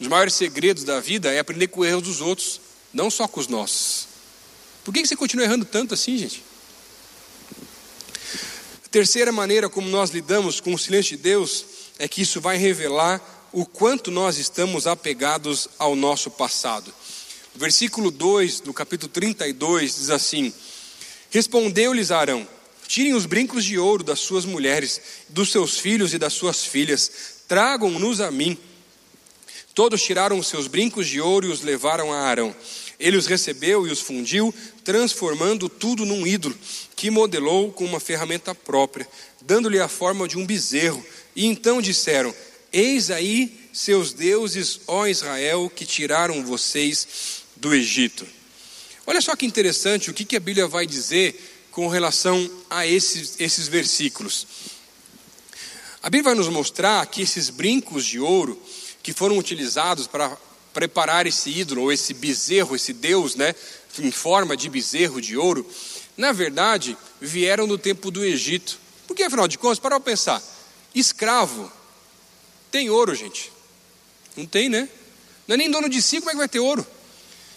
Um 0.00 0.04
dos 0.04 0.08
maiores 0.08 0.34
segredos 0.34 0.84
da 0.84 1.00
vida 1.00 1.32
é 1.32 1.38
aprender 1.38 1.68
com 1.68 1.80
os 1.80 1.86
erros 1.86 2.02
dos 2.02 2.20
outros, 2.20 2.60
não 2.92 3.10
só 3.10 3.28
com 3.28 3.40
os 3.40 3.48
nossos. 3.48 4.08
Por 4.82 4.92
que 4.92 5.06
você 5.06 5.16
continua 5.16 5.46
errando 5.46 5.64
tanto 5.64 5.94
assim, 5.94 6.18
gente? 6.18 6.42
A 8.84 8.88
terceira 8.90 9.32
maneira 9.32 9.68
como 9.68 9.88
nós 9.88 10.10
lidamos 10.10 10.60
com 10.60 10.74
o 10.74 10.78
silêncio 10.78 11.16
de 11.16 11.22
Deus 11.22 11.64
é 11.98 12.08
que 12.08 12.22
isso 12.22 12.40
vai 12.40 12.56
revelar 12.56 13.20
o 13.52 13.64
quanto 13.64 14.10
nós 14.10 14.36
estamos 14.36 14.86
apegados 14.86 15.68
ao 15.78 15.94
nosso 15.94 16.30
passado. 16.30 16.92
Versículo 17.54 18.10
2 18.10 18.60
do 18.60 18.74
capítulo 18.74 19.10
32 19.12 19.96
diz 19.96 20.10
assim: 20.10 20.52
Respondeu-lhes 21.30 22.10
Arão: 22.10 22.46
Tirem 22.86 23.14
os 23.14 23.26
brincos 23.26 23.64
de 23.64 23.78
ouro 23.78 24.04
das 24.04 24.20
suas 24.20 24.44
mulheres, 24.44 25.00
dos 25.28 25.50
seus 25.50 25.78
filhos 25.78 26.12
e 26.12 26.18
das 26.18 26.32
suas 26.32 26.64
filhas, 26.64 27.10
tragam-nos 27.48 28.20
a 28.20 28.30
mim. 28.30 28.56
Todos 29.74 30.02
tiraram 30.02 30.38
os 30.38 30.46
seus 30.46 30.68
brincos 30.68 31.08
de 31.08 31.20
ouro 31.20 31.46
e 31.46 31.50
os 31.50 31.62
levaram 31.62 32.12
a 32.12 32.20
Arão. 32.20 32.54
Ele 32.98 33.16
os 33.16 33.26
recebeu 33.26 33.86
e 33.86 33.90
os 33.90 34.00
fundiu, 34.00 34.54
transformando 34.84 35.68
tudo 35.68 36.06
num 36.06 36.26
ídolo, 36.26 36.56
que 36.94 37.10
modelou 37.10 37.72
com 37.72 37.84
uma 37.84 37.98
ferramenta 37.98 38.54
própria, 38.54 39.08
dando-lhe 39.40 39.80
a 39.80 39.88
forma 39.88 40.28
de 40.28 40.38
um 40.38 40.46
bezerro. 40.46 41.04
E 41.34 41.46
então 41.46 41.82
disseram: 41.82 42.32
Eis 42.72 43.10
aí 43.10 43.68
seus 43.72 44.12
deuses, 44.12 44.80
ó 44.86 45.06
Israel, 45.08 45.70
que 45.74 45.84
tiraram 45.84 46.44
vocês 46.44 47.42
do 47.56 47.74
Egito. 47.74 48.24
Olha 49.06 49.20
só 49.20 49.34
que 49.34 49.44
interessante 49.44 50.08
o 50.08 50.14
que 50.14 50.36
a 50.36 50.40
Bíblia 50.40 50.68
vai 50.68 50.86
dizer 50.86 51.53
com 51.74 51.88
relação 51.88 52.48
a 52.70 52.86
esses, 52.86 53.34
esses 53.40 53.66
versículos. 53.66 54.46
A 56.00 56.08
Bíblia 56.08 56.32
vai 56.32 56.34
nos 56.36 56.48
mostrar 56.48 57.04
que 57.06 57.20
esses 57.20 57.50
brincos 57.50 58.06
de 58.06 58.20
ouro 58.20 58.62
que 59.02 59.12
foram 59.12 59.36
utilizados 59.36 60.06
para 60.06 60.38
preparar 60.72 61.26
esse 61.26 61.50
ídolo, 61.50 61.82
ou 61.82 61.92
esse 61.92 62.14
bezerro, 62.14 62.76
esse 62.76 62.92
Deus, 62.92 63.34
né, 63.34 63.52
em 63.98 64.12
forma 64.12 64.56
de 64.56 64.70
bezerro 64.70 65.20
de 65.20 65.36
ouro, 65.36 65.68
na 66.16 66.30
verdade, 66.30 66.96
vieram 67.20 67.66
do 67.66 67.76
tempo 67.76 68.08
do 68.08 68.24
Egito. 68.24 68.78
Porque, 69.08 69.24
afinal 69.24 69.48
de 69.48 69.58
contas, 69.58 69.80
para 69.80 69.98
pensar, 69.98 70.40
escravo 70.94 71.70
tem 72.70 72.88
ouro, 72.88 73.16
gente. 73.16 73.50
Não 74.36 74.46
tem, 74.46 74.68
né? 74.68 74.88
Não 75.48 75.54
é 75.54 75.56
nem 75.56 75.70
dono 75.70 75.88
de 75.88 76.00
si, 76.00 76.20
como 76.20 76.30
é 76.30 76.34
que 76.34 76.38
vai 76.38 76.48
ter 76.48 76.60
ouro? 76.60 76.86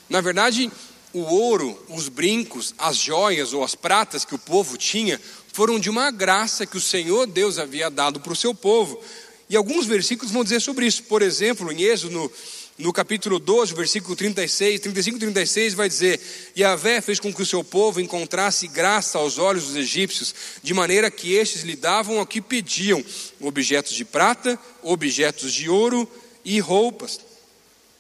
Na 0.10 0.22
verdade, 0.22 0.72
o 1.18 1.26
ouro, 1.26 1.78
os 1.90 2.10
brincos, 2.10 2.74
as 2.78 2.98
joias 2.98 3.54
ou 3.54 3.64
as 3.64 3.76
pratas 3.76 4.24
que 4.24 4.36
o 4.36 4.40
povo 4.40 4.78
tinha 4.78 5.20
foram 5.54 5.80
de 5.80 5.90
uma 5.90 6.12
graça 6.12 6.66
que 6.66 6.78
o 6.78 6.82
Senhor 6.82 7.26
Deus 7.26 7.58
havia 7.58 7.90
dado 7.90 8.20
para 8.20 8.32
o 8.32 8.36
seu 8.36 8.54
povo. 8.54 9.02
E 9.50 9.56
alguns 9.56 9.86
versículos 9.86 10.32
vão 10.32 10.44
dizer 10.44 10.62
sobre 10.62 10.86
isso. 10.86 11.04
Por 11.04 11.22
exemplo, 11.22 11.72
em 11.72 11.82
Êxodo, 11.82 12.14
no, 12.14 12.32
no 12.78 12.94
capítulo 12.94 13.40
12, 13.40 13.74
versículo 13.74 14.16
36, 14.16 14.82
35 14.82 15.18
e 15.18 15.20
36, 15.20 15.74
vai 15.74 15.90
dizer: 15.90 16.20
Yahvé 16.56 17.02
fez 17.02 17.20
com 17.20 17.34
que 17.34 17.42
o 17.42 17.46
seu 17.46 17.64
povo 17.64 18.00
encontrasse 18.00 18.68
graça 18.68 19.18
aos 19.18 19.40
olhos 19.40 19.66
dos 19.66 19.76
egípcios, 19.76 20.36
de 20.62 20.74
maneira 20.74 21.10
que 21.10 21.34
estes 21.34 21.64
lhe 21.64 21.76
davam 21.76 22.20
o 22.20 22.26
que 22.26 22.40
pediam: 22.40 23.04
objetos 23.40 23.94
de 23.94 24.06
prata, 24.06 24.60
objetos 24.84 25.52
de 25.54 25.70
ouro 25.70 26.08
e 26.46 26.60
roupas. 26.60 27.20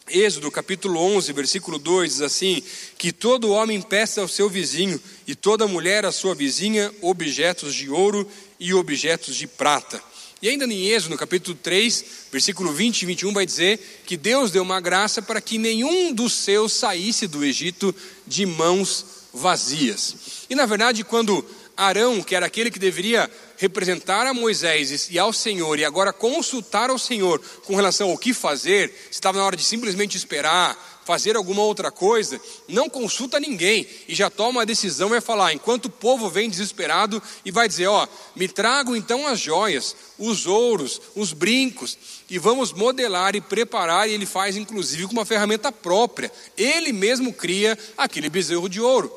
Êxodo 0.10 0.49
capítulo 0.49 1.01
11, 1.01 1.34
versículo 1.34 1.78
2 1.78 2.12
diz 2.12 2.22
assim: 2.22 2.64
Que 2.97 3.12
todo 3.12 3.51
homem 3.51 3.82
peça 3.82 4.22
ao 4.22 4.28
seu 4.28 4.49
vizinho, 4.49 5.01
e 5.28 5.36
toda 5.36 5.68
mulher 5.68 6.05
à 6.05 6.12
sua 6.12 6.34
vizinha, 6.34 6.93
objetos 7.01 7.76
de 7.76 7.89
ouro 7.89 8.26
e 8.60 8.74
objetos 8.74 9.36
de 9.36 9.47
prata. 9.47 10.01
E 10.41 10.47
ainda 10.47 10.66
em 10.66 10.88
Êxodo, 10.88 11.12
no 11.12 11.18
capítulo 11.18 11.58
3, 11.62 12.05
versículo 12.32 12.72
20 12.72 13.01
e 13.01 13.05
21, 13.05 13.34
vai 13.34 13.45
dizer 13.45 14.03
que 14.05 14.16
Deus 14.16 14.51
deu 14.51 14.64
uma 14.64 14.80
graça 14.80 15.22
para 15.22 15.41
que 15.41 15.58
nenhum 15.58 16.14
dos 16.14 16.32
seus 16.32 16.74
saísse 16.74 17.28
do 17.28 17.43
Egito 17.43 17.93
de 18.26 18.45
mãos 18.45 19.05
vazias. 19.34 20.16
E 20.49 20.55
na 20.55 20.66
verdade, 20.66 21.03
quando 21.03 21.43
Arão, 21.76 22.24
que 22.24 22.36
era 22.36 22.45
aquele 22.45 22.72
que 22.72 22.80
deveria 22.80 23.30
representar 23.58 24.26
a 24.26 24.34
Moisés 24.34 25.10
e 25.10 25.20
ao 25.20 25.34
Senhor, 25.34 25.78
e 25.80 25.86
agora 25.86 26.14
consultar 26.14 26.89
ao 26.89 26.97
Senhor 26.97 27.41
com 27.66 27.76
relação 27.76 28.12
ao 28.12 28.18
que 28.18 28.34
fazer, 28.34 28.93
estava 29.12 29.39
na 29.39 29.45
hora 29.45 29.58
de 29.58 29.64
simplesmente 29.64 30.16
esperar, 30.16 30.78
fazer 31.08 31.38
alguma 31.38 31.64
outra 31.64 31.89
coisa, 31.89 32.39
não 32.68 32.89
consulta 32.89 33.39
ninguém 33.39 33.88
e 34.10 34.14
já 34.14 34.30
toma 34.30 34.62
a 34.62 34.66
decisão 34.66 35.08
vai 35.08 35.22
falar, 35.22 35.53
enquanto 35.53 35.86
o 35.86 35.89
povo 35.89 36.30
vem 36.30 36.49
desesperado 36.49 37.24
e 37.45 37.49
vai 37.49 37.66
dizer, 37.66 37.88
ó, 37.88 38.05
me 38.36 38.45
trago 38.45 38.93
então 38.93 39.26
as 39.26 39.39
joias, 39.39 39.95
os 40.20 40.45
ouros, 40.45 41.01
os 41.16 41.32
brincos 41.32 41.97
e 42.30 42.38
vamos 42.38 42.74
modelar 42.74 43.38
e 43.38 43.41
preparar 43.41 44.10
e 44.10 44.14
ele 44.14 44.26
faz 44.26 44.58
inclusive 44.58 45.05
com 45.05 45.14
uma 45.14 45.26
ferramenta 45.26 45.72
própria. 45.72 46.30
Ele 46.58 46.91
mesmo 46.91 47.32
cria 47.32 47.80
aquele 47.97 48.30
bezerro 48.30 48.68
de 48.68 48.82
ouro. 48.82 49.10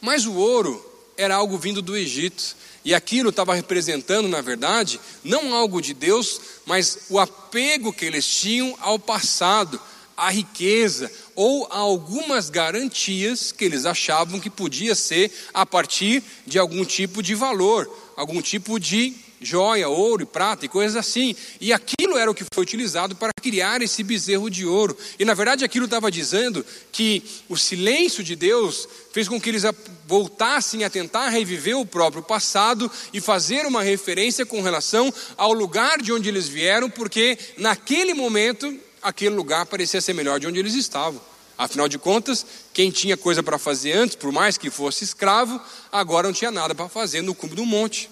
Mas 0.00 0.24
o 0.24 0.34
ouro 0.34 0.84
era 1.16 1.34
algo 1.34 1.58
vindo 1.58 1.82
do 1.82 1.96
Egito. 1.96 2.56
E 2.84 2.94
aquilo 2.94 3.30
estava 3.30 3.54
representando, 3.54 4.28
na 4.28 4.42
verdade, 4.42 5.00
não 5.22 5.54
algo 5.54 5.80
de 5.80 5.94
Deus, 5.94 6.40
mas 6.66 6.98
o 7.08 7.18
apego 7.18 7.92
que 7.92 8.04
eles 8.04 8.26
tinham 8.26 8.76
ao 8.80 8.98
passado, 8.98 9.80
a 10.16 10.30
riqueza 10.30 11.10
ou 11.34 11.66
a 11.70 11.78
algumas 11.78 12.50
garantias 12.50 13.50
que 13.50 13.64
eles 13.64 13.86
achavam 13.86 14.38
que 14.38 14.50
podia 14.50 14.94
ser 14.94 15.32
a 15.52 15.64
partir 15.64 16.22
de 16.46 16.58
algum 16.58 16.84
tipo 16.84 17.22
de 17.22 17.34
valor, 17.34 17.90
algum 18.16 18.40
tipo 18.40 18.78
de 18.78 19.23
joia, 19.44 19.88
ouro 19.88 20.22
e 20.22 20.26
prata 20.26 20.64
e 20.64 20.68
coisas 20.68 20.96
assim. 20.96 21.36
E 21.60 21.72
aquilo 21.72 22.16
era 22.16 22.30
o 22.30 22.34
que 22.34 22.44
foi 22.52 22.62
utilizado 22.62 23.14
para 23.14 23.32
criar 23.40 23.82
esse 23.82 24.02
bezerro 24.02 24.48
de 24.48 24.64
ouro. 24.64 24.96
E 25.18 25.24
na 25.24 25.34
verdade 25.34 25.64
aquilo 25.64 25.84
estava 25.84 26.10
dizendo 26.10 26.64
que 26.90 27.22
o 27.48 27.56
silêncio 27.56 28.24
de 28.24 28.34
Deus 28.34 28.88
fez 29.12 29.28
com 29.28 29.40
que 29.40 29.48
eles 29.48 29.64
voltassem 30.06 30.84
a 30.84 30.90
tentar 30.90 31.28
reviver 31.28 31.76
o 31.76 31.86
próprio 31.86 32.22
passado 32.22 32.90
e 33.12 33.20
fazer 33.20 33.66
uma 33.66 33.82
referência 33.82 34.44
com 34.44 34.62
relação 34.62 35.12
ao 35.36 35.52
lugar 35.52 36.00
de 36.00 36.12
onde 36.12 36.28
eles 36.28 36.48
vieram, 36.48 36.90
porque 36.90 37.38
naquele 37.58 38.14
momento 38.14 38.76
aquele 39.02 39.34
lugar 39.34 39.66
parecia 39.66 40.00
ser 40.00 40.14
melhor 40.14 40.40
de 40.40 40.46
onde 40.46 40.58
eles 40.58 40.74
estavam. 40.74 41.20
Afinal 41.56 41.88
de 41.88 41.98
contas, 41.98 42.44
quem 42.72 42.90
tinha 42.90 43.16
coisa 43.16 43.42
para 43.42 43.58
fazer 43.58 43.92
antes, 43.92 44.16
por 44.16 44.32
mais 44.32 44.58
que 44.58 44.70
fosse 44.70 45.04
escravo, 45.04 45.60
agora 45.92 46.26
não 46.26 46.34
tinha 46.34 46.50
nada 46.50 46.74
para 46.74 46.88
fazer 46.88 47.22
no 47.22 47.34
cume 47.34 47.54
do 47.54 47.64
monte, 47.64 48.10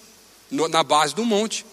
no, 0.53 0.69
na 0.69 0.85
base 0.85 1.15
do 1.15 1.25
monte. 1.25 1.67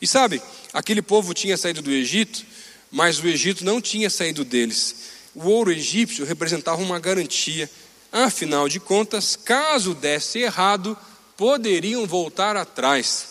E 0.00 0.06
sabe, 0.06 0.40
aquele 0.72 1.02
povo 1.02 1.34
tinha 1.34 1.56
saído 1.56 1.82
do 1.82 1.90
Egito, 1.90 2.44
mas 2.90 3.18
o 3.18 3.26
Egito 3.26 3.64
não 3.64 3.80
tinha 3.80 4.08
saído 4.08 4.44
deles. 4.44 5.10
O 5.34 5.48
ouro 5.48 5.72
egípcio 5.72 6.26
representava 6.26 6.82
uma 6.82 7.00
garantia. 7.00 7.70
Afinal 8.12 8.68
de 8.68 8.78
contas, 8.78 9.34
caso 9.34 9.94
desse 9.94 10.40
errado, 10.40 10.96
poderiam 11.36 12.06
voltar 12.06 12.54
atrás. 12.54 13.28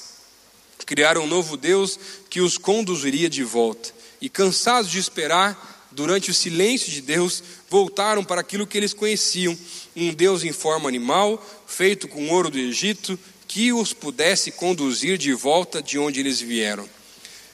Criaram 0.84 1.24
um 1.24 1.28
novo 1.28 1.56
Deus 1.56 2.00
que 2.30 2.42
os 2.42 2.58
conduziria 2.58 3.30
de 3.30 3.44
volta 3.44 3.94
e, 4.20 4.28
cansados 4.28 4.90
de 4.90 4.98
esperar, 4.98 5.88
durante 5.92 6.32
o 6.32 6.34
silêncio 6.34 6.92
de 6.92 7.02
Deus, 7.02 7.44
voltaram 7.70 8.24
para 8.24 8.42
aquilo 8.42 8.66
que 8.66 8.78
eles 8.78 8.94
conheciam: 8.94 9.58
um 9.96 10.12
Deus 10.14 10.44
em 10.44 10.52
forma 10.52 10.90
animal, 10.90 11.44
feito 11.68 12.08
com 12.08 12.30
ouro 12.30 12.50
do 12.50 12.58
Egito, 12.58 13.18
que 13.52 13.74
os 13.74 13.92
pudesse 13.92 14.50
conduzir 14.50 15.18
de 15.18 15.34
volta 15.34 15.84
de 15.84 16.00
onde 16.00 16.22
eles 16.22 16.40
vieram. 16.40 16.88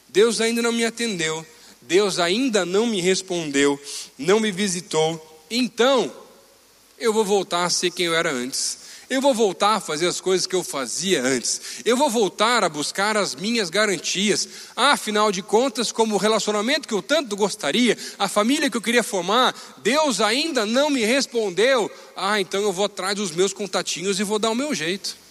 Deus 0.08 0.40
ainda 0.40 0.62
não 0.62 0.72
me 0.72 0.86
atendeu, 0.86 1.44
Deus 1.82 2.20
ainda 2.20 2.64
não 2.64 2.86
me 2.86 3.02
respondeu, 3.02 3.82
não 4.16 4.40
me 4.40 4.52
visitou, 4.52 5.44
então 5.50 6.14
eu 7.00 7.12
vou 7.12 7.26
voltar 7.26 7.66
a 7.66 7.70
ser 7.72 7.90
quem 7.90 8.06
eu 8.06 8.14
era 8.14 8.32
antes. 8.32 8.86
Eu 9.10 9.22
vou 9.22 9.34
voltar 9.34 9.76
a 9.76 9.80
fazer 9.80 10.06
as 10.06 10.22
coisas 10.22 10.46
que 10.46 10.56
eu 10.56 10.64
fazia 10.64 11.24
antes. 11.24 11.62
Eu 11.84 11.98
vou 11.98 12.12
voltar 12.12 12.64
a 12.64 12.70
buscar 12.70 13.18
as 13.18 13.34
minhas 13.34 13.72
garantias. 13.72 14.48
Ah, 14.76 14.92
afinal 14.92 15.32
de 15.32 15.42
contas, 15.42 15.92
como 15.92 16.14
o 16.14 16.20
relacionamento 16.20 16.88
que 16.88 16.94
eu 16.94 17.02
tanto 17.02 17.36
gostaria, 17.36 17.98
a 18.20 18.28
família 18.28 18.70
que 18.70 18.78
eu 18.78 18.82
queria 18.82 19.04
formar, 19.04 19.56
Deus 19.78 20.22
ainda 20.22 20.64
não 20.64 20.92
me 20.92 21.04
respondeu. 21.06 21.90
Ah, 22.16 22.40
então 22.40 22.62
eu 22.62 22.72
vou 22.72 22.86
atrás 22.86 23.16
dos 23.16 23.32
meus 23.32 23.52
contatinhos 23.52 24.20
e 24.20 24.24
vou 24.24 24.38
dar 24.38 24.52
o 24.52 24.56
meu 24.56 24.76
jeito. 24.76 25.26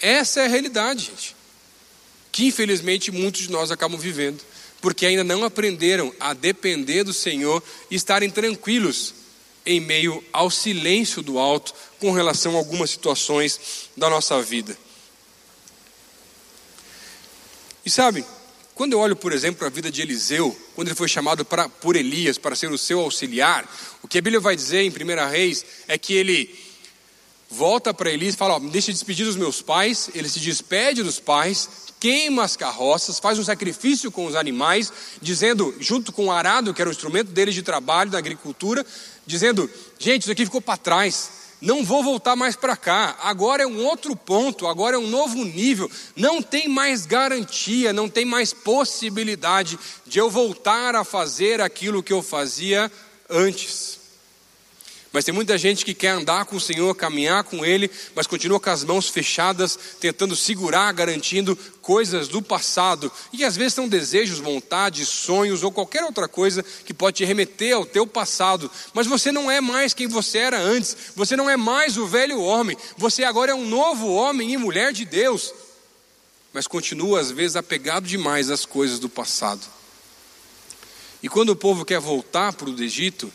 Essa 0.00 0.40
é 0.40 0.44
a 0.44 0.48
realidade, 0.48 1.06
gente. 1.06 1.36
Que 2.30 2.46
infelizmente 2.46 3.10
muitos 3.10 3.42
de 3.42 3.50
nós 3.50 3.70
acabam 3.70 3.98
vivendo, 3.98 4.42
porque 4.80 5.06
ainda 5.06 5.24
não 5.24 5.44
aprenderam 5.44 6.14
a 6.20 6.34
depender 6.34 7.04
do 7.04 7.12
Senhor 7.12 7.62
e 7.90 7.94
estarem 7.94 8.30
tranquilos 8.30 9.14
em 9.64 9.80
meio 9.80 10.22
ao 10.32 10.50
silêncio 10.50 11.22
do 11.22 11.38
alto 11.38 11.74
com 11.98 12.12
relação 12.12 12.54
a 12.54 12.58
algumas 12.58 12.90
situações 12.90 13.88
da 13.96 14.08
nossa 14.08 14.40
vida. 14.40 14.76
E 17.84 17.90
sabe, 17.90 18.24
quando 18.74 18.92
eu 18.92 18.98
olho, 18.98 19.16
por 19.16 19.32
exemplo, 19.32 19.58
para 19.58 19.68
a 19.68 19.70
vida 19.70 19.90
de 19.90 20.02
Eliseu, 20.02 20.56
quando 20.74 20.88
ele 20.88 20.94
foi 20.94 21.08
chamado 21.08 21.44
para, 21.44 21.68
por 21.68 21.96
Elias 21.96 22.36
para 22.36 22.54
ser 22.54 22.70
o 22.70 22.76
seu 22.76 23.00
auxiliar, 23.00 23.66
o 24.02 24.08
que 24.08 24.18
a 24.18 24.20
Bíblia 24.20 24.38
vai 24.38 24.54
dizer 24.54 24.82
em 24.82 24.90
1 24.90 25.30
Reis 25.30 25.64
é 25.88 25.96
que 25.96 26.12
ele 26.12 26.54
volta 27.50 27.94
para 27.94 28.10
Elias 28.10 28.34
e 28.34 28.36
fala: 28.36 28.54
ó, 28.54 28.58
deixa 28.58 28.92
despedir 28.92 29.26
dos 29.26 29.36
meus 29.36 29.62
pais. 29.62 30.10
Ele 30.14 30.28
se 30.28 30.40
despede 30.40 31.02
dos 31.02 31.20
pais, 31.20 31.68
queima 31.98 32.44
as 32.44 32.56
carroças, 32.56 33.18
faz 33.18 33.38
um 33.38 33.44
sacrifício 33.44 34.10
com 34.10 34.26
os 34.26 34.34
animais, 34.34 34.92
dizendo, 35.20 35.74
junto 35.80 36.12
com 36.12 36.26
o 36.26 36.32
arado, 36.32 36.74
que 36.74 36.80
era 36.80 36.88
o 36.88 36.92
instrumento 36.92 37.30
dele 37.30 37.52
de 37.52 37.62
trabalho 37.62 38.10
da 38.10 38.18
agricultura, 38.18 38.84
dizendo: 39.26 39.70
gente, 39.98 40.22
isso 40.22 40.32
aqui 40.32 40.44
ficou 40.44 40.60
para 40.60 40.76
trás, 40.76 41.30
não 41.60 41.84
vou 41.84 42.02
voltar 42.02 42.36
mais 42.36 42.54
para 42.54 42.76
cá, 42.76 43.16
agora 43.22 43.62
é 43.62 43.66
um 43.66 43.84
outro 43.84 44.14
ponto, 44.14 44.66
agora 44.66 44.96
é 44.96 44.98
um 44.98 45.08
novo 45.08 45.42
nível, 45.44 45.90
não 46.14 46.42
tem 46.42 46.68
mais 46.68 47.06
garantia, 47.06 47.92
não 47.92 48.08
tem 48.08 48.24
mais 48.24 48.52
possibilidade 48.52 49.78
de 50.06 50.18
eu 50.18 50.28
voltar 50.28 50.94
a 50.94 51.04
fazer 51.04 51.60
aquilo 51.60 52.02
que 52.02 52.12
eu 52.12 52.22
fazia 52.22 52.90
antes. 53.28 54.05
Mas 55.16 55.24
tem 55.24 55.32
muita 55.32 55.56
gente 55.56 55.82
que 55.82 55.94
quer 55.94 56.10
andar 56.10 56.44
com 56.44 56.56
o 56.56 56.60
Senhor, 56.60 56.94
caminhar 56.94 57.42
com 57.42 57.64
Ele, 57.64 57.90
mas 58.14 58.26
continua 58.26 58.60
com 58.60 58.68
as 58.68 58.84
mãos 58.84 59.08
fechadas, 59.08 59.78
tentando 59.98 60.36
segurar, 60.36 60.92
garantindo 60.92 61.56
coisas 61.80 62.28
do 62.28 62.42
passado. 62.42 63.10
E 63.32 63.42
às 63.42 63.56
vezes 63.56 63.72
são 63.72 63.88
desejos, 63.88 64.40
vontades, 64.40 65.08
sonhos 65.08 65.62
ou 65.62 65.72
qualquer 65.72 66.04
outra 66.04 66.28
coisa 66.28 66.62
que 66.62 66.92
pode 66.92 67.16
te 67.16 67.24
remeter 67.24 67.74
ao 67.74 67.86
teu 67.86 68.06
passado. 68.06 68.70
Mas 68.92 69.06
você 69.06 69.32
não 69.32 69.50
é 69.50 69.58
mais 69.58 69.94
quem 69.94 70.06
você 70.06 70.36
era 70.36 70.60
antes. 70.60 70.94
Você 71.16 71.34
não 71.34 71.48
é 71.48 71.56
mais 71.56 71.96
o 71.96 72.06
velho 72.06 72.38
homem. 72.42 72.76
Você 72.98 73.24
agora 73.24 73.52
é 73.52 73.54
um 73.54 73.66
novo 73.66 74.12
homem 74.12 74.52
e 74.52 74.58
mulher 74.58 74.92
de 74.92 75.06
Deus. 75.06 75.50
Mas 76.52 76.66
continua 76.66 77.20
às 77.20 77.30
vezes 77.30 77.56
apegado 77.56 78.06
demais 78.06 78.50
às 78.50 78.66
coisas 78.66 78.98
do 78.98 79.08
passado. 79.08 79.66
E 81.22 81.28
quando 81.30 81.48
o 81.48 81.56
povo 81.56 81.86
quer 81.86 82.00
voltar 82.00 82.52
para 82.52 82.68
o 82.68 82.82
Egito, 82.82 83.32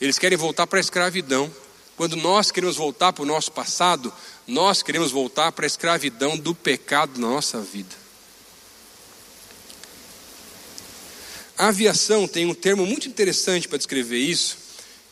eles 0.00 0.18
querem 0.18 0.38
voltar 0.38 0.66
para 0.66 0.78
a 0.78 0.80
escravidão. 0.80 1.50
quando 1.96 2.16
nós 2.16 2.50
queremos 2.50 2.76
voltar 2.76 3.12
para 3.12 3.22
o 3.22 3.26
nosso 3.26 3.52
passado, 3.52 4.10
nós 4.46 4.82
queremos 4.82 5.10
voltar 5.10 5.52
para 5.52 5.66
a 5.66 5.68
escravidão 5.68 6.34
do 6.38 6.54
pecado 6.54 7.20
na 7.20 7.28
nossa 7.28 7.60
vida. 7.60 7.94
A 11.58 11.68
aviação 11.68 12.26
tem 12.26 12.46
um 12.46 12.54
termo 12.54 12.86
muito 12.86 13.06
interessante 13.06 13.68
para 13.68 13.76
descrever 13.76 14.16
isso, 14.16 14.56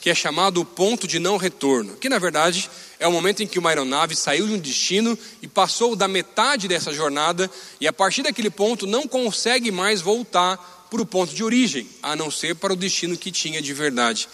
que 0.00 0.08
é 0.08 0.14
chamado 0.14 0.62
o 0.62 0.64
ponto 0.64 1.06
de 1.06 1.18
não 1.18 1.36
retorno, 1.36 1.94
que 1.96 2.08
na 2.08 2.18
verdade 2.18 2.70
é 2.98 3.06
o 3.06 3.12
momento 3.12 3.42
em 3.42 3.46
que 3.46 3.58
uma 3.58 3.68
aeronave 3.68 4.16
saiu 4.16 4.46
de 4.46 4.54
um 4.54 4.58
destino 4.58 5.18
e 5.42 5.46
passou 5.46 5.94
da 5.94 6.08
metade 6.08 6.66
dessa 6.66 6.90
jornada 6.90 7.50
e 7.78 7.86
a 7.86 7.92
partir 7.92 8.22
daquele 8.22 8.48
ponto 8.48 8.86
não 8.86 9.06
consegue 9.06 9.70
mais 9.70 10.00
voltar 10.00 10.77
para 10.90 11.02
o 11.02 11.06
ponto 11.06 11.34
de 11.34 11.44
origem, 11.44 11.88
a 12.02 12.16
não 12.16 12.30
ser 12.30 12.54
para 12.54 12.72
o 12.72 12.76
destino 12.76 13.16
que 13.16 13.30
tinha 13.30 13.60
de 13.60 13.72
verdade. 13.74 14.28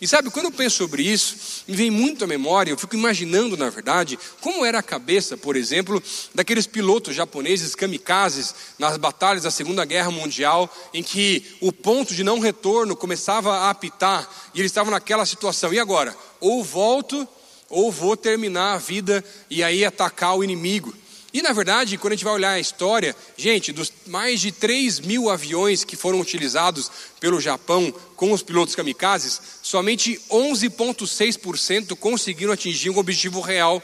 E 0.00 0.06
sabe, 0.06 0.30
quando 0.30 0.46
eu 0.46 0.52
penso 0.52 0.76
sobre 0.76 1.02
isso, 1.02 1.64
me 1.66 1.76
vem 1.76 1.90
muito 1.90 2.24
à 2.24 2.26
memória, 2.26 2.70
eu 2.70 2.78
fico 2.78 2.94
imaginando, 2.94 3.56
na 3.56 3.68
verdade, 3.68 4.18
como 4.40 4.64
era 4.64 4.78
a 4.78 4.82
cabeça, 4.82 5.36
por 5.36 5.56
exemplo, 5.56 6.02
daqueles 6.34 6.66
pilotos 6.66 7.14
japoneses 7.14 7.74
kamikazes 7.74 8.54
nas 8.78 8.96
batalhas 8.96 9.42
da 9.42 9.50
Segunda 9.50 9.84
Guerra 9.84 10.10
Mundial, 10.10 10.72
em 10.94 11.02
que 11.02 11.44
o 11.60 11.72
ponto 11.72 12.14
de 12.14 12.22
não 12.22 12.38
retorno 12.38 12.96
começava 12.96 13.52
a 13.54 13.70
apitar 13.70 14.28
e 14.54 14.60
eles 14.60 14.70
estavam 14.70 14.92
naquela 14.92 15.26
situação. 15.26 15.74
E 15.74 15.78
agora? 15.78 16.16
Ou 16.40 16.62
volto, 16.62 17.26
ou 17.68 17.90
vou 17.90 18.16
terminar 18.16 18.74
a 18.74 18.78
vida 18.78 19.24
e 19.50 19.62
aí 19.62 19.84
atacar 19.84 20.36
o 20.36 20.44
inimigo. 20.44 20.94
E 21.32 21.42
na 21.42 21.52
verdade, 21.52 21.98
quando 21.98 22.12
a 22.12 22.16
gente 22.16 22.24
vai 22.24 22.32
olhar 22.32 22.52
a 22.52 22.60
história, 22.60 23.14
gente, 23.36 23.70
dos 23.70 23.92
mais 24.06 24.40
de 24.40 24.50
3 24.50 25.00
mil 25.00 25.28
aviões 25.28 25.84
que 25.84 25.94
foram 25.94 26.20
utilizados 26.20 26.90
pelo 27.20 27.40
Japão 27.40 27.92
com 28.16 28.32
os 28.32 28.42
pilotos 28.42 28.74
kamikazes, 28.74 29.40
somente 29.62 30.18
11,6% 30.30 31.94
conseguiram 31.96 32.52
atingir 32.52 32.88
um 32.88 32.98
objetivo 32.98 33.40
real. 33.40 33.82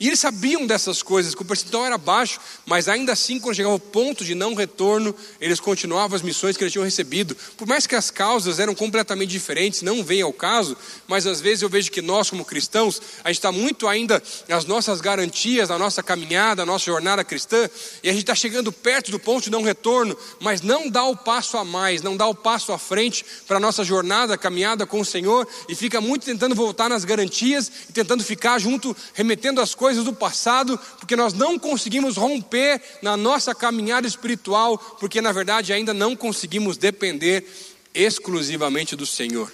E 0.00 0.06
eles 0.06 0.18
sabiam 0.18 0.66
dessas 0.66 1.02
coisas, 1.02 1.34
que 1.34 1.42
o 1.42 1.44
percentual 1.44 1.84
era 1.84 1.98
baixo, 1.98 2.40
mas 2.64 2.88
ainda 2.88 3.12
assim, 3.12 3.38
quando 3.38 3.54
chegava 3.54 3.74
ao 3.74 3.78
ponto 3.78 4.24
de 4.24 4.34
não 4.34 4.54
retorno, 4.54 5.14
eles 5.38 5.60
continuavam 5.60 6.16
as 6.16 6.22
missões 6.22 6.56
que 6.56 6.64
eles 6.64 6.72
tinham 6.72 6.86
recebido. 6.86 7.36
Por 7.54 7.68
mais 7.68 7.86
que 7.86 7.94
as 7.94 8.10
causas 8.10 8.58
eram 8.58 8.74
completamente 8.74 9.28
diferentes, 9.28 9.82
não 9.82 10.02
vem 10.02 10.22
ao 10.22 10.32
caso, 10.32 10.74
mas 11.06 11.26
às 11.26 11.42
vezes 11.42 11.60
eu 11.60 11.68
vejo 11.68 11.90
que 11.90 12.00
nós, 12.00 12.30
como 12.30 12.46
cristãos, 12.46 12.98
a 13.22 13.28
gente 13.28 13.40
está 13.40 13.52
muito 13.52 13.86
ainda 13.86 14.22
nas 14.48 14.64
nossas 14.64 15.02
garantias, 15.02 15.68
na 15.68 15.78
nossa 15.78 16.02
caminhada, 16.02 16.64
na 16.64 16.72
nossa 16.72 16.86
jornada 16.86 17.22
cristã, 17.22 17.68
e 18.02 18.08
a 18.08 18.12
gente 18.12 18.22
está 18.22 18.34
chegando 18.34 18.72
perto 18.72 19.10
do 19.10 19.18
ponto 19.18 19.44
de 19.44 19.50
não 19.50 19.62
retorno, 19.62 20.16
mas 20.40 20.62
não 20.62 20.88
dá 20.88 21.04
o 21.04 21.14
passo 21.14 21.58
a 21.58 21.64
mais, 21.64 22.00
não 22.00 22.16
dá 22.16 22.26
o 22.26 22.34
passo 22.34 22.72
à 22.72 22.78
frente 22.78 23.22
para 23.46 23.58
a 23.58 23.60
nossa 23.60 23.84
jornada, 23.84 24.38
caminhada 24.38 24.86
com 24.86 24.98
o 24.98 25.04
Senhor, 25.04 25.46
e 25.68 25.74
fica 25.74 26.00
muito 26.00 26.24
tentando 26.24 26.54
voltar 26.54 26.88
nas 26.88 27.04
garantias 27.04 27.70
e 27.86 27.92
tentando 27.92 28.24
ficar 28.24 28.58
junto, 28.58 28.96
remetendo 29.12 29.60
as 29.60 29.74
coisas 29.74 29.89
coisas 29.90 30.04
do 30.04 30.12
passado, 30.12 30.78
porque 31.00 31.16
nós 31.16 31.32
não 31.32 31.58
conseguimos 31.58 32.16
romper 32.16 32.80
na 33.02 33.16
nossa 33.16 33.52
caminhada 33.52 34.06
espiritual, 34.06 34.78
porque 34.78 35.20
na 35.20 35.32
verdade 35.32 35.72
ainda 35.72 35.92
não 35.92 36.14
conseguimos 36.14 36.76
depender 36.76 37.44
exclusivamente 37.92 38.94
do 38.94 39.04
Senhor. 39.04 39.50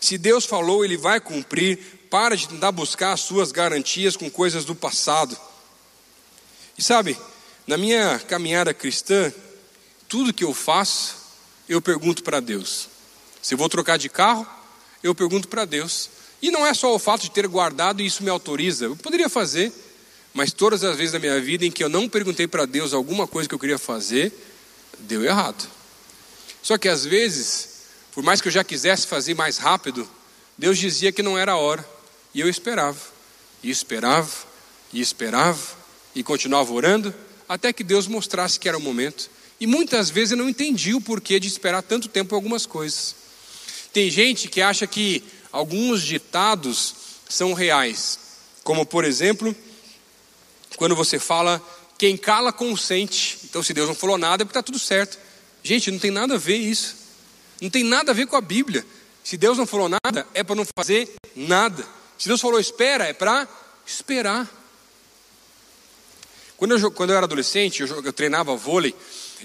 Se 0.00 0.16
Deus 0.16 0.46
falou, 0.46 0.84
Ele 0.84 0.96
vai 0.96 1.20
cumprir. 1.20 1.78
Para 2.08 2.36
de 2.36 2.48
tentar 2.48 2.70
buscar 2.70 3.12
as 3.12 3.22
suas 3.22 3.50
garantias 3.50 4.16
com 4.16 4.30
coisas 4.30 4.64
do 4.64 4.72
passado. 4.72 5.36
E 6.78 6.82
sabe, 6.82 7.18
na 7.66 7.76
minha 7.76 8.20
caminhada 8.20 8.72
cristã, 8.72 9.32
tudo 10.08 10.32
que 10.32 10.44
eu 10.44 10.54
faço, 10.54 11.16
eu 11.68 11.82
pergunto 11.82 12.22
para 12.22 12.38
Deus. 12.38 12.88
Se 13.42 13.54
eu 13.54 13.58
vou 13.58 13.68
trocar 13.68 13.98
de 13.98 14.08
carro, 14.08 14.46
eu 15.02 15.12
pergunto 15.12 15.48
para 15.48 15.64
Deus. 15.64 16.08
E 16.44 16.50
não 16.50 16.66
é 16.66 16.74
só 16.74 16.94
o 16.94 16.98
fato 16.98 17.22
de 17.22 17.30
ter 17.30 17.48
guardado 17.48 18.02
e 18.02 18.06
isso 18.06 18.22
me 18.22 18.28
autoriza. 18.28 18.84
Eu 18.84 18.94
poderia 18.94 19.30
fazer, 19.30 19.72
mas 20.34 20.52
todas 20.52 20.84
as 20.84 20.94
vezes 20.94 21.10
da 21.10 21.18
minha 21.18 21.40
vida 21.40 21.64
em 21.64 21.70
que 21.70 21.82
eu 21.82 21.88
não 21.88 22.06
perguntei 22.06 22.46
para 22.46 22.66
Deus 22.66 22.92
alguma 22.92 23.26
coisa 23.26 23.48
que 23.48 23.54
eu 23.54 23.58
queria 23.58 23.78
fazer, 23.78 24.30
deu 24.98 25.24
errado. 25.24 25.66
Só 26.62 26.76
que 26.76 26.86
às 26.86 27.02
vezes, 27.02 27.86
por 28.12 28.22
mais 28.22 28.42
que 28.42 28.48
eu 28.48 28.52
já 28.52 28.62
quisesse 28.62 29.06
fazer 29.06 29.32
mais 29.32 29.56
rápido, 29.56 30.06
Deus 30.58 30.76
dizia 30.76 31.10
que 31.10 31.22
não 31.22 31.38
era 31.38 31.52
a 31.52 31.56
hora. 31.56 31.82
E 32.34 32.40
eu 32.40 32.48
esperava, 32.50 33.00
e 33.62 33.70
esperava, 33.70 34.30
e 34.92 35.00
esperava, 35.00 35.62
e 36.14 36.22
continuava 36.22 36.74
orando, 36.74 37.14
até 37.48 37.72
que 37.72 37.82
Deus 37.82 38.06
mostrasse 38.06 38.60
que 38.60 38.68
era 38.68 38.76
o 38.76 38.82
momento. 38.82 39.30
E 39.58 39.66
muitas 39.66 40.10
vezes 40.10 40.32
eu 40.32 40.36
não 40.36 40.50
entendi 40.50 40.92
o 40.92 41.00
porquê 41.00 41.40
de 41.40 41.48
esperar 41.48 41.80
tanto 41.80 42.06
tempo 42.06 42.34
algumas 42.34 42.66
coisas. 42.66 43.16
Tem 43.94 44.10
gente 44.10 44.46
que 44.46 44.60
acha 44.60 44.86
que 44.86 45.24
alguns 45.54 46.02
ditados 46.02 46.96
são 47.28 47.52
reais, 47.52 48.18
como 48.64 48.84
por 48.84 49.04
exemplo, 49.04 49.54
quando 50.76 50.96
você 50.96 51.16
fala 51.16 51.62
quem 51.96 52.16
cala 52.16 52.52
consente. 52.52 53.38
Então, 53.44 53.62
se 53.62 53.72
Deus 53.72 53.86
não 53.86 53.94
falou 53.94 54.18
nada, 54.18 54.42
é 54.42 54.44
porque 54.44 54.58
está 54.58 54.64
tudo 54.64 54.80
certo. 54.80 55.16
Gente, 55.62 55.92
não 55.92 55.98
tem 56.00 56.10
nada 56.10 56.34
a 56.34 56.38
ver 56.38 56.56
isso. 56.56 56.96
Não 57.60 57.70
tem 57.70 57.84
nada 57.84 58.10
a 58.10 58.14
ver 58.14 58.26
com 58.26 58.34
a 58.34 58.40
Bíblia. 58.40 58.84
Se 59.22 59.36
Deus 59.36 59.56
não 59.56 59.64
falou 59.64 59.88
nada, 59.88 60.26
é 60.34 60.42
para 60.42 60.56
não 60.56 60.66
fazer 60.76 61.08
nada. 61.36 61.86
Se 62.18 62.26
Deus 62.26 62.40
falou 62.40 62.58
espera, 62.58 63.06
é 63.06 63.12
para 63.12 63.48
esperar. 63.86 64.50
Quando 66.56 66.76
eu, 66.76 66.90
quando 66.90 67.10
eu 67.10 67.16
era 67.16 67.26
adolescente, 67.26 67.80
eu, 67.80 68.04
eu 68.04 68.12
treinava 68.12 68.56
vôlei 68.56 68.92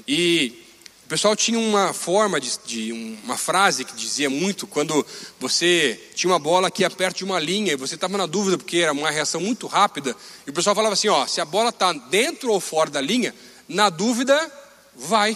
e 0.07 0.66
pessoal 1.10 1.36
tinha 1.36 1.57
uma 1.57 1.91
forma 1.91 2.39
de, 2.39 2.60
de, 2.68 3.18
uma 3.24 3.36
frase 3.36 3.84
que 3.84 3.95
dizia 3.95 4.30
muito 4.30 4.68
quando 4.68 5.03
você 5.39 5.99
tinha 6.14 6.32
uma 6.32 6.38
bola 6.38 6.70
que 6.70 6.84
ia 6.84 6.89
perto 6.89 7.18
de 7.18 7.24
uma 7.24 7.39
linha 7.39 7.74
e 7.74 7.76
você 7.76 7.95
estava 7.95 8.16
na 8.16 8.28
dúvida 8.28 8.60
porque 8.60 8.78
era 8.78 8.91
uma 8.91 9.10
reação 9.10 9.41
muito 9.41 9.66
rápida 9.66 10.16
e 10.45 10.51
o 10.51 10.53
pessoal 10.53 10.76
falava 10.76 10.93
assim, 10.93 11.07
ó, 11.07 11.26
se 11.26 11.41
a 11.41 11.45
bola 11.45 11.70
está 11.70 11.91
dentro 11.91 12.51
ou 12.51 12.60
fora 12.60 12.91
da 12.91 13.01
linha, 13.01 13.34
na 13.68 13.89
dúvida 13.89 14.39
vai. 14.95 15.36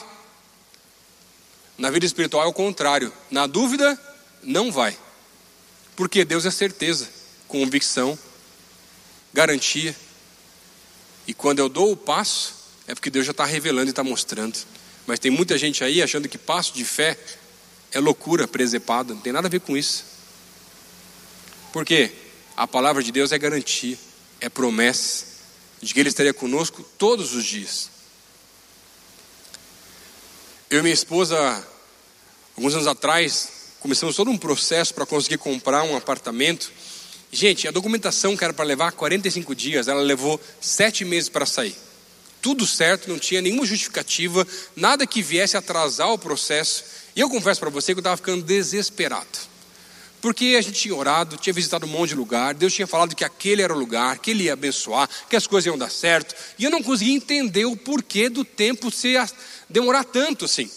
Na 1.76 1.89
vida 1.89 2.05
espiritual 2.05 2.43
é 2.45 2.47
o 2.47 2.53
contrário, 2.53 3.11
na 3.32 3.47
dúvida 3.47 3.99
não 4.43 4.71
vai, 4.71 4.95
porque 5.95 6.24
Deus 6.24 6.45
é 6.45 6.51
certeza, 6.51 7.09
convicção, 7.47 8.17
garantia. 9.34 9.95
E 11.26 11.34
quando 11.34 11.57
eu 11.57 11.67
dou 11.67 11.91
o 11.91 11.97
passo 11.97 12.53
é 12.88 12.93
porque 12.93 13.09
Deus 13.09 13.26
já 13.26 13.32
está 13.32 13.43
revelando 13.43 13.88
e 13.88 13.89
está 13.89 14.03
mostrando. 14.03 14.55
Mas 15.06 15.20
tem 15.20 15.30
muita 15.30 15.58
gente 15.58 15.84
aí 15.84 16.01
achando 16.01 16.30
que 16.30 16.38
passo 16.38 16.74
de 16.74 16.86
fé 16.86 17.18
é 17.91 17.99
loucura 17.99 18.47
presepada, 18.47 19.14
não 19.14 19.22
tem 19.22 19.34
nada 19.34 19.47
a 19.47 19.51
ver 19.51 19.60
com 19.60 19.76
isso. 19.76 20.06
Por 21.72 21.86
quê? 21.86 22.12
A 22.56 22.68
palavra 22.68 23.04
de 23.04 23.12
Deus 23.12 23.32
é 23.32 23.38
garantia, 23.38 23.97
é 24.39 24.49
promessa 24.49 25.26
de 25.82 25.93
que 25.93 25.99
Ele 25.99 26.10
estaria 26.10 26.34
conosco 26.34 26.84
todos 26.97 27.34
os 27.34 27.43
dias. 27.43 27.89
Eu 30.70 30.80
e 30.80 30.82
minha 30.82 30.93
esposa, 30.93 31.68
alguns 32.56 32.74
anos 32.74 32.88
atrás, 32.88 33.49
começamos 33.80 34.16
todo 34.16 34.32
um 34.32 34.38
processo 34.38 34.93
para 34.93 35.06
conseguir 35.06 35.38
comprar 35.38 35.84
um 35.84 35.95
apartamento. 35.95 36.72
Gente, 37.32 37.68
a 37.68 37.72
documentação 37.72 38.38
que 38.38 38.43
era 38.43 38.54
para 38.54 38.66
levar 38.66 38.91
45 38.93 39.54
dias, 39.54 39.88
ela 39.88 40.01
levou 40.01 40.39
sete 40.62 41.04
meses 41.04 41.30
para 41.30 41.45
sair 41.45 41.76
tudo 42.43 42.67
certo, 42.67 43.09
não 43.09 43.17
tinha 43.17 43.41
nenhuma 43.41 43.65
justificativa, 43.65 44.45
nada 44.75 45.07
que 45.07 45.21
viesse 45.21 45.55
atrasar 45.55 46.11
o 46.11 46.17
processo. 46.17 46.83
E 47.15 47.21
eu 47.21 47.29
confesso 47.29 47.61
para 47.61 47.69
você 47.69 47.93
que 47.93 47.99
eu 47.99 48.01
estava 48.01 48.17
ficando 48.17 48.43
desesperado. 48.43 49.53
Porque 50.21 50.55
a 50.57 50.61
gente 50.61 50.77
tinha 50.77 50.93
orado, 50.93 51.37
tinha 51.37 51.53
visitado 51.53 51.85
um 51.85 51.89
monte 51.89 52.09
de 52.09 52.15
lugar, 52.15 52.53
Deus 52.53 52.73
tinha 52.73 52.85
falado 52.85 53.15
que 53.15 53.23
aquele 53.23 53.61
era 53.61 53.73
o 53.73 53.79
lugar, 53.79 54.19
que 54.19 54.31
Ele 54.31 54.43
ia 54.43 54.53
abençoar, 54.53 55.09
que 55.29 55.37
as 55.37 55.47
coisas 55.47 55.67
iam 55.67 55.77
dar 55.77 55.89
certo. 55.89 56.35
E 56.59 56.65
eu 56.65 56.69
não 56.69 56.83
conseguia 56.83 57.15
entender 57.15 57.63
o 57.63 57.77
porquê 57.77 58.27
do 58.27 58.43
tempo 58.43 58.91
se 58.91 59.15
demorar 59.69 60.03
tanto 60.03 60.43
assim. 60.43 60.69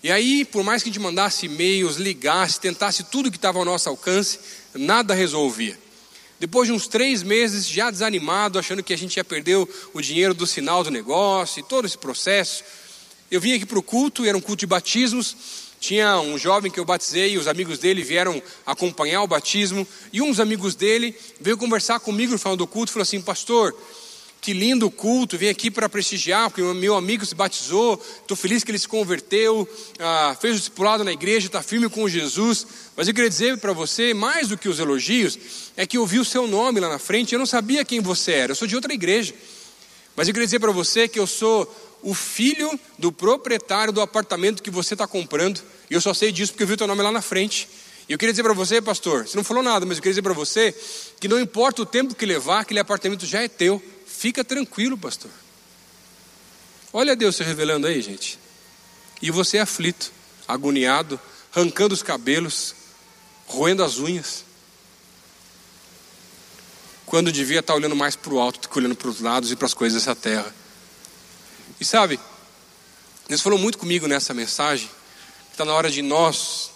E 0.00 0.12
aí, 0.12 0.44
por 0.44 0.62
mais 0.62 0.80
que 0.80 0.90
a 0.90 0.92
gente 0.92 1.02
mandasse 1.02 1.46
e-mails, 1.46 1.96
ligasse, 1.96 2.60
tentasse 2.60 3.02
tudo 3.02 3.32
que 3.32 3.36
estava 3.36 3.58
ao 3.58 3.64
nosso 3.64 3.88
alcance, 3.88 4.38
nada 4.74 5.12
resolvia. 5.12 5.76
Depois 6.40 6.68
de 6.68 6.72
uns 6.72 6.86
três 6.86 7.22
meses, 7.22 7.66
já 7.68 7.90
desanimado, 7.90 8.58
achando 8.58 8.82
que 8.82 8.92
a 8.92 8.98
gente 8.98 9.16
ia 9.16 9.24
perder 9.24 9.56
o 9.92 10.00
dinheiro 10.00 10.32
do 10.32 10.46
sinal 10.46 10.84
do 10.84 10.90
negócio 10.90 11.60
e 11.60 11.62
todo 11.64 11.84
esse 11.84 11.98
processo, 11.98 12.62
eu 13.30 13.40
vim 13.40 13.52
aqui 13.52 13.66
para 13.66 13.78
o 13.78 13.82
culto, 13.82 14.24
era 14.24 14.36
um 14.36 14.40
culto 14.40 14.60
de 14.60 14.66
batismos. 14.66 15.36
Tinha 15.80 16.18
um 16.20 16.36
jovem 16.38 16.72
que 16.72 16.80
eu 16.80 16.84
batizei, 16.84 17.34
e 17.34 17.38
os 17.38 17.46
amigos 17.46 17.78
dele 17.78 18.02
vieram 18.02 18.42
acompanhar 18.66 19.22
o 19.22 19.28
batismo, 19.28 19.86
e 20.12 20.20
uns 20.20 20.40
amigos 20.40 20.74
dele 20.74 21.14
veio 21.40 21.56
conversar 21.56 22.00
comigo 22.00 22.32
no 22.32 22.38
final 22.38 22.56
do 22.56 22.66
culto 22.66 22.90
e 22.90 22.94
falou 22.94 23.02
assim: 23.02 23.20
Pastor, 23.20 23.76
que 24.40 24.52
lindo 24.52 24.90
culto, 24.90 25.36
vim 25.36 25.48
aqui 25.48 25.70
para 25.70 25.88
prestigiar, 25.88 26.50
porque 26.50 26.62
meu 26.74 26.94
amigo 26.94 27.24
se 27.26 27.34
batizou, 27.34 28.00
estou 28.20 28.36
feliz 28.36 28.62
que 28.62 28.70
ele 28.70 28.78
se 28.78 28.88
converteu, 28.88 29.68
ah, 29.98 30.36
fez 30.40 30.54
o 30.54 30.58
discipulado 30.58 31.04
na 31.04 31.12
igreja, 31.12 31.46
está 31.46 31.62
firme 31.62 31.88
com 31.88 32.08
Jesus. 32.08 32.66
Mas 32.96 33.08
eu 33.08 33.14
queria 33.14 33.28
dizer 33.28 33.58
para 33.58 33.72
você, 33.72 34.14
mais 34.14 34.48
do 34.48 34.56
que 34.56 34.68
os 34.68 34.78
elogios, 34.78 35.38
é 35.76 35.86
que 35.86 35.98
eu 35.98 36.06
vi 36.06 36.18
o 36.18 36.24
seu 36.24 36.46
nome 36.46 36.80
lá 36.80 36.88
na 36.88 36.98
frente, 36.98 37.32
eu 37.32 37.38
não 37.38 37.46
sabia 37.46 37.84
quem 37.84 38.00
você 38.00 38.32
era, 38.32 38.52
eu 38.52 38.56
sou 38.56 38.68
de 38.68 38.76
outra 38.76 38.92
igreja. 38.92 39.34
Mas 40.14 40.28
eu 40.28 40.34
queria 40.34 40.46
dizer 40.46 40.60
para 40.60 40.72
você 40.72 41.06
que 41.06 41.18
eu 41.18 41.26
sou 41.26 41.72
o 42.02 42.14
filho 42.14 42.78
do 42.98 43.10
proprietário 43.10 43.92
do 43.92 44.00
apartamento 44.00 44.62
que 44.62 44.70
você 44.70 44.94
está 44.94 45.06
comprando, 45.06 45.60
e 45.90 45.94
eu 45.94 46.00
só 46.00 46.14
sei 46.14 46.30
disso 46.30 46.52
porque 46.52 46.62
eu 46.62 46.66
vi 46.66 46.74
o 46.74 46.76
teu 46.76 46.86
nome 46.86 47.02
lá 47.02 47.10
na 47.10 47.22
frente. 47.22 47.68
E 48.08 48.12
eu 48.12 48.18
queria 48.18 48.32
dizer 48.32 48.42
para 48.42 48.54
você, 48.54 48.80
pastor, 48.80 49.26
você 49.26 49.36
não 49.36 49.44
falou 49.44 49.62
nada, 49.62 49.84
mas 49.84 49.98
eu 49.98 50.02
queria 50.02 50.12
dizer 50.12 50.22
para 50.22 50.32
você 50.32 50.74
que 51.20 51.28
não 51.28 51.38
importa 51.38 51.82
o 51.82 51.86
tempo 51.86 52.14
que 52.14 52.24
levar, 52.24 52.60
aquele 52.60 52.80
apartamento 52.80 53.26
já 53.26 53.42
é 53.42 53.48
teu. 53.48 53.82
Fica 54.18 54.42
tranquilo, 54.42 54.98
pastor. 54.98 55.30
Olha 56.92 57.14
Deus 57.14 57.36
se 57.36 57.44
revelando 57.44 57.86
aí, 57.86 58.02
gente. 58.02 58.36
E 59.22 59.30
você 59.30 59.58
é 59.58 59.60
aflito, 59.60 60.10
agoniado, 60.48 61.20
arrancando 61.54 61.94
os 61.94 62.02
cabelos, 62.02 62.74
roendo 63.46 63.84
as 63.84 63.98
unhas. 63.98 64.44
Quando 67.06 67.30
devia 67.30 67.60
estar 67.60 67.76
olhando 67.76 67.94
mais 67.94 68.16
para 68.16 68.34
o 68.34 68.40
alto 68.40 68.62
do 68.62 68.68
que 68.68 68.76
olhando 68.76 68.96
para 68.96 69.08
os 69.08 69.20
lados 69.20 69.52
e 69.52 69.56
para 69.56 69.66
as 69.66 69.74
coisas 69.74 70.02
dessa 70.02 70.16
terra. 70.16 70.52
E 71.80 71.84
sabe, 71.84 72.18
Deus 73.28 73.40
falou 73.40 73.56
muito 73.56 73.78
comigo 73.78 74.08
nessa 74.08 74.34
mensagem. 74.34 74.90
Está 75.52 75.64
na 75.64 75.74
hora 75.74 75.92
de 75.92 76.02
nós 76.02 76.72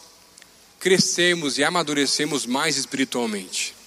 crescermos 0.79 1.59
e 1.59 1.65
amadurecermos 1.65 2.47
mais 2.47 2.77
espiritualmente. 2.77 3.82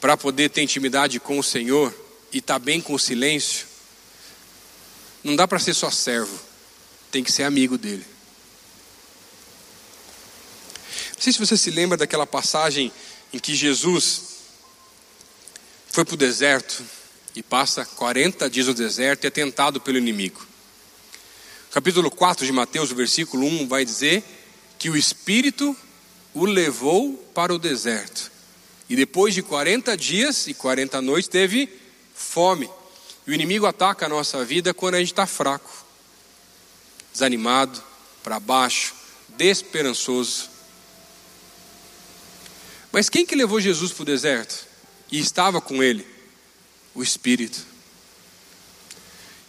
Para 0.00 0.16
poder 0.16 0.50
ter 0.50 0.62
intimidade 0.62 1.18
com 1.18 1.38
o 1.38 1.42
Senhor 1.42 1.94
e 2.32 2.38
estar 2.38 2.54
tá 2.54 2.58
bem 2.58 2.80
com 2.80 2.94
o 2.94 2.98
silêncio, 2.98 3.66
não 5.24 5.34
dá 5.34 5.48
para 5.48 5.58
ser 5.58 5.74
só 5.74 5.90
servo, 5.90 6.38
tem 7.10 7.24
que 7.24 7.32
ser 7.32 7.42
amigo 7.44 7.76
dele. 7.76 8.04
Não 11.14 11.22
sei 11.22 11.32
se 11.32 11.38
você 11.38 11.56
se 11.56 11.70
lembra 11.70 11.96
daquela 11.96 12.26
passagem 12.26 12.92
em 13.32 13.38
que 13.38 13.54
Jesus 13.54 14.36
foi 15.88 16.04
para 16.04 16.14
o 16.14 16.18
deserto 16.18 16.84
e 17.34 17.42
passa 17.42 17.84
40 17.84 18.48
dias 18.50 18.66
no 18.66 18.74
deserto 18.74 19.24
e 19.24 19.26
é 19.26 19.30
tentado 19.30 19.80
pelo 19.80 19.98
inimigo. 19.98 20.46
Capítulo 21.70 22.10
4 22.10 22.46
de 22.46 22.52
Mateus, 22.52 22.92
versículo 22.92 23.46
1, 23.46 23.66
vai 23.66 23.84
dizer 23.84 24.22
que 24.78 24.88
o 24.88 24.96
Espírito 24.96 25.76
o 26.32 26.44
levou 26.44 27.14
para 27.34 27.54
o 27.54 27.58
deserto. 27.58 28.30
E 28.88 28.94
depois 28.94 29.34
de 29.34 29.42
40 29.42 29.96
dias 29.96 30.46
e 30.46 30.54
40 30.54 31.00
noites 31.00 31.28
teve 31.28 31.68
fome. 32.14 32.70
E 33.26 33.30
o 33.30 33.34
inimigo 33.34 33.66
ataca 33.66 34.06
a 34.06 34.08
nossa 34.08 34.44
vida 34.44 34.72
quando 34.72 34.94
a 34.94 34.98
gente 35.00 35.12
está 35.12 35.26
fraco, 35.26 35.70
desanimado, 37.12 37.82
para 38.22 38.38
baixo, 38.38 38.94
desesperançoso. 39.36 40.48
Mas 42.92 43.08
quem 43.08 43.26
que 43.26 43.34
levou 43.34 43.60
Jesus 43.60 43.92
para 43.92 44.02
o 44.02 44.06
deserto? 44.06 44.66
E 45.10 45.18
estava 45.18 45.60
com 45.60 45.82
ele? 45.82 46.06
O 46.94 47.02
Espírito. 47.02 47.64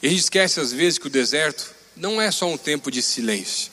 E 0.01 0.07
a 0.07 0.09
gente 0.09 0.19
esquece 0.19 0.59
às 0.59 0.71
vezes 0.71 0.99
que 0.99 1.07
o 1.07 1.09
deserto 1.09 1.73
não 1.95 2.21
é 2.21 2.31
só 2.31 2.47
um 2.47 2.57
tempo 2.57 2.91
de 2.91 3.01
silêncio. 3.01 3.71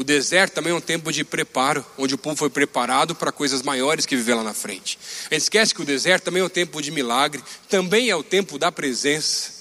O 0.00 0.02
deserto 0.02 0.54
também 0.54 0.72
é 0.72 0.74
um 0.74 0.80
tempo 0.80 1.12
de 1.12 1.22
preparo, 1.22 1.84
onde 1.98 2.14
o 2.14 2.18
povo 2.18 2.34
foi 2.34 2.48
preparado 2.48 3.14
para 3.14 3.30
coisas 3.30 3.60
maiores 3.60 4.06
que 4.06 4.16
viver 4.16 4.32
lá 4.32 4.42
na 4.42 4.54
frente. 4.54 4.98
A 5.30 5.34
gente 5.34 5.42
esquece 5.42 5.74
que 5.74 5.82
o 5.82 5.84
deserto 5.84 6.24
também 6.24 6.40
é 6.40 6.44
um 6.46 6.48
tempo 6.48 6.80
de 6.80 6.90
milagre, 6.90 7.44
também 7.68 8.08
é 8.08 8.16
o 8.16 8.22
tempo 8.22 8.58
da 8.58 8.72
presença, 8.72 9.52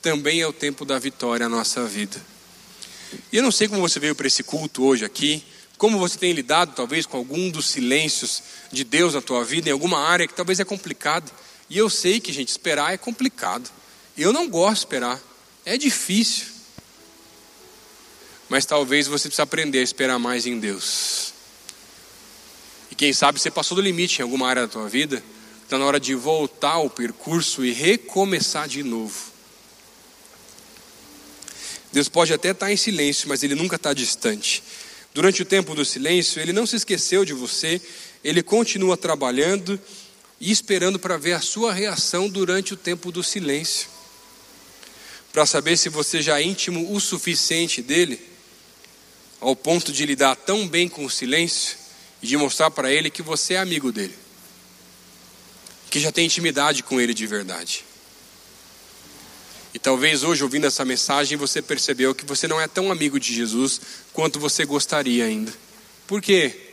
também 0.00 0.40
é 0.40 0.46
o 0.46 0.52
tempo 0.52 0.84
da 0.84 1.00
vitória 1.00 1.48
na 1.48 1.56
nossa 1.56 1.84
vida. 1.84 2.16
E 3.32 3.38
eu 3.38 3.42
não 3.42 3.50
sei 3.50 3.66
como 3.66 3.80
você 3.80 3.98
veio 3.98 4.14
para 4.14 4.28
esse 4.28 4.44
culto 4.44 4.84
hoje 4.84 5.04
aqui, 5.04 5.42
como 5.76 5.98
você 5.98 6.16
tem 6.16 6.32
lidado 6.32 6.76
talvez 6.76 7.04
com 7.04 7.16
algum 7.16 7.50
dos 7.50 7.66
silêncios 7.66 8.40
de 8.70 8.84
Deus 8.84 9.14
na 9.14 9.20
tua 9.20 9.44
vida, 9.44 9.68
em 9.68 9.72
alguma 9.72 9.98
área 9.98 10.28
que 10.28 10.34
talvez 10.34 10.60
é 10.60 10.64
complicado. 10.64 11.28
E 11.68 11.76
eu 11.76 11.90
sei 11.90 12.20
que, 12.20 12.32
gente, 12.32 12.50
esperar 12.50 12.94
é 12.94 12.96
complicado. 12.96 13.68
Eu 14.16 14.32
não 14.32 14.48
gosto 14.48 14.74
de 14.74 14.78
esperar, 14.78 15.20
é 15.64 15.76
difícil. 15.76 16.57
Mas 18.48 18.64
talvez 18.64 19.06
você 19.06 19.28
precise 19.28 19.42
aprender 19.42 19.80
a 19.80 19.82
esperar 19.82 20.18
mais 20.18 20.46
em 20.46 20.58
Deus. 20.58 21.34
E 22.90 22.94
quem 22.94 23.12
sabe 23.12 23.38
você 23.38 23.50
passou 23.50 23.76
do 23.76 23.82
limite 23.82 24.20
em 24.20 24.22
alguma 24.22 24.48
área 24.48 24.62
da 24.62 24.68
tua 24.68 24.88
vida, 24.88 25.22
está 25.62 25.76
na 25.78 25.84
hora 25.84 26.00
de 26.00 26.14
voltar 26.14 26.72
ao 26.72 26.88
percurso 26.88 27.64
e 27.64 27.72
recomeçar 27.72 28.66
de 28.66 28.82
novo. 28.82 29.32
Deus 31.92 32.08
pode 32.08 32.32
até 32.32 32.50
estar 32.50 32.72
em 32.72 32.76
silêncio, 32.76 33.28
mas 33.28 33.42
Ele 33.42 33.54
nunca 33.54 33.76
está 33.76 33.92
distante. 33.92 34.62
Durante 35.12 35.42
o 35.42 35.44
tempo 35.44 35.74
do 35.74 35.84
silêncio, 35.84 36.40
Ele 36.40 36.52
não 36.52 36.66
se 36.66 36.76
esqueceu 36.76 37.24
de 37.24 37.34
você, 37.34 37.80
Ele 38.24 38.42
continua 38.42 38.96
trabalhando 38.96 39.78
e 40.40 40.50
esperando 40.50 40.98
para 40.98 41.18
ver 41.18 41.32
a 41.32 41.40
sua 41.40 41.72
reação 41.72 42.28
durante 42.28 42.72
o 42.72 42.76
tempo 42.76 43.12
do 43.12 43.22
silêncio. 43.22 43.88
Para 45.32 45.44
saber 45.44 45.76
se 45.76 45.88
você 45.88 46.22
já 46.22 46.40
é 46.40 46.44
íntimo 46.44 46.94
o 46.94 47.00
suficiente 47.00 47.82
dele 47.82 48.37
ao 49.40 49.54
ponto 49.54 49.92
de 49.92 50.04
lidar 50.04 50.36
tão 50.36 50.66
bem 50.66 50.88
com 50.88 51.04
o 51.04 51.10
silêncio 51.10 51.76
e 52.22 52.26
de 52.26 52.36
mostrar 52.36 52.70
para 52.70 52.92
ele 52.92 53.10
que 53.10 53.22
você 53.22 53.54
é 53.54 53.58
amigo 53.58 53.92
dele, 53.92 54.14
que 55.90 56.00
já 56.00 56.10
tem 56.10 56.26
intimidade 56.26 56.82
com 56.82 57.00
ele 57.00 57.14
de 57.14 57.26
verdade. 57.26 57.84
E 59.72 59.78
talvez 59.78 60.24
hoje, 60.24 60.42
ouvindo 60.42 60.66
essa 60.66 60.84
mensagem, 60.84 61.36
você 61.36 61.60
percebeu 61.60 62.14
que 62.14 62.24
você 62.24 62.48
não 62.48 62.60
é 62.60 62.66
tão 62.66 62.90
amigo 62.90 63.20
de 63.20 63.34
Jesus 63.34 63.80
quanto 64.12 64.40
você 64.40 64.64
gostaria 64.64 65.24
ainda. 65.24 65.52
Por 66.06 66.22
quê? 66.22 66.68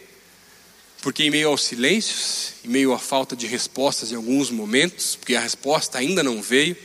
Porque 1.02 1.24
em 1.24 1.30
meio 1.30 1.50
aos 1.50 1.64
silêncios, 1.64 2.54
em 2.64 2.70
meio 2.70 2.94
à 2.94 2.98
falta 2.98 3.36
de 3.36 3.46
respostas 3.46 4.12
em 4.12 4.16
alguns 4.16 4.50
momentos, 4.50 5.16
porque 5.16 5.36
a 5.36 5.42
resposta 5.42 6.00
ainda 6.00 6.24
não 6.24 6.42
veio, 6.42 6.76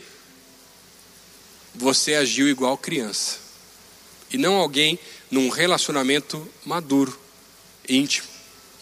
você 1.75 2.15
agiu 2.15 2.49
igual 2.49 2.77
criança. 2.77 3.39
E 4.31 4.37
não 4.37 4.57
alguém 4.57 4.99
num 5.31 5.49
relacionamento 5.49 6.47
maduro, 6.65 7.19
íntimo, 7.89 8.27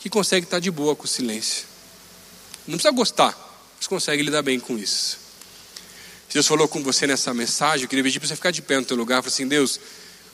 que 0.01 0.09
consegue 0.09 0.47
estar 0.47 0.59
de 0.59 0.71
boa 0.71 0.97
com 0.97 1.05
o 1.05 1.09
silêncio. 1.09 1.67
Não 2.67 2.77
precisa 2.77 2.93
gostar, 2.93 3.37
mas 3.77 3.87
consegue 3.87 4.23
lidar 4.23 4.43
bem 4.43 4.59
com 4.59 4.79
isso. 4.79 5.19
Deus 6.33 6.47
falou 6.47 6.69
com 6.69 6.83
você 6.83 7.07
nessa 7.07 7.33
mensagem, 7.33 7.85
eu 7.85 7.89
queria 7.89 8.05
pedir 8.05 8.21
para 8.21 8.29
você 8.29 8.37
ficar 8.37 8.51
de 8.51 8.61
pé 8.61 8.77
no 8.79 8.85
teu 8.85 8.97
lugar, 8.97 9.23
falar 9.23 9.33
assim, 9.33 9.49
Deus, 9.49 9.81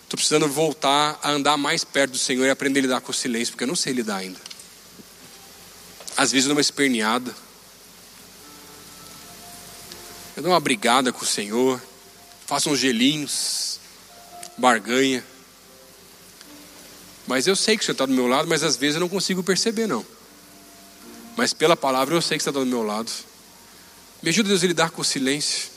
estou 0.02 0.16
precisando 0.16 0.48
voltar 0.48 1.18
a 1.22 1.30
andar 1.30 1.56
mais 1.56 1.84
perto 1.84 2.12
do 2.12 2.18
Senhor 2.18 2.44
e 2.46 2.50
aprender 2.50 2.80
a 2.80 2.82
lidar 2.82 3.00
com 3.00 3.12
o 3.12 3.14
silêncio, 3.14 3.52
porque 3.52 3.64
eu 3.64 3.68
não 3.68 3.76
sei 3.76 3.92
lidar 3.92 4.16
ainda. 4.16 4.38
Às 6.16 6.32
vezes 6.32 6.46
eu 6.46 6.48
dou 6.48 6.56
uma 6.56 6.60
esperneada, 6.60 7.34
eu 10.36 10.42
dou 10.42 10.52
uma 10.52 10.60
brigada 10.60 11.12
com 11.12 11.24
o 11.24 11.26
Senhor, 11.26 11.80
faço 12.46 12.70
uns 12.70 12.78
gelinhos, 12.78 13.78
barganha. 14.58 15.24
Mas 17.26 17.46
eu 17.46 17.56
sei 17.56 17.76
que 17.76 17.82
o 17.82 17.86
Senhor 17.86 17.94
está 17.94 18.06
do 18.06 18.12
meu 18.12 18.26
lado, 18.26 18.48
mas 18.48 18.62
às 18.62 18.76
vezes 18.76 18.96
eu 18.96 19.00
não 19.00 19.08
consigo 19.08 19.42
perceber, 19.42 19.86
não. 19.86 20.04
Mas 21.36 21.52
pela 21.52 21.76
palavra 21.76 22.14
eu 22.14 22.22
sei 22.22 22.36
que 22.36 22.42
está 22.42 22.50
do 22.50 22.66
meu 22.66 22.82
lado. 22.82 23.10
Me 24.22 24.28
ajuda, 24.28 24.48
Deus, 24.48 24.62
a 24.62 24.66
lidar 24.66 24.90
com 24.90 25.02
o 25.02 25.04
silêncio. 25.04 25.68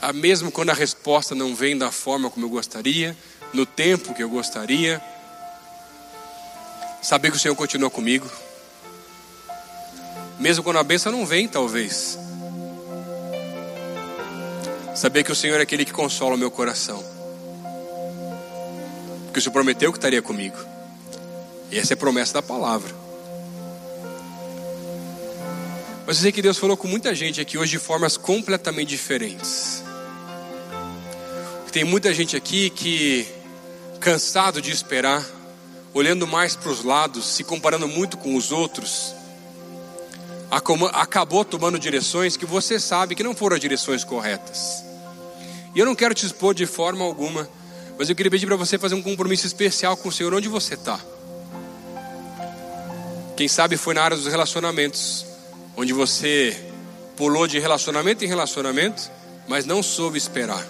Ah, 0.00 0.12
mesmo 0.12 0.50
quando 0.50 0.70
a 0.70 0.74
resposta 0.74 1.34
não 1.34 1.54
vem 1.54 1.78
da 1.78 1.90
forma 1.92 2.28
como 2.28 2.46
eu 2.46 2.50
gostaria, 2.50 3.16
no 3.52 3.64
tempo 3.64 4.14
que 4.14 4.22
eu 4.22 4.28
gostaria, 4.28 5.00
saber 7.00 7.30
que 7.30 7.36
o 7.36 7.40
Senhor 7.40 7.54
continua 7.54 7.90
comigo. 7.90 8.30
Mesmo 10.38 10.64
quando 10.64 10.78
a 10.78 10.82
bênção 10.82 11.12
não 11.12 11.24
vem, 11.24 11.46
talvez. 11.46 12.18
Saber 14.96 15.22
que 15.22 15.32
o 15.32 15.36
Senhor 15.36 15.58
é 15.60 15.62
aquele 15.62 15.84
que 15.84 15.92
consola 15.92 16.34
o 16.34 16.38
meu 16.38 16.50
coração. 16.50 17.11
Porque 19.32 19.38
o 19.38 19.42
Senhor 19.42 19.54
prometeu 19.54 19.90
que 19.90 19.96
estaria 19.96 20.20
comigo. 20.20 20.58
E 21.70 21.78
essa 21.78 21.94
é 21.94 21.96
a 21.96 21.96
promessa 21.96 22.34
da 22.34 22.42
palavra. 22.42 22.94
Mas 26.06 26.18
eu 26.18 26.22
sei 26.24 26.32
que 26.32 26.42
Deus 26.42 26.58
falou 26.58 26.76
com 26.76 26.86
muita 26.86 27.14
gente 27.14 27.40
aqui 27.40 27.56
hoje 27.56 27.70
de 27.70 27.78
formas 27.78 28.18
completamente 28.18 28.90
diferentes. 28.90 29.82
Tem 31.72 31.82
muita 31.82 32.12
gente 32.12 32.36
aqui 32.36 32.68
que, 32.68 33.26
cansado 34.00 34.60
de 34.60 34.70
esperar, 34.70 35.26
olhando 35.94 36.26
mais 36.26 36.54
para 36.54 36.70
os 36.70 36.84
lados, 36.84 37.24
se 37.24 37.42
comparando 37.42 37.88
muito 37.88 38.18
com 38.18 38.36
os 38.36 38.52
outros, 38.52 39.14
acabou 40.92 41.42
tomando 41.42 41.78
direções 41.78 42.36
que 42.36 42.44
você 42.44 42.78
sabe 42.78 43.14
que 43.14 43.22
não 43.22 43.34
foram 43.34 43.54
as 43.54 43.62
direções 43.62 44.04
corretas. 44.04 44.84
E 45.74 45.78
eu 45.80 45.86
não 45.86 45.94
quero 45.94 46.14
te 46.14 46.26
expor 46.26 46.52
de 46.52 46.66
forma 46.66 47.02
alguma 47.02 47.48
mas 48.02 48.08
eu 48.08 48.16
queria 48.16 48.32
pedir 48.32 48.46
para 48.46 48.56
você 48.56 48.76
fazer 48.76 48.96
um 48.96 49.00
compromisso 49.00 49.46
especial 49.46 49.96
com 49.96 50.08
o 50.08 50.12
Senhor 50.12 50.34
onde 50.34 50.48
você 50.48 50.74
está. 50.74 50.98
Quem 53.36 53.46
sabe 53.46 53.76
foi 53.76 53.94
na 53.94 54.02
área 54.02 54.16
dos 54.16 54.26
relacionamentos, 54.26 55.24
onde 55.76 55.92
você 55.92 56.60
pulou 57.16 57.46
de 57.46 57.60
relacionamento 57.60 58.24
em 58.24 58.26
relacionamento, 58.26 59.08
mas 59.46 59.66
não 59.66 59.84
soube 59.84 60.18
esperar. 60.18 60.66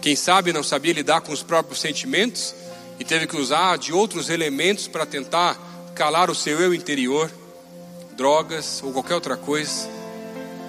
Quem 0.00 0.16
sabe 0.16 0.52
não 0.52 0.64
sabia 0.64 0.92
lidar 0.92 1.20
com 1.20 1.32
os 1.32 1.44
próprios 1.44 1.80
sentimentos 1.80 2.52
e 2.98 3.04
teve 3.04 3.28
que 3.28 3.36
usar 3.36 3.78
de 3.78 3.92
outros 3.92 4.28
elementos 4.28 4.88
para 4.88 5.06
tentar 5.06 5.56
calar 5.94 6.28
o 6.32 6.34
seu 6.34 6.58
eu 6.58 6.74
interior, 6.74 7.30
drogas 8.16 8.82
ou 8.82 8.92
qualquer 8.92 9.14
outra 9.14 9.36
coisa. 9.36 9.88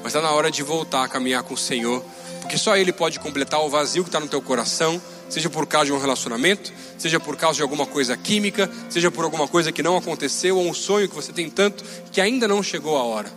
Mas 0.03 0.13
está 0.13 0.21
na 0.21 0.31
hora 0.31 0.51
de 0.51 0.61
voltar 0.61 1.03
a 1.03 1.07
caminhar 1.07 1.41
com 1.41 1.55
o 1.55 1.57
Senhor, 1.57 2.05
porque 2.39 2.55
só 2.55 2.77
Ele 2.77 2.93
pode 2.93 3.19
completar 3.19 3.61
o 3.61 3.69
vazio 3.71 4.03
que 4.03 4.09
está 4.09 4.19
no 4.19 4.27
teu 4.27 4.39
coração 4.39 5.01
seja 5.29 5.49
por 5.49 5.65
causa 5.65 5.87
de 5.87 5.93
um 5.93 5.99
relacionamento, 5.99 6.71
seja 6.97 7.19
por 7.19 7.35
causa 7.35 7.57
de 7.57 7.61
alguma 7.61 7.85
coisa 7.85 8.15
química, 8.15 8.69
seja 8.89 9.09
por 9.09 9.23
alguma 9.23 9.47
coisa 9.47 9.71
que 9.71 9.83
não 9.83 9.97
aconteceu, 9.97 10.57
ou 10.57 10.67
um 10.67 10.73
sonho 10.73 11.09
que 11.09 11.15
você 11.15 11.33
tem 11.33 11.49
tanto 11.49 11.83
que 12.11 12.21
ainda 12.21 12.47
não 12.47 12.61
chegou 12.61 12.97
a 12.97 13.03
hora. 13.03 13.31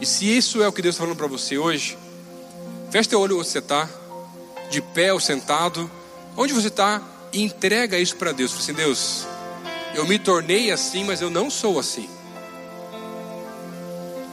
E 0.00 0.06
se 0.06 0.24
isso 0.24 0.62
é 0.62 0.68
o 0.68 0.72
que 0.72 0.82
Deus 0.82 0.94
está 0.94 1.04
falando 1.04 1.16
para 1.16 1.26
você 1.26 1.56
hoje, 1.58 1.96
feche 2.90 3.08
teu 3.08 3.20
olho 3.20 3.38
onde 3.38 3.48
você 3.48 3.58
está, 3.58 3.88
de 4.70 4.80
pé 4.80 5.12
ou 5.12 5.20
sentado, 5.20 5.90
onde 6.36 6.52
você 6.52 6.68
está, 6.68 7.02
e 7.32 7.42
entrega 7.42 7.98
isso 7.98 8.16
para 8.16 8.32
Deus. 8.32 8.52
Fala 8.52 8.62
assim, 8.62 8.74
Deus, 8.74 9.26
eu 9.94 10.06
me 10.06 10.18
tornei 10.18 10.70
assim, 10.70 11.04
mas 11.04 11.20
eu 11.20 11.30
não 11.30 11.50
sou 11.50 11.78
assim. 11.78 12.08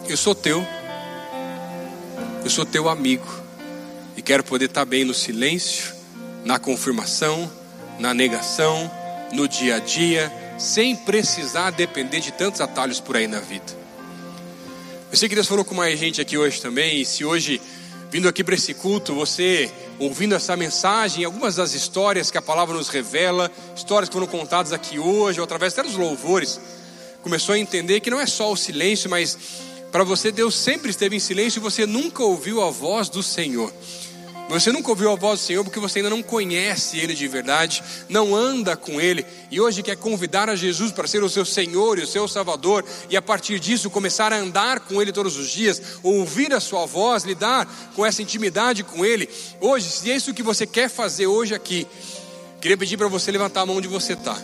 Eu 0.08 0.18
sou 0.18 0.36
teu, 0.36 0.66
eu 2.44 2.50
sou 2.50 2.66
teu 2.66 2.90
amigo, 2.90 3.28
e 4.18 4.22
quero 4.22 4.44
poder 4.44 4.66
estar 4.66 4.84
bem 4.84 5.06
no 5.06 5.14
silêncio, 5.14 5.93
na 6.44 6.60
confirmação, 6.60 7.52
na 8.00 8.14
negação, 8.14 8.90
no 9.32 9.48
dia 9.48 9.76
a 9.76 9.80
dia, 9.80 10.32
sem 10.58 10.96
precisar 10.96 11.72
depender 11.72 12.20
de 12.20 12.32
tantos 12.32 12.62
atalhos 12.62 13.00
por 13.00 13.16
aí 13.16 13.28
na 13.28 13.40
vida. 13.40 13.84
Eu 15.12 15.18
sei 15.18 15.30
que 15.30 15.36
Deus 15.36 15.48
falou 15.48 15.64
com 15.64 15.76
mais 15.76 16.00
gente 16.00 16.20
aqui 16.20 16.38
hoje 16.38 16.62
também, 16.62 17.02
e 17.02 17.06
se 17.06 17.24
hoje, 17.24 17.62
vindo 18.10 18.28
aqui 18.28 18.44
para 18.44 18.56
esse 18.56 18.74
culto, 18.74 19.14
você 19.14 19.72
ouvindo 20.00 20.36
essa 20.36 20.56
mensagem, 20.58 21.24
algumas 21.24 21.56
das 21.56 21.74
histórias 21.74 22.32
que 22.32 22.38
a 22.38 22.42
palavra 22.42 22.76
nos 22.76 22.90
revela, 22.90 23.52
histórias 23.76 24.10
que 24.10 24.14
foram 24.14 24.28
contadas 24.28 24.74
aqui 24.74 25.00
hoje, 25.00 25.40
ou 25.40 25.44
através 25.44 25.74
até 25.74 25.84
dos 25.84 25.96
louvores, 25.96 26.60
começou 27.22 27.54
a 27.54 27.60
entender 27.60 28.00
que 28.00 28.10
não 28.10 28.20
é 28.20 28.26
só 28.26 28.52
o 28.52 28.58
silêncio, 28.58 29.10
mas 29.10 29.38
para 29.92 30.04
você 30.04 30.32
Deus 30.32 30.56
sempre 30.56 30.90
esteve 30.90 31.16
em 31.16 31.20
silêncio 31.20 31.60
e 31.60 31.62
você 31.62 31.86
nunca 31.86 32.24
ouviu 32.24 32.62
a 32.62 32.70
voz 32.70 33.08
do 33.08 33.22
Senhor. 33.22 33.72
Você 34.50 34.72
nunca 34.72 34.90
ouviu 34.90 35.12
a 35.12 35.16
voz 35.16 35.40
do 35.40 35.46
Senhor 35.46 35.64
porque 35.64 35.80
você 35.80 36.00
ainda 36.00 36.10
não 36.10 36.22
conhece 36.22 37.00
Ele 37.00 37.14
de 37.14 37.28
verdade, 37.28 37.84
não 38.10 38.36
anda 38.36 38.76
com 38.76 39.00
Ele 39.00 39.26
e 39.50 39.60
hoje 39.60 39.82
quer 39.82 39.96
convidar 39.96 40.50
a 40.50 40.56
Jesus 40.56 40.92
para 40.92 41.08
ser 41.08 41.24
o 41.24 41.30
seu 41.30 41.46
Senhor 41.46 41.98
e 41.98 42.04
o 42.04 42.08
seu 42.08 42.28
Salvador 42.28 42.86
e 43.10 43.18
a 43.18 43.22
partir 43.22 43.60
disso 43.60 43.90
começar 43.90 44.32
a 44.32 44.38
andar 44.38 44.82
com 44.82 45.02
Ele 45.02 45.12
todos 45.12 45.38
os 45.38 45.50
dias, 45.50 45.82
ouvir 46.04 46.54
a 46.54 46.60
Sua 46.60 46.86
voz, 46.86 47.24
lidar 47.24 47.68
com 47.96 48.06
essa 48.06 48.22
intimidade 48.22 48.84
com 48.84 49.04
Ele. 49.04 49.28
Hoje, 49.60 49.90
se 49.90 50.12
é 50.12 50.16
isso 50.16 50.34
que 50.34 50.44
você 50.44 50.68
quer 50.68 50.90
fazer 50.90 51.26
hoje 51.26 51.56
aqui, 51.56 51.88
queria 52.62 52.78
pedir 52.78 52.98
para 52.98 53.08
você 53.08 53.32
levantar 53.32 53.62
a 53.62 53.66
mão 53.66 53.78
onde 53.78 53.88
você 53.88 54.14
está. 54.14 54.38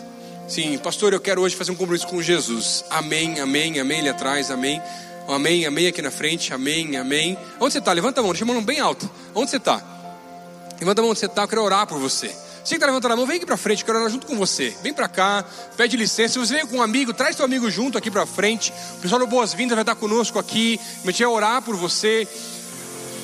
Sim, 0.48 0.76
pastor, 0.78 1.12
eu 1.12 1.20
quero 1.20 1.42
hoje 1.42 1.54
fazer 1.54 1.70
um 1.70 1.76
compromisso 1.76 2.08
com 2.08 2.20
Jesus. 2.20 2.84
Amém, 2.90 3.38
amém, 3.38 3.78
amém. 3.78 4.00
Ele 4.00 4.08
atrás, 4.08 4.50
amém. 4.50 4.82
Amém, 5.32 5.64
amém 5.66 5.86
aqui 5.86 6.02
na 6.02 6.10
frente, 6.10 6.52
amém, 6.52 6.96
amém. 6.96 7.38
Onde 7.60 7.72
você 7.72 7.78
está? 7.78 7.92
Levanta 7.92 8.20
a 8.20 8.22
mão, 8.22 8.32
deixa 8.32 8.44
a 8.44 8.46
mão 8.48 8.62
bem 8.62 8.80
alta. 8.80 9.08
Onde 9.34 9.50
você 9.50 9.58
está? 9.58 9.82
Levanta 10.80 11.00
a 11.00 11.02
mão 11.02 11.10
onde 11.10 11.20
você 11.20 11.26
está, 11.26 11.42
eu 11.42 11.48
quero 11.48 11.62
orar 11.62 11.86
por 11.86 11.98
você. 11.98 12.28
Você 12.28 12.70
que 12.70 12.74
está 12.74 12.86
levantando 12.86 13.12
a 13.12 13.16
mão, 13.16 13.26
vem 13.26 13.36
aqui 13.36 13.46
para 13.46 13.56
frente, 13.56 13.84
quero 13.84 13.98
orar 13.98 14.10
junto 14.10 14.26
com 14.26 14.36
você. 14.36 14.74
Vem 14.82 14.92
para 14.92 15.08
cá, 15.08 15.44
pede 15.76 15.96
licença. 15.96 16.34
Se 16.34 16.38
você 16.38 16.54
veio 16.54 16.66
com 16.66 16.76
um 16.76 16.82
amigo, 16.82 17.14
traz 17.14 17.34
seu 17.36 17.44
amigo 17.44 17.70
junto 17.70 17.96
aqui 17.96 18.10
para 18.10 18.26
frente. 18.26 18.72
O 18.98 19.00
pessoal 19.00 19.18
do 19.18 19.26
Boas-Vindas 19.26 19.74
vai 19.74 19.82
estar 19.82 19.94
conosco 19.94 20.38
aqui. 20.38 20.78
Me 21.02 21.12
tinha 21.12 21.28
orar 21.28 21.62
por 21.62 21.74
você. 21.74 22.28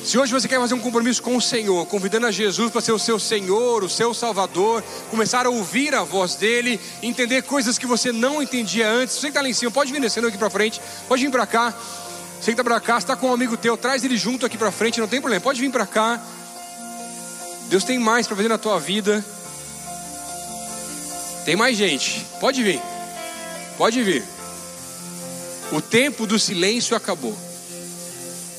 Se 0.07 0.17
hoje 0.17 0.31
você 0.31 0.47
quer 0.47 0.57
fazer 0.57 0.73
um 0.73 0.79
compromisso 0.79 1.21
com 1.21 1.35
o 1.35 1.41
Senhor, 1.41 1.85
convidando 1.85 2.27
a 2.27 2.31
Jesus 2.31 2.71
para 2.71 2.79
ser 2.79 2.93
o 2.93 2.97
seu 2.97 3.19
Senhor, 3.19 3.83
o 3.83 3.89
seu 3.89 4.13
Salvador, 4.13 4.81
começar 5.11 5.45
a 5.45 5.49
ouvir 5.49 5.93
a 5.93 6.01
voz 6.05 6.35
dele, 6.35 6.79
entender 7.03 7.41
coisas 7.41 7.77
que 7.77 7.85
você 7.85 8.13
não 8.13 8.41
entendia 8.41 8.89
antes. 8.89 9.15
Você 9.15 9.23
que 9.23 9.27
está 9.31 9.41
lá 9.41 9.49
em 9.49 9.53
cima, 9.53 9.69
pode 9.69 9.91
vir 9.91 9.99
descendo 9.99 10.27
aqui 10.27 10.37
para 10.37 10.49
frente, 10.49 10.79
pode 11.09 11.21
vir 11.21 11.29
para 11.29 11.45
cá. 11.45 11.73
Você 12.39 12.45
que 12.45 12.51
está 12.51 12.63
para 12.63 12.79
cá, 12.79 12.97
está 12.97 13.17
com 13.17 13.27
um 13.27 13.33
amigo 13.33 13.57
teu, 13.57 13.75
traz 13.75 14.01
ele 14.05 14.15
junto 14.15 14.45
aqui 14.45 14.57
para 14.57 14.71
frente, 14.71 14.97
não 15.01 15.09
tem 15.09 15.19
problema, 15.19 15.41
pode 15.41 15.59
vir 15.59 15.69
para 15.69 15.85
cá. 15.85 16.23
Deus 17.67 17.83
tem 17.83 17.99
mais 17.99 18.25
para 18.25 18.37
fazer 18.37 18.47
na 18.47 18.57
tua 18.57 18.79
vida. 18.79 19.25
Tem 21.43 21.57
mais 21.57 21.75
gente, 21.75 22.25
pode 22.39 22.63
vir, 22.63 22.79
pode 23.77 24.01
vir. 24.01 24.23
O 25.73 25.81
tempo 25.81 26.25
do 26.25 26.39
silêncio 26.39 26.95
acabou. 26.95 27.46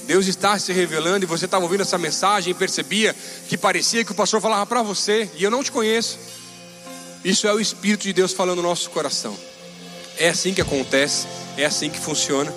Deus 0.09 0.27
está 0.27 0.59
se 0.59 0.73
revelando 0.73 1.27
e 1.27 1.29
você 1.29 1.45
estava 1.45 1.65
ouvindo 1.65 1.83
essa 1.83 1.99
mensagem 1.99 2.53
e 2.53 2.55
percebia 2.55 3.15
que 3.47 3.59
parecia 3.59 4.03
que 4.03 4.11
o 4.11 4.15
pastor 4.15 4.41
falava 4.41 4.65
para 4.65 4.83
você 4.83 5.31
e 5.37 5.45
eu 5.45 5.51
não 5.51 5.63
te 5.63 5.71
conheço. 5.71 6.19
Isso 7.23 7.47
é 7.47 7.53
o 7.53 7.61
Espírito 7.61 8.05
de 8.05 8.15
Deus 8.15 8.33
falando 8.33 8.63
no 8.63 8.63
nosso 8.63 8.89
coração. 8.89 9.37
É 10.17 10.31
assim 10.31 10.55
que 10.55 10.63
acontece, 10.63 11.27
é 11.59 11.67
assim 11.67 11.91
que 11.91 12.01
funciona. 12.01 12.51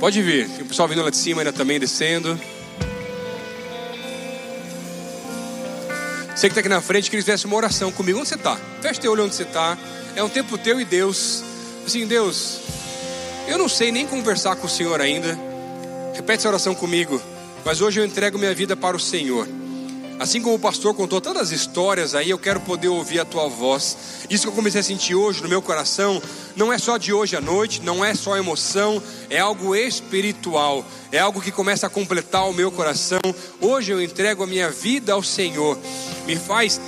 Pode 0.00 0.20
vir, 0.20 0.50
o 0.62 0.64
pessoal 0.64 0.88
vindo 0.88 1.00
lá 1.00 1.10
de 1.10 1.18
cima 1.18 1.42
ainda 1.42 1.52
também 1.52 1.78
descendo. 1.78 2.34
Você 6.34 6.48
que 6.48 6.54
está 6.54 6.58
aqui 6.58 6.68
na 6.68 6.80
frente, 6.80 7.08
que 7.08 7.14
eles 7.14 7.24
fizessem 7.24 7.46
uma 7.46 7.56
oração 7.56 7.92
comigo. 7.92 8.18
Onde 8.18 8.30
você 8.30 8.34
está? 8.34 8.58
Feche 8.80 8.98
teu 8.98 9.12
olho 9.12 9.26
onde 9.26 9.36
você 9.36 9.44
está. 9.44 9.78
É 10.16 10.24
um 10.24 10.28
tempo 10.28 10.58
teu 10.58 10.80
e 10.80 10.84
Deus. 10.84 11.51
Assim, 11.86 12.06
Deus, 12.06 12.60
eu 13.48 13.58
não 13.58 13.68
sei 13.68 13.90
nem 13.90 14.06
conversar 14.06 14.56
com 14.56 14.66
o 14.66 14.70
Senhor 14.70 15.00
ainda. 15.00 15.38
Repete 16.14 16.38
essa 16.38 16.48
oração 16.48 16.74
comigo. 16.74 17.20
Mas 17.64 17.80
hoje 17.80 18.00
eu 18.00 18.04
entrego 18.04 18.38
minha 18.38 18.54
vida 18.54 18.76
para 18.76 18.96
o 18.96 19.00
Senhor. 19.00 19.48
Assim 20.18 20.40
como 20.40 20.54
o 20.54 20.58
pastor 20.58 20.94
contou 20.94 21.20
tantas 21.20 21.50
histórias 21.50 22.14
aí, 22.14 22.30
eu 22.30 22.38
quero 22.38 22.60
poder 22.60 22.88
ouvir 22.88 23.18
a 23.18 23.24
tua 23.24 23.48
voz. 23.48 23.96
Isso 24.30 24.44
que 24.44 24.48
eu 24.48 24.54
comecei 24.54 24.80
a 24.80 24.84
sentir 24.84 25.16
hoje 25.16 25.42
no 25.42 25.48
meu 25.48 25.60
coração, 25.60 26.22
não 26.54 26.72
é 26.72 26.78
só 26.78 26.96
de 26.96 27.12
hoje 27.12 27.34
à 27.34 27.40
noite, 27.40 27.82
não 27.82 28.04
é 28.04 28.14
só 28.14 28.36
emoção, 28.36 29.02
é 29.28 29.40
algo 29.40 29.74
espiritual, 29.74 30.84
é 31.10 31.18
algo 31.18 31.40
que 31.40 31.50
começa 31.50 31.88
a 31.88 31.90
completar 31.90 32.48
o 32.48 32.52
meu 32.52 32.70
coração. 32.70 33.20
Hoje 33.60 33.90
eu 33.90 34.00
entrego 34.00 34.44
a 34.44 34.46
minha 34.46 34.70
vida 34.70 35.12
ao 35.12 35.22
Senhor. 35.22 35.76
Me 36.24 36.36
faz 36.36 36.80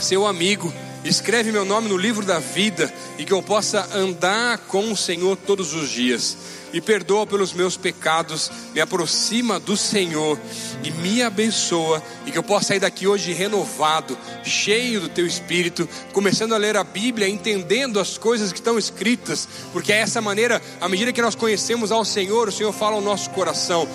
seu 0.00 0.26
amigo 0.26 0.72
escreve 1.08 1.50
meu 1.50 1.64
nome 1.64 1.88
no 1.88 1.96
livro 1.96 2.24
da 2.24 2.38
vida 2.38 2.92
e 3.18 3.24
que 3.24 3.32
eu 3.32 3.42
possa 3.42 3.88
andar 3.94 4.58
com 4.58 4.92
o 4.92 4.96
Senhor 4.96 5.36
todos 5.36 5.72
os 5.72 5.88
dias. 5.88 6.36
Me 6.72 6.80
perdoa 6.80 7.26
pelos 7.26 7.52
meus 7.52 7.76
pecados, 7.76 8.50
me 8.72 8.80
aproxima 8.80 9.58
do 9.58 9.76
Senhor 9.76 10.38
e 10.84 10.90
me 10.92 11.20
abençoa 11.20 12.00
e 12.24 12.30
que 12.30 12.38
eu 12.38 12.44
possa 12.44 12.68
sair 12.68 12.78
daqui 12.78 13.08
hoje 13.08 13.32
renovado, 13.32 14.16
cheio 14.44 15.00
do 15.00 15.08
teu 15.08 15.26
espírito, 15.26 15.88
começando 16.12 16.54
a 16.54 16.58
ler 16.58 16.76
a 16.76 16.84
Bíblia, 16.84 17.28
entendendo 17.28 17.98
as 17.98 18.16
coisas 18.16 18.52
que 18.52 18.60
estão 18.60 18.78
escritas, 18.78 19.48
porque 19.72 19.92
é 19.92 19.96
essa 19.96 20.20
maneira, 20.20 20.62
à 20.80 20.88
medida 20.88 21.12
que 21.12 21.22
nós 21.22 21.34
conhecemos 21.34 21.90
ao 21.90 22.04
Senhor, 22.04 22.48
o 22.48 22.52
Senhor 22.52 22.72
fala 22.72 22.94
ao 22.94 23.02
nosso 23.02 23.30
coração. 23.30 23.88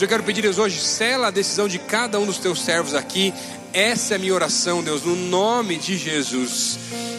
Eu 0.00 0.06
quero 0.06 0.22
pedir 0.22 0.42
Deus 0.42 0.58
hoje, 0.58 0.80
sela 0.80 1.26
a 1.26 1.30
decisão 1.30 1.66
de 1.66 1.78
cada 1.78 2.20
um 2.20 2.26
dos 2.26 2.38
teus 2.38 2.62
servos 2.62 2.94
aqui 2.94 3.34
essa 3.72 4.14
é 4.14 4.16
a 4.16 4.18
minha 4.18 4.34
oração, 4.34 4.82
Deus, 4.82 5.02
no 5.02 5.14
nome 5.14 5.76
de 5.76 5.96
Jesus. 5.96 6.78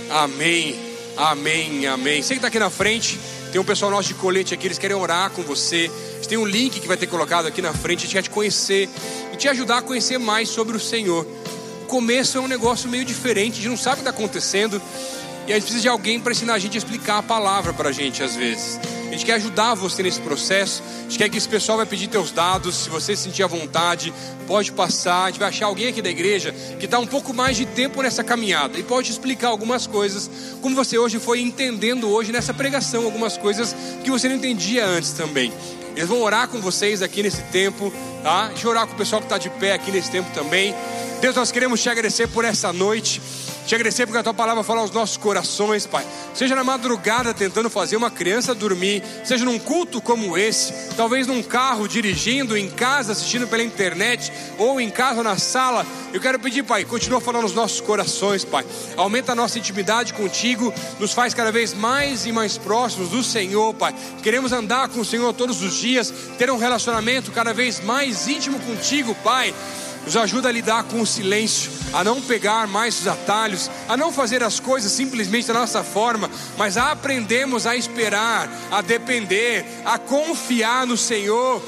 Amém, 0.09 0.79
amém, 1.17 1.87
amém. 1.87 2.21
Você 2.21 2.29
que 2.29 2.37
está 2.39 2.47
aqui 2.47 2.59
na 2.59 2.69
frente, 2.69 3.19
tem 3.51 3.59
um 3.59 3.63
pessoal 3.63 3.91
nosso 3.91 4.07
de 4.07 4.13
colete 4.15 4.53
aqui, 4.53 4.67
eles 4.67 4.77
querem 4.77 4.95
orar 4.95 5.29
com 5.31 5.41
você. 5.43 5.89
Tem 6.27 6.37
um 6.37 6.45
link 6.45 6.79
que 6.79 6.87
vai 6.87 6.95
ter 6.95 7.07
colocado 7.07 7.47
aqui 7.47 7.59
na 7.59 7.73
frente, 7.73 7.99
a 7.99 8.01
gente 8.01 8.13
quer 8.13 8.21
te 8.21 8.29
conhecer 8.29 8.87
e 9.33 9.35
te 9.35 9.47
ajudar 9.47 9.79
a 9.79 9.81
conhecer 9.81 10.19
mais 10.19 10.49
sobre 10.49 10.77
o 10.77 10.79
Senhor. 10.79 11.25
O 11.81 11.85
começo 11.85 12.37
é 12.37 12.41
um 12.41 12.47
negócio 12.47 12.87
meio 12.87 13.03
diferente, 13.03 13.53
a 13.53 13.55
gente 13.55 13.69
não 13.69 13.77
sabe 13.77 13.95
o 13.95 14.03
que 14.03 14.09
está 14.09 14.11
acontecendo 14.11 14.79
e 15.49 15.51
a 15.51 15.55
gente 15.55 15.63
precisa 15.63 15.81
de 15.81 15.87
alguém 15.89 16.19
para 16.19 16.31
ensinar 16.31 16.53
a 16.53 16.59
gente 16.59 16.75
a 16.75 16.77
explicar 16.77 17.17
a 17.17 17.23
palavra 17.23 17.73
para 17.73 17.89
a 17.89 17.91
gente 17.91 18.21
às 18.21 18.35
vezes. 18.35 18.79
A 19.07 19.11
gente 19.11 19.25
quer 19.25 19.33
ajudar 19.33 19.73
você 19.73 20.03
nesse 20.03 20.21
processo. 20.21 20.83
A 20.99 21.01
gente 21.09 21.17
quer 21.17 21.27
que 21.27 21.39
esse 21.39 21.49
pessoal 21.49 21.79
vai 21.79 21.87
pedir 21.87 22.07
teus 22.07 22.31
dados. 22.31 22.75
Se 22.75 22.89
você 22.91 23.15
sentir 23.15 23.41
à 23.41 23.47
vontade, 23.47 24.13
pode 24.45 24.71
passar. 24.71 25.23
A 25.23 25.27
gente 25.31 25.39
vai 25.39 25.49
achar 25.49 25.65
alguém 25.65 25.87
aqui 25.87 26.03
da 26.03 26.09
igreja 26.11 26.53
que 26.77 26.85
está 26.85 26.99
um 26.99 27.07
pouco 27.07 27.33
mais 27.33 27.57
de 27.57 27.65
tempo 27.65 27.99
nessa 28.03 28.23
caminhada 28.23 28.77
e 28.77 28.83
pode 28.83 29.09
explicar 29.09 29.47
algumas 29.47 29.87
coisas, 29.87 30.29
como 30.61 30.75
você 30.75 30.99
hoje 30.99 31.17
foi 31.17 31.41
entendendo 31.41 32.07
hoje 32.11 32.31
nessa 32.31 32.53
pregação, 32.53 33.05
algumas 33.05 33.35
coisas 33.35 33.75
que 34.03 34.11
você 34.11 34.29
não 34.29 34.35
entendia 34.35 34.85
antes 34.85 35.13
também. 35.13 35.51
Eles 35.95 36.07
vão 36.07 36.21
orar 36.21 36.47
com 36.47 36.61
vocês 36.61 37.01
aqui 37.01 37.23
nesse 37.23 37.41
tempo, 37.45 37.91
tá? 38.21 38.49
Deixa 38.49 38.67
eu 38.67 38.69
orar 38.69 38.85
com 38.85 38.93
o 38.93 38.97
pessoal 38.97 39.19
que 39.19 39.25
está 39.25 39.39
de 39.39 39.49
pé 39.49 39.73
aqui 39.73 39.91
nesse 39.91 40.11
tempo 40.11 40.29
também. 40.31 40.75
Deus, 41.19 41.35
nós 41.35 41.51
queremos 41.51 41.81
te 41.81 41.89
agradecer 41.89 42.27
por 42.27 42.45
essa 42.45 42.71
noite. 42.71 43.19
Te 43.69 43.75
agradecer 43.75 44.07
porque 44.07 44.17
a 44.17 44.23
tua 44.23 44.33
palavra 44.33 44.63
fala 44.63 44.81
aos 44.81 44.89
nossos 44.89 45.15
corações, 45.15 45.85
Pai. 45.85 46.03
Seja 46.33 46.55
na 46.55 46.63
madrugada 46.63 47.35
tentando 47.35 47.69
fazer 47.69 47.97
uma 47.97 48.09
criança 48.09 48.55
dormir, 48.55 49.03
seja 49.23 49.45
num 49.45 49.59
culto 49.59 50.01
como 50.01 50.35
esse, 50.35 50.73
talvez 50.97 51.27
num 51.27 51.43
carro 51.43 51.87
dirigindo, 51.87 52.57
em 52.57 52.67
casa 52.67 53.11
assistindo 53.11 53.47
pela 53.47 53.61
internet, 53.61 54.33
ou 54.57 54.81
em 54.81 54.89
casa 54.89 55.21
na 55.21 55.37
sala. 55.37 55.85
Eu 56.11 56.19
quero 56.19 56.39
pedir, 56.39 56.63
Pai, 56.63 56.83
continua 56.83 57.21
falando 57.21 57.43
aos 57.43 57.53
nossos 57.53 57.79
corações, 57.79 58.43
Pai. 58.43 58.65
Aumenta 58.97 59.33
a 59.33 59.35
nossa 59.35 59.59
intimidade 59.59 60.15
contigo, 60.15 60.73
nos 60.99 61.13
faz 61.13 61.35
cada 61.35 61.51
vez 61.51 61.71
mais 61.71 62.25
e 62.25 62.31
mais 62.31 62.57
próximos 62.57 63.09
do 63.09 63.23
Senhor, 63.23 63.75
Pai. 63.75 63.93
Queremos 64.23 64.51
andar 64.51 64.89
com 64.89 65.01
o 65.01 65.05
Senhor 65.05 65.31
todos 65.31 65.61
os 65.61 65.75
dias, 65.75 66.11
ter 66.39 66.49
um 66.49 66.57
relacionamento 66.57 67.31
cada 67.31 67.53
vez 67.53 67.79
mais 67.81 68.27
íntimo 68.27 68.59
contigo, 68.61 69.13
Pai. 69.23 69.53
Nos 70.05 70.15
ajuda 70.15 70.49
a 70.49 70.51
lidar 70.51 70.83
com 70.83 71.01
o 71.01 71.05
silêncio, 71.05 71.71
a 71.93 72.03
não 72.03 72.21
pegar 72.21 72.67
mais 72.67 72.99
os 72.99 73.07
atalhos, 73.07 73.69
a 73.87 73.95
não 73.95 74.11
fazer 74.11 74.43
as 74.43 74.59
coisas 74.59 74.91
simplesmente 74.91 75.47
da 75.47 75.53
nossa 75.53 75.83
forma, 75.83 76.29
mas 76.57 76.77
a 76.77 76.91
aprendermos 76.91 77.67
a 77.67 77.75
esperar, 77.75 78.49
a 78.71 78.81
depender, 78.81 79.65
a 79.85 79.97
confiar 79.97 80.87
no 80.87 80.97
Senhor. 80.97 81.61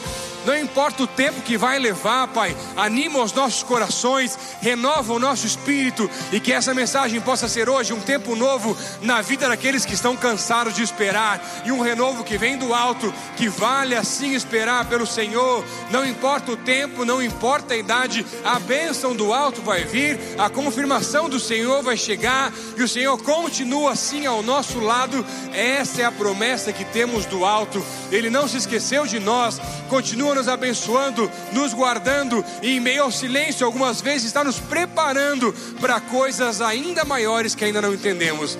Não 0.45 0.57
importa 0.57 1.03
o 1.03 1.07
tempo 1.07 1.41
que 1.41 1.57
vai 1.57 1.77
levar, 1.77 2.27
Pai, 2.29 2.55
anima 2.75 3.21
os 3.21 3.33
nossos 3.33 3.61
corações, 3.63 4.37
renova 4.59 5.13
o 5.13 5.19
nosso 5.19 5.45
espírito 5.45 6.09
e 6.31 6.39
que 6.39 6.51
essa 6.51 6.73
mensagem 6.73 7.21
possa 7.21 7.47
ser 7.47 7.69
hoje 7.69 7.93
um 7.93 7.99
tempo 7.99 8.35
novo 8.35 8.75
na 9.01 9.21
vida 9.21 9.47
daqueles 9.47 9.85
que 9.85 9.93
estão 9.93 10.15
cansados 10.15 10.73
de 10.73 10.81
esperar 10.81 11.41
e 11.65 11.71
um 11.71 11.81
renovo 11.81 12.23
que 12.23 12.37
vem 12.37 12.57
do 12.57 12.73
alto, 12.73 13.13
que 13.37 13.47
vale 13.47 13.95
assim 13.95 14.33
esperar 14.33 14.85
pelo 14.85 15.05
Senhor, 15.05 15.63
não 15.91 16.05
importa 16.05 16.51
o 16.51 16.57
tempo, 16.57 17.05
não 17.05 17.21
importa 17.21 17.73
a 17.73 17.77
idade, 17.77 18.25
a 18.43 18.59
bênção 18.59 19.15
do 19.15 19.33
alto 19.33 19.61
vai 19.61 19.83
vir, 19.83 20.19
a 20.37 20.49
confirmação 20.49 21.29
do 21.29 21.39
Senhor 21.39 21.83
vai 21.83 21.97
chegar 21.97 22.51
e 22.75 22.81
o 22.81 22.87
Senhor 22.87 23.17
continua 23.21 23.91
assim 23.91 24.25
ao 24.25 24.41
nosso 24.41 24.79
lado. 24.79 25.25
Essa 25.53 26.01
é 26.01 26.05
a 26.05 26.11
promessa 26.11 26.73
que 26.73 26.85
temos 26.85 27.25
do 27.25 27.45
alto. 27.45 27.83
Ele 28.11 28.29
não 28.29 28.47
se 28.47 28.57
esqueceu 28.57 29.05
de 29.05 29.19
nós, 29.19 29.59
continua 29.89 30.30
nos 30.35 30.47
abençoando, 30.47 31.29
nos 31.51 31.73
guardando 31.73 32.43
e 32.61 32.77
em 32.77 32.79
meio 32.79 33.03
ao 33.03 33.11
silêncio, 33.11 33.65
algumas 33.65 34.01
vezes 34.01 34.27
está 34.27 34.43
nos 34.43 34.59
preparando 34.59 35.53
para 35.79 35.99
coisas 35.99 36.61
ainda 36.61 37.03
maiores 37.03 37.55
que 37.55 37.65
ainda 37.65 37.81
não 37.81 37.93
entendemos. 37.93 38.57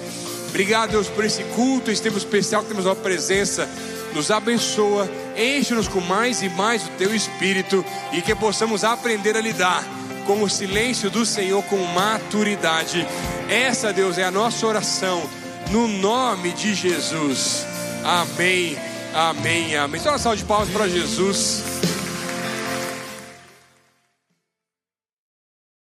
Obrigado, 0.49 0.91
Deus, 0.91 1.07
por 1.07 1.23
esse 1.23 1.43
culto, 1.55 1.89
esse 1.91 2.01
tempo 2.01 2.17
especial 2.17 2.61
que 2.61 2.69
temos 2.69 2.85
a 2.85 2.93
presença. 2.93 3.69
Nos 4.13 4.29
abençoa, 4.29 5.09
enche-nos 5.37 5.87
com 5.87 6.01
mais 6.01 6.41
e 6.41 6.49
mais 6.49 6.85
o 6.85 6.89
teu 6.97 7.15
espírito 7.15 7.85
e 8.11 8.21
que 8.21 8.35
possamos 8.35 8.83
aprender 8.83 9.37
a 9.37 9.41
lidar 9.41 9.85
com 10.25 10.43
o 10.43 10.49
silêncio 10.49 11.09
do 11.09 11.25
Senhor 11.25 11.63
com 11.63 11.77
maturidade. 11.85 13.07
Essa, 13.49 13.93
Deus, 13.93 14.17
é 14.17 14.23
a 14.23 14.31
nossa 14.31 14.67
oração, 14.67 15.23
no 15.69 15.87
nome 15.87 16.51
de 16.51 16.73
Jesus. 16.73 17.65
Amém, 18.03 18.77
Amém, 19.13 19.75
amém. 19.75 19.99
Então, 19.99 20.13
uma 20.13 20.19
salva 20.19 20.37
de 20.37 20.45
palmas 20.45 20.69
para 20.69 20.87
Jesus. 20.87 21.63